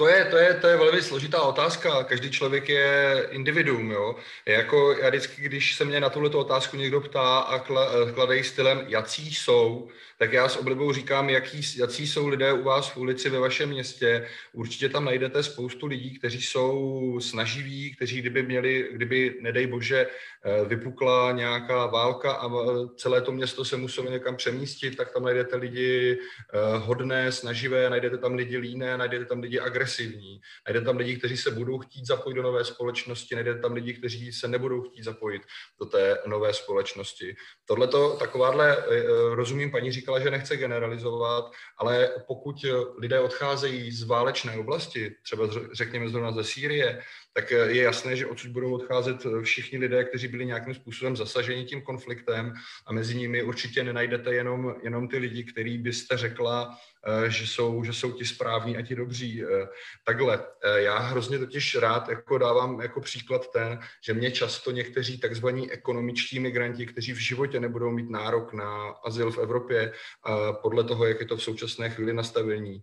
[0.00, 2.04] To je, to, je, to je velmi složitá otázka.
[2.04, 3.90] Každý člověk je individuum.
[3.90, 4.16] Jo?
[4.46, 7.58] Je jako já vždycky, když se mě na tuhle otázku někdo ptá a
[8.14, 12.88] kladej stylem, jací jsou, tak já s oblibou říkám, jaký, jací jsou lidé u vás
[12.88, 14.26] v ulici ve vašem městě.
[14.52, 20.06] Určitě tam najdete spoustu lidí, kteří jsou snaživí, kteří kdyby měli, kdyby, nedej bože,
[20.44, 22.50] eh, vypukla nějaká válka a
[22.96, 28.18] celé to město se muselo někam přemístit, tak tam najdete lidi eh, hodné, snaživé, najdete
[28.18, 29.89] tam lidi líné, najdete tam lidi agresivní,
[30.66, 34.32] najdete tam lidi, kteří se budou chtít zapojit do nové společnosti, najdete tam lidi, kteří
[34.32, 35.42] se nebudou chtít zapojit
[35.80, 37.36] do té nové společnosti.
[37.64, 39.04] Tohle to, takováhle, eh,
[39.34, 42.56] rozumím, paní říkala, že nechce generalizovat, ale pokud
[42.98, 47.02] lidé odcházejí z válečné oblasti, třeba řekněme zrovna ze Sýrie,
[47.32, 51.82] tak je jasné, že odsud budou odcházet všichni lidé, kteří byli nějakým způsobem zasaženi tím
[51.82, 52.52] konfliktem
[52.86, 56.89] a mezi nimi určitě nenajdete jenom, jenom ty lidi, který byste řekla, eh,
[57.28, 59.44] že jsou, že jsou ti správní a ti dobří.
[59.44, 59.68] Eh,
[60.04, 65.18] takhle, eh, já hrozně totiž rád jako dávám jako příklad ten, že mě často někteří
[65.18, 69.92] takzvaní ekonomičtí migranti, kteří v životě nebudou mít nárok na azyl v Evropě,
[70.62, 72.82] podle toho, jak je to v současné chvíli nastavení,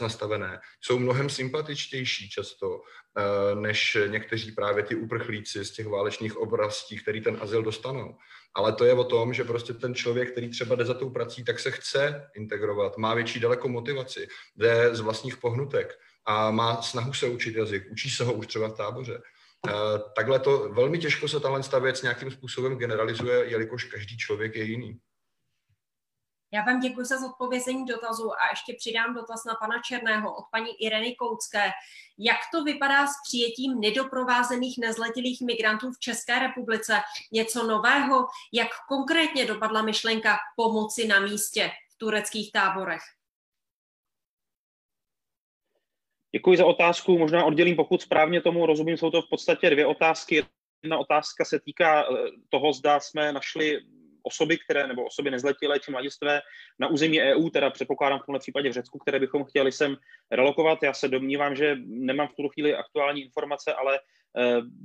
[0.00, 2.80] nastavené, jsou mnohem sympatičtější často
[3.16, 8.16] Eh, než někteří právě ty uprchlíci z těch válečných oblastí, který ten azyl dostanou.
[8.54, 11.44] Ale to je o tom, že prostě ten člověk, který třeba jde za tou prací,
[11.44, 17.12] tak se chce integrovat, má větší daleko motivaci, jde z vlastních pohnutek a má snahu
[17.12, 19.22] se učit jazyk, učí se ho už třeba v táboře.
[19.68, 19.72] Eh,
[20.16, 24.98] takhle to velmi těžko se tahle věc nějakým způsobem generalizuje, jelikož každý člověk je jiný.
[26.54, 30.82] Já vám děkuji za zodpovězení dotazu a ještě přidám dotaz na pana Černého od paní
[30.82, 31.70] Ireny Koucké.
[32.18, 37.00] Jak to vypadá s přijetím nedoprovázených nezletilých migrantů v České republice?
[37.32, 38.26] Něco nového?
[38.52, 43.02] Jak konkrétně dopadla myšlenka pomoci na místě v tureckých táborech?
[46.34, 47.18] Děkuji za otázku.
[47.18, 50.46] Možná oddělím, pokud správně tomu rozumím, jsou to v podstatě dvě otázky.
[50.82, 52.06] Jedna otázka se týká eh,
[52.48, 53.80] toho, zda jsme našli
[54.26, 56.40] osoby, které, nebo osoby nezletilé či mladistvé
[56.78, 59.96] na území EU, teda předpokládám v tomhle případě v Řecku, které bychom chtěli sem
[60.30, 60.82] relokovat.
[60.82, 64.00] Já se domnívám, že nemám v tuto chvíli aktuální informace, ale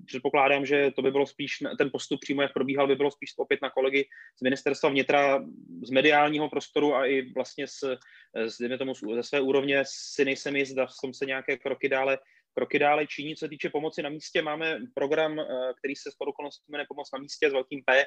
[0.05, 3.61] Předpokládám, že to by bylo spíš, ten postup přímo, jak probíhal, by bylo spíš opět
[3.61, 4.07] na kolegy
[4.37, 5.43] z ministerstva vnitra,
[5.83, 7.83] z mediálního prostoru a i vlastně z,
[8.45, 12.17] z tomu, ze své úrovně si nejsem jist, zda jsem se nějaké kroky dále
[12.59, 13.35] kroky dále činí.
[13.35, 15.39] Co se týče pomoci na místě, máme program,
[15.79, 18.05] který se s okolností jmenuje Pomoc na místě s velkým P,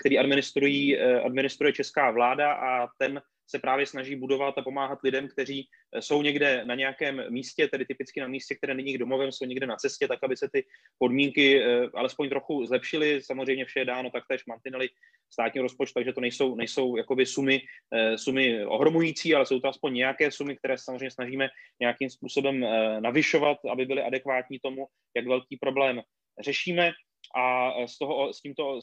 [0.00, 3.22] který administrují, administruje česká vláda a ten
[3.52, 7.84] se právě snaží budovat a pomáhat lidem, kteří eh, jsou někde na nějakém místě, tedy
[7.84, 10.64] typicky na místě, které není domovem, jsou někde na cestě, tak aby se ty
[10.98, 13.20] podmínky eh, alespoň trochu zlepšily.
[13.22, 14.88] Samozřejmě vše je dáno taktéž mantinely
[15.32, 17.60] státního rozpočtu, takže to nejsou, nejsou jakoby sumy,
[17.92, 21.48] eh, sumy ohromující, ale jsou to aspoň nějaké sumy, které samozřejmě snažíme
[21.80, 22.64] nějakým způsobem
[23.00, 26.00] navyšovat, aby byly adekvátní tomu, jak velký problém
[26.40, 26.92] řešíme
[27.34, 28.80] a z toho, s tímto,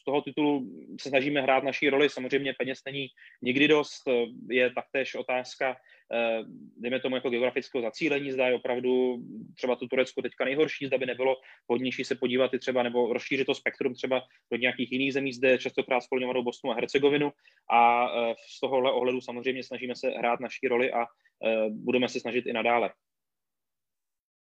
[0.00, 0.66] z toho titulu
[1.00, 2.10] se snažíme hrát naší roli.
[2.10, 3.06] Samozřejmě peněz není
[3.42, 4.02] nikdy dost,
[4.50, 5.76] je taktéž otázka,
[6.14, 6.40] eh,
[6.76, 9.18] dejme tomu jako geografického zacílení, zda je opravdu
[9.56, 11.36] třeba tu Turecko teďka nejhorší, zda by nebylo
[11.70, 14.22] hodnější se podívat i třeba nebo rozšířit to spektrum třeba
[14.52, 17.32] do nějakých jiných zemí, zde častokrát spolňovanou Bosnu a Hercegovinu
[17.72, 22.20] a eh, z tohohle ohledu samozřejmě snažíme se hrát naší roli a eh, budeme se
[22.20, 22.90] snažit i nadále.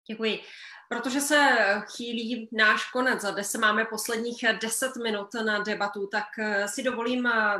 [0.07, 0.43] Děkuji.
[0.89, 1.57] Protože se
[1.95, 7.27] chýlí náš konec, za se máme posledních 10 minut na debatu, tak eh, si dovolím
[7.27, 7.57] eh,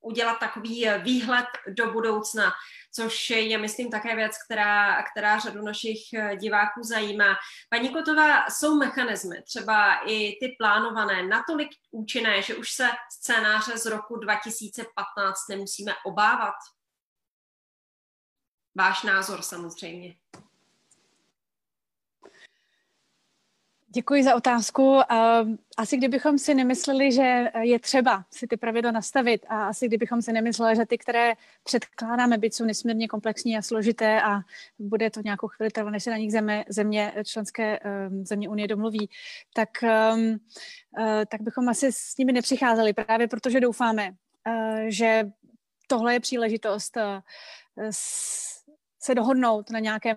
[0.00, 2.52] udělat takový eh, výhled do budoucna,
[2.94, 6.00] což je, myslím, také věc, která, která řadu našich
[6.36, 7.36] diváků zajímá.
[7.70, 13.86] Paní Kotová, jsou mechanismy, třeba i ty plánované, natolik účinné, že už se scénáře z
[13.86, 16.54] roku 2015 nemusíme obávat?
[18.74, 20.14] Váš názor samozřejmě.
[23.98, 25.00] Děkuji za otázku.
[25.76, 30.32] Asi kdybychom si nemysleli, že je třeba si ty pravidla nastavit a asi kdybychom si
[30.32, 31.32] nemysleli, že ty, které
[31.64, 34.40] předkládáme, byť jsou nesmírně komplexní a složité a
[34.78, 38.68] bude to nějakou chvíli trvat, než se na nich země, země členské um, země Unie
[38.68, 39.10] domluví,
[39.54, 45.30] tak, um, uh, tak bychom asi s nimi nepřicházeli právě protože doufáme, uh, že
[45.86, 46.98] tohle je příležitost
[49.00, 50.16] se dohodnout na nějakém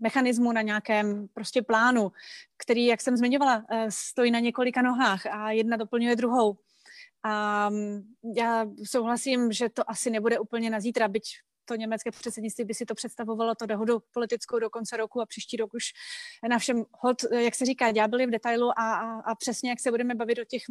[0.00, 2.12] mechanismu, na nějakém prostě plánu,
[2.56, 6.56] který, jak jsem zmiňovala, eh, stojí na několika nohách a jedna doplňuje druhou.
[7.22, 8.02] A mm,
[8.36, 11.24] já souhlasím, že to asi nebude úplně na zítra, byť
[11.64, 15.56] to německé předsednictví by si to představovalo, to dohodu politickou do konce roku a příští
[15.56, 15.84] rok už
[16.48, 19.90] na všem hod, jak se říká, ďábeli v detailu a, a, a přesně jak se
[19.90, 20.62] budeme bavit o těch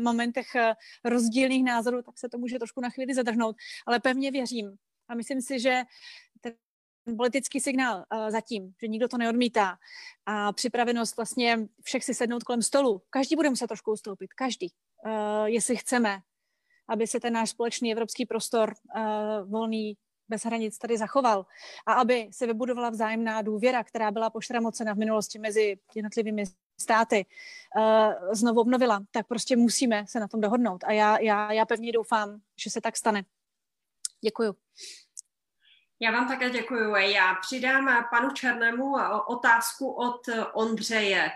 [0.00, 0.74] momentech eh,
[1.04, 3.56] rozdílných názorů, tak se to může trošku na chvíli zadrhnout,
[3.86, 4.76] ale pevně věřím
[5.08, 5.82] a myslím si, že
[7.16, 9.78] politický signál uh, zatím, že nikdo to neodmítá
[10.26, 13.02] a připravenost vlastně všech si sednout kolem stolu.
[13.10, 14.72] Každý bude muset trošku ustoupit, každý,
[15.06, 16.20] uh, jestli chceme,
[16.88, 19.96] aby se ten náš společný evropský prostor uh, volný
[20.28, 21.46] bez hranic tady zachoval
[21.86, 26.44] a aby se vybudovala vzájemná důvěra, která byla pošramocena v minulosti mezi jednotlivými
[26.80, 27.26] státy,
[27.76, 30.84] uh, znovu obnovila, tak prostě musíme se na tom dohodnout.
[30.84, 33.24] A já, já, já pevně doufám, že se tak stane.
[34.24, 34.54] Děkuju.
[36.02, 36.94] Já vám také děkuji.
[37.12, 38.94] Já přidám panu Černému
[39.26, 40.20] otázku od
[40.52, 41.30] Ondřeje.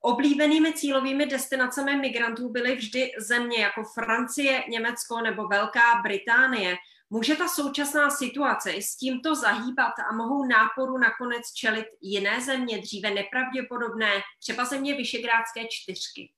[0.00, 6.76] Oblíbenými cílovými destinacemi migrantů byly vždy země jako Francie, Německo nebo Velká Británie.
[7.10, 13.10] Může ta současná situace s tímto zahýbat a mohou náporu nakonec čelit jiné země, dříve
[13.10, 14.10] nepravděpodobné,
[14.40, 16.32] třeba země Vyšegrádské čtyřky?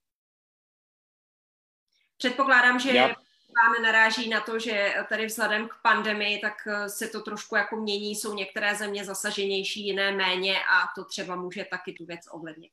[2.18, 3.14] Předpokládám, že Já
[3.54, 7.76] pán naráží na to, že tady vzhledem k pandemii, tak eh, se to trošku jako
[7.76, 12.72] mění, jsou některé země zasaženější, jiné méně a to třeba může taky tu věc ovlivnit.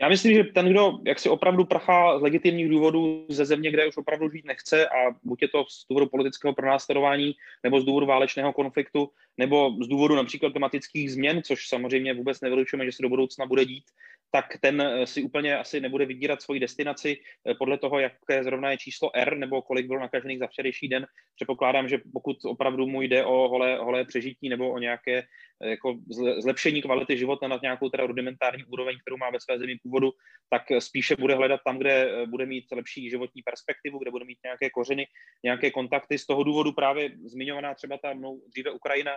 [0.00, 3.86] Já myslím, že ten, kdo jak si opravdu prachá z legitimních důvodů ze země, kde
[3.86, 8.06] už opravdu žít nechce, a buď je to z důvodu politického pronásledování, nebo z důvodu
[8.06, 13.08] válečného konfliktu, nebo z důvodu například klimatických změn, což samozřejmě vůbec nevylučujeme, že se do
[13.08, 13.84] budoucna bude dít,
[14.30, 18.70] tak ten eh, si úplně asi nebude vybírat svoji destinaci eh, podle toho, jaké zrovna
[18.70, 21.06] je číslo R, nebo kolik bylo nakažených za včerejší den.
[21.34, 25.98] Předpokládám, že pokud opravdu mu jde o holé, holé přežití nebo o nějaké eh, jako
[26.42, 30.12] zlepšení kvality života na nějakou teda rudimentární úroveň, kterou má ve své zemi původu,
[30.50, 34.70] tak spíše bude hledat tam, kde bude mít lepší životní perspektivu, kde bude mít nějaké
[34.70, 35.06] kořeny,
[35.44, 36.18] nějaké kontakty.
[36.18, 39.12] Z toho důvodu právě zmiňovaná třeba ta mnou dříve Ukrajina,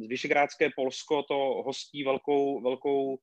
[0.00, 1.34] z Vyšegrádské Polsko to
[1.66, 3.18] hostí velkou, velkou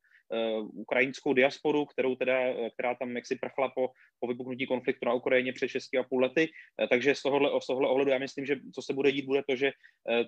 [0.73, 3.89] ukrajinskou diasporu, kterou teda, eh, která tam jaksi prchla po,
[4.19, 6.51] po vypuknutí konfliktu na Ukrajině před 6,5 lety.
[6.81, 9.43] Eh, takže z tohohle, z tohohle ohledu já myslím, že co se bude dít, bude
[9.49, 9.71] to, že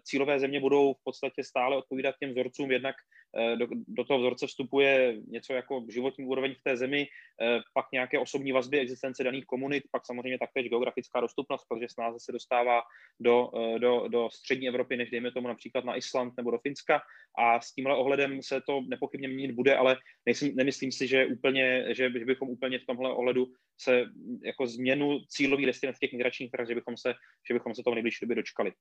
[0.04, 3.21] cílové země budou v podstatě stále odpovídat těm vzorcům jednak Eh,
[3.56, 7.08] do, do toho vzorce vstupuje něco jako životní úroveň v té zemi,
[7.42, 12.18] eh, pak nějaké osobní vazby, existence daných komunit, pak samozřejmě taktéž geografická dostupnost, protože snáze
[12.20, 12.82] se dostává
[13.20, 17.02] do, eh, do, do střední Evropy, než dejme tomu například na Island nebo do Finska
[17.38, 21.86] a s tímhle ohledem se to nepochybně měnit bude, ale nejsem, nemyslím si, že, úplně,
[21.96, 23.48] že bychom úplně v tomhle ohledu
[23.78, 24.06] se
[24.44, 27.14] jako změnu cílových destinací těch migračních trh, že bychom se,
[27.48, 28.72] že bychom se toho nejbližší době dočkali.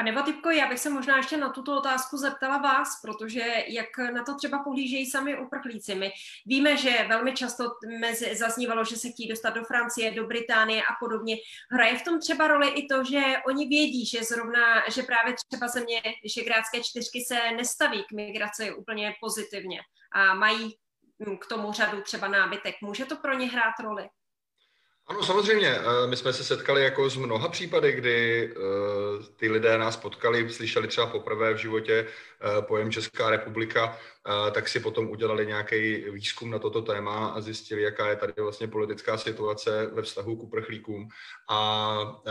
[0.00, 4.24] Pane Vatipko, já bych se možná ještě na tuto otázku zeptala vás, protože jak na
[4.24, 5.94] to třeba pohlížejí sami uprchlíci.
[5.94, 6.12] My
[6.46, 7.64] víme, že velmi často
[8.00, 11.36] mezi, zaznívalo, že se chtějí dostat do Francie, do Británie a podobně.
[11.70, 15.68] Hraje v tom třeba roli i to, že oni vědí, že zrovna, že právě třeba
[15.68, 19.80] země Vyšegrádské čtyřky se nestaví k migraci úplně pozitivně
[20.12, 20.76] a mají
[21.40, 22.74] k tomu řadu třeba nábytek.
[22.82, 24.08] Může to pro ně hrát roli?
[25.10, 25.68] Ano, samozřejmě.
[25.68, 28.56] Eh, my jsme se setkali jako z mnoha případy, kdy eh,
[29.36, 33.98] ty lidé nás potkali, slyšeli třeba poprvé v životě eh, pojem Česká republika
[34.52, 38.68] tak si potom udělali nějaký výzkum na toto téma a zjistili, jaká je tady vlastně
[38.68, 41.08] politická situace ve vztahu k uprchlíkům
[41.48, 42.22] a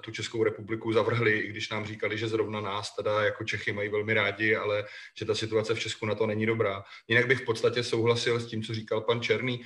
[0.00, 3.88] tu Českou republiku zavrhli, i když nám říkali, že zrovna nás teda jako Čechy mají
[3.88, 4.84] velmi rádi, ale
[5.14, 6.82] že ta situace v Česku na to není dobrá.
[7.08, 9.62] Jinak bych v podstatě souhlasil s tím, co říkal pan Černý.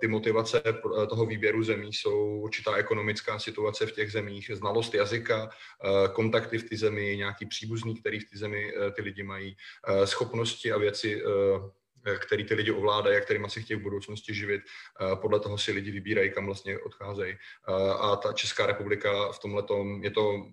[0.00, 0.62] Ty motivace
[1.08, 6.68] toho výběru zemí jsou určitá ekonomická situace v těch zemích, znalost jazyka, e, kontakty v
[6.68, 9.56] té zemi, nějaký příbuzný, který v té zemi ty lidi mají,
[10.04, 11.22] schopnosti a věci,
[12.06, 14.62] eh, který ty lidi ovládají a kterými se chtějí v budoucnosti živit.
[14.62, 17.34] Eh, podle toho si lidi vybírají, kam vlastně odcházejí.
[17.34, 19.62] Eh, a ta Česká republika v tomhle
[20.02, 20.46] je to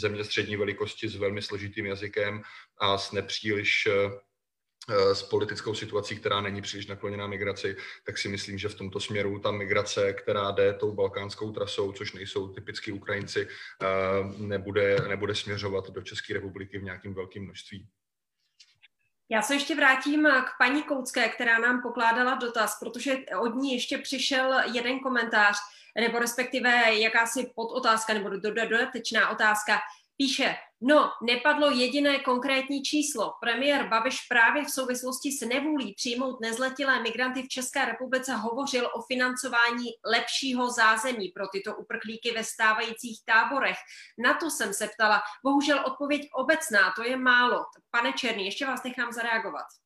[0.00, 2.42] země střední velikosti s velmi složitým jazykem
[2.78, 3.88] a s nepříliš
[5.12, 7.76] s politickou situací, která není příliš nakloněná migraci,
[8.06, 12.12] tak si myslím, že v tomto směru ta migrace, která jde tou balkánskou trasou, což
[12.12, 13.48] nejsou typicky Ukrajinci,
[14.38, 17.88] nebude, nebude směřovat do České republiky v nějakém velkém množství.
[19.28, 23.98] Já se ještě vrátím k paní Koucké, která nám pokládala dotaz, protože od ní ještě
[23.98, 25.56] přišel jeden komentář,
[26.00, 29.78] nebo respektive jakási podotázka nebo dodatečná otázka.
[30.16, 33.34] Píše, no, nepadlo jediné konkrétní číslo.
[33.40, 39.02] Premiér Babiš právě v souvislosti s nevůlí přijmout nezletilé migranty v České republice hovořil o
[39.02, 43.76] financování lepšího zázemí pro tyto uprchlíky ve stávajících táborech.
[44.18, 45.22] Na to jsem se ptala.
[45.44, 47.64] Bohužel odpověď obecná, to je málo.
[47.90, 49.81] Pane Černý, ještě vás nechám zareagovat.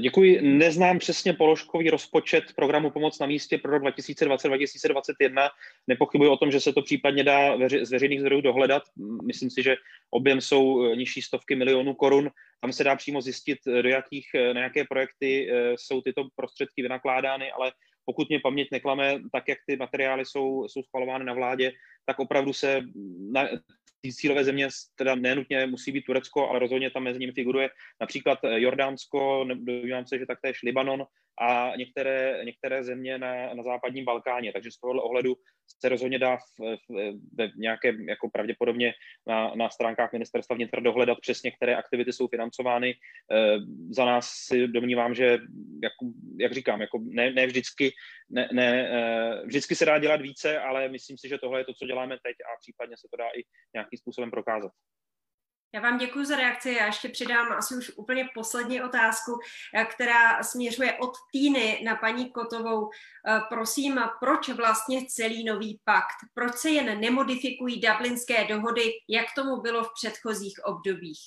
[0.00, 0.40] Děkuji.
[0.42, 5.50] Neznám přesně položkový rozpočet programu Pomoc na místě pro rok 2020-2021.
[5.86, 8.82] Nepochybuji o tom, že se to případně dá z veřejných zdrojů dohledat.
[9.26, 9.76] Myslím si, že
[10.10, 12.30] objem jsou eh, nižší stovky milionů korun.
[12.60, 16.82] Tam se dá přímo zjistit, eh, do jakých, eh, na jaké projekty jsou tyto prostředky
[16.82, 17.72] vynakládány, ale
[18.04, 21.72] pokud mě paměť neklame, tak jak ty materiály jsou, jsou schvalovány na vládě,
[22.06, 22.80] tak opravdu se
[23.32, 23.48] na,
[24.12, 27.70] cílové země teda nenutně musí být Turecko, ale rozhodně tam mezi nimi figuruje
[28.00, 31.04] například Jordánsko, dovívám se, že taktéž Libanon
[31.40, 34.52] a některé, některé země na, na západním Balkáně.
[34.52, 35.34] Takže z tohohle ohledu
[35.80, 37.12] se rozhodně dá v, v,
[37.48, 38.92] v nějaké, jako pravděpodobně
[39.26, 42.90] na, na stránkách ministerstva vnitra dohledat přesně, které aktivity jsou financovány.
[42.90, 42.96] E,
[43.90, 45.38] za nás si domnívám, že,
[45.82, 45.92] jak,
[46.40, 47.92] jak říkám, jako ne, ne vždycky,
[48.30, 51.74] ne, ne, e, vždycky se dá dělat více, ale myslím si, že tohle je to,
[51.74, 53.42] co děláme teď a případně se to dá i
[53.74, 54.72] nějakým způsobem prokázat.
[55.74, 56.72] Já vám děkuji za reakci.
[56.72, 59.38] Já ještě přidám asi už úplně poslední otázku,
[59.74, 62.90] eh, která směřuje od Týny na paní Kotovou.
[63.28, 66.16] Eh, prosím, proč vlastně celý nový pakt?
[66.34, 71.20] Proč se jen nemodifikují dublinské dohody, jak tomu bylo v předchozích obdobích?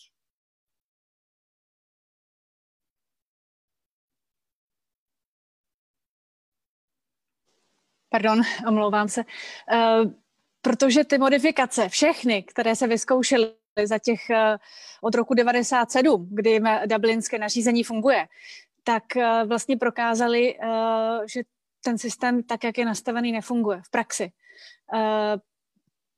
[8.09, 9.23] Pardon, omlouvám se.
[9.23, 10.11] Uh,
[10.61, 14.57] protože ty modifikace, všechny, které se vyzkoušely za těch eh,
[15.01, 18.27] od roku 97, kdy dublinské nařízení funguje,
[18.83, 20.67] tak eh, vlastně prokázali, eh,
[21.33, 21.41] že
[21.83, 24.31] ten systém, tak jak je nastavený, nefunguje v praxi.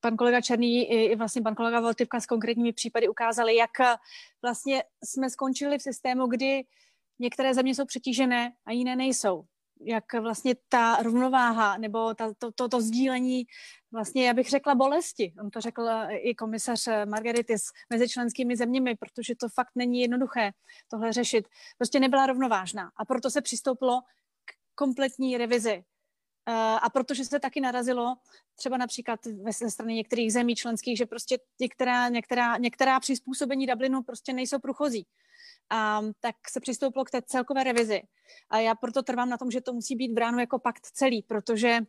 [0.02, 3.70] Pan kolega Černý i vlastně pan kolega Voltivka s konkrétními případy ukázali, jak
[4.42, 6.64] vlastně jsme skončili v systému, kdy
[7.20, 9.44] některé země jsou přetížené a jiné nejsou
[9.80, 13.46] jak vlastně ta rovnováha nebo ta, to, to, to sdílení
[13.92, 15.34] vlastně, já bych řekla, bolesti.
[15.42, 20.52] On to řekl i komisař Margaritis mezi členskými zeměmi, protože to fakt není jednoduché
[20.88, 21.48] tohle řešit.
[21.78, 24.02] Prostě nebyla rovnovážná a proto se přistoupilo
[24.46, 25.84] k kompletní revizi.
[26.50, 28.16] Eh, a protože se taky narazilo
[28.56, 29.20] třeba například
[29.60, 35.06] ze strany některých zemí členských, že prostě některá, některá, některá přizpůsobení Dublinu prostě nejsou průchozí
[35.70, 38.02] a tak se přistoupilo k té celkové revizi.
[38.50, 41.80] A já proto trvám na tom, že to musí být bráno jako pakt celý, protože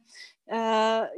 [0.52, 0.58] uh,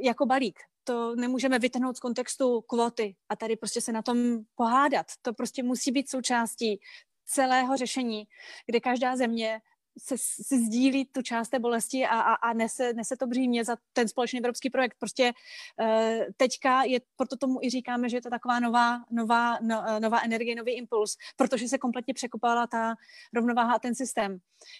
[0.01, 5.05] jako balík to nemůžeme vytrhnout z kontextu kvóty a tady prostě se na tom pohádat.
[5.21, 6.79] To prostě musí být součástí
[7.25, 8.23] celého řešení,
[8.65, 9.61] kde každá země
[9.97, 13.77] se, se sdílí tu část té bolesti a, a, a nese, nese to břímě za
[13.93, 14.95] ten společný evropský projekt.
[14.99, 15.33] Prostě
[15.81, 20.21] uh, teďka je, proto tomu i říkáme, že je to taková nová, nová, no, nová
[20.21, 22.95] energie, nový impuls, protože se kompletně překopala ta
[23.33, 24.37] rovnováha a ten systém.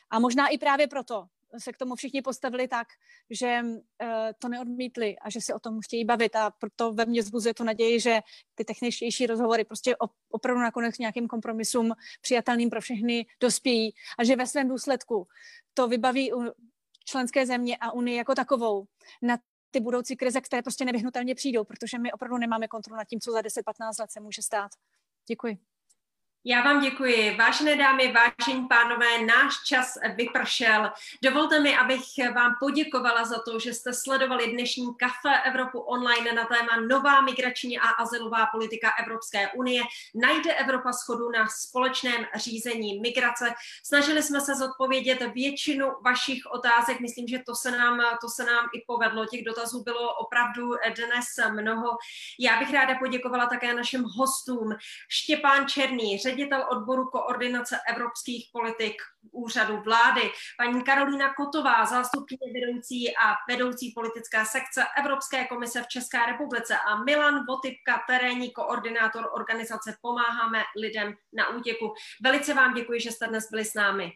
[0.10, 1.26] A možná i právě proto,
[1.58, 2.88] se k tomu všichni postavili tak,
[3.30, 4.08] že uh,
[4.40, 7.64] to neodmítli a že se o tom chtějí bavit a proto ve mně zbuzuje to
[7.64, 8.20] naději, že
[8.56, 9.96] ty techničtější rozhovory prostě
[10.30, 15.28] opravdu nakonec nějakým kompromisům přijatelným pro všechny dospějí a že ve svém důsledku
[15.74, 16.32] to vybaví
[17.06, 18.86] členské země a Unii jako takovou
[19.22, 19.38] na
[19.72, 23.32] ty budoucí krize, které prostě nevyhnutelně přijdou, protože my opravdu nemáme kontrolu nad tím, co
[23.32, 23.62] za 10-15
[24.00, 24.72] let se může stát.
[25.28, 25.73] Děkuji.
[26.46, 27.36] Já vám děkuji.
[27.38, 30.92] Vážené dámy, vážení pánové, náš čas vypršel.
[31.24, 32.02] Dovolte mi, abych
[32.36, 37.80] vám poděkovala za to, že jste sledovali dnešní Kafe Evropu online na téma Nová migrační
[37.80, 39.84] a azylová politika Evropské unie.
[40.16, 43.54] Najde Evropa schodu na společném řízení migrace.
[43.86, 47.00] Snažili jsme se zodpovědět většinu vašich otázek.
[47.00, 49.26] Myslím, že to se nám, to se nám i povedlo.
[49.26, 51.98] Těch dotazů bylo opravdu dnes mnoho.
[52.40, 54.70] Já bych ráda poděkovala také našim hostům.
[55.10, 56.20] Štěpán Černý,
[56.70, 58.96] odboru koordinace evropských politik
[59.32, 60.22] úřadu vlády,
[60.58, 67.04] paní Karolína Kotová, zástupkyně vedoucí a vedoucí politické sekce Evropské komise v České republice a
[67.04, 71.94] Milan Votypka, terénní koordinátor organizace Pomáháme lidem na útěku.
[72.24, 74.12] Velice vám děkuji, že jste dnes byli s námi.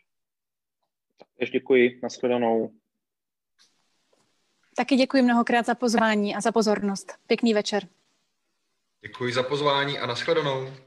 [1.39, 2.71] Ještě děkuji, nashledanou.
[4.75, 7.13] Taky děkuji mnohokrát za pozvání a za pozornost.
[7.27, 7.87] Pěkný večer.
[9.01, 10.86] Děkuji za pozvání a nashledanou.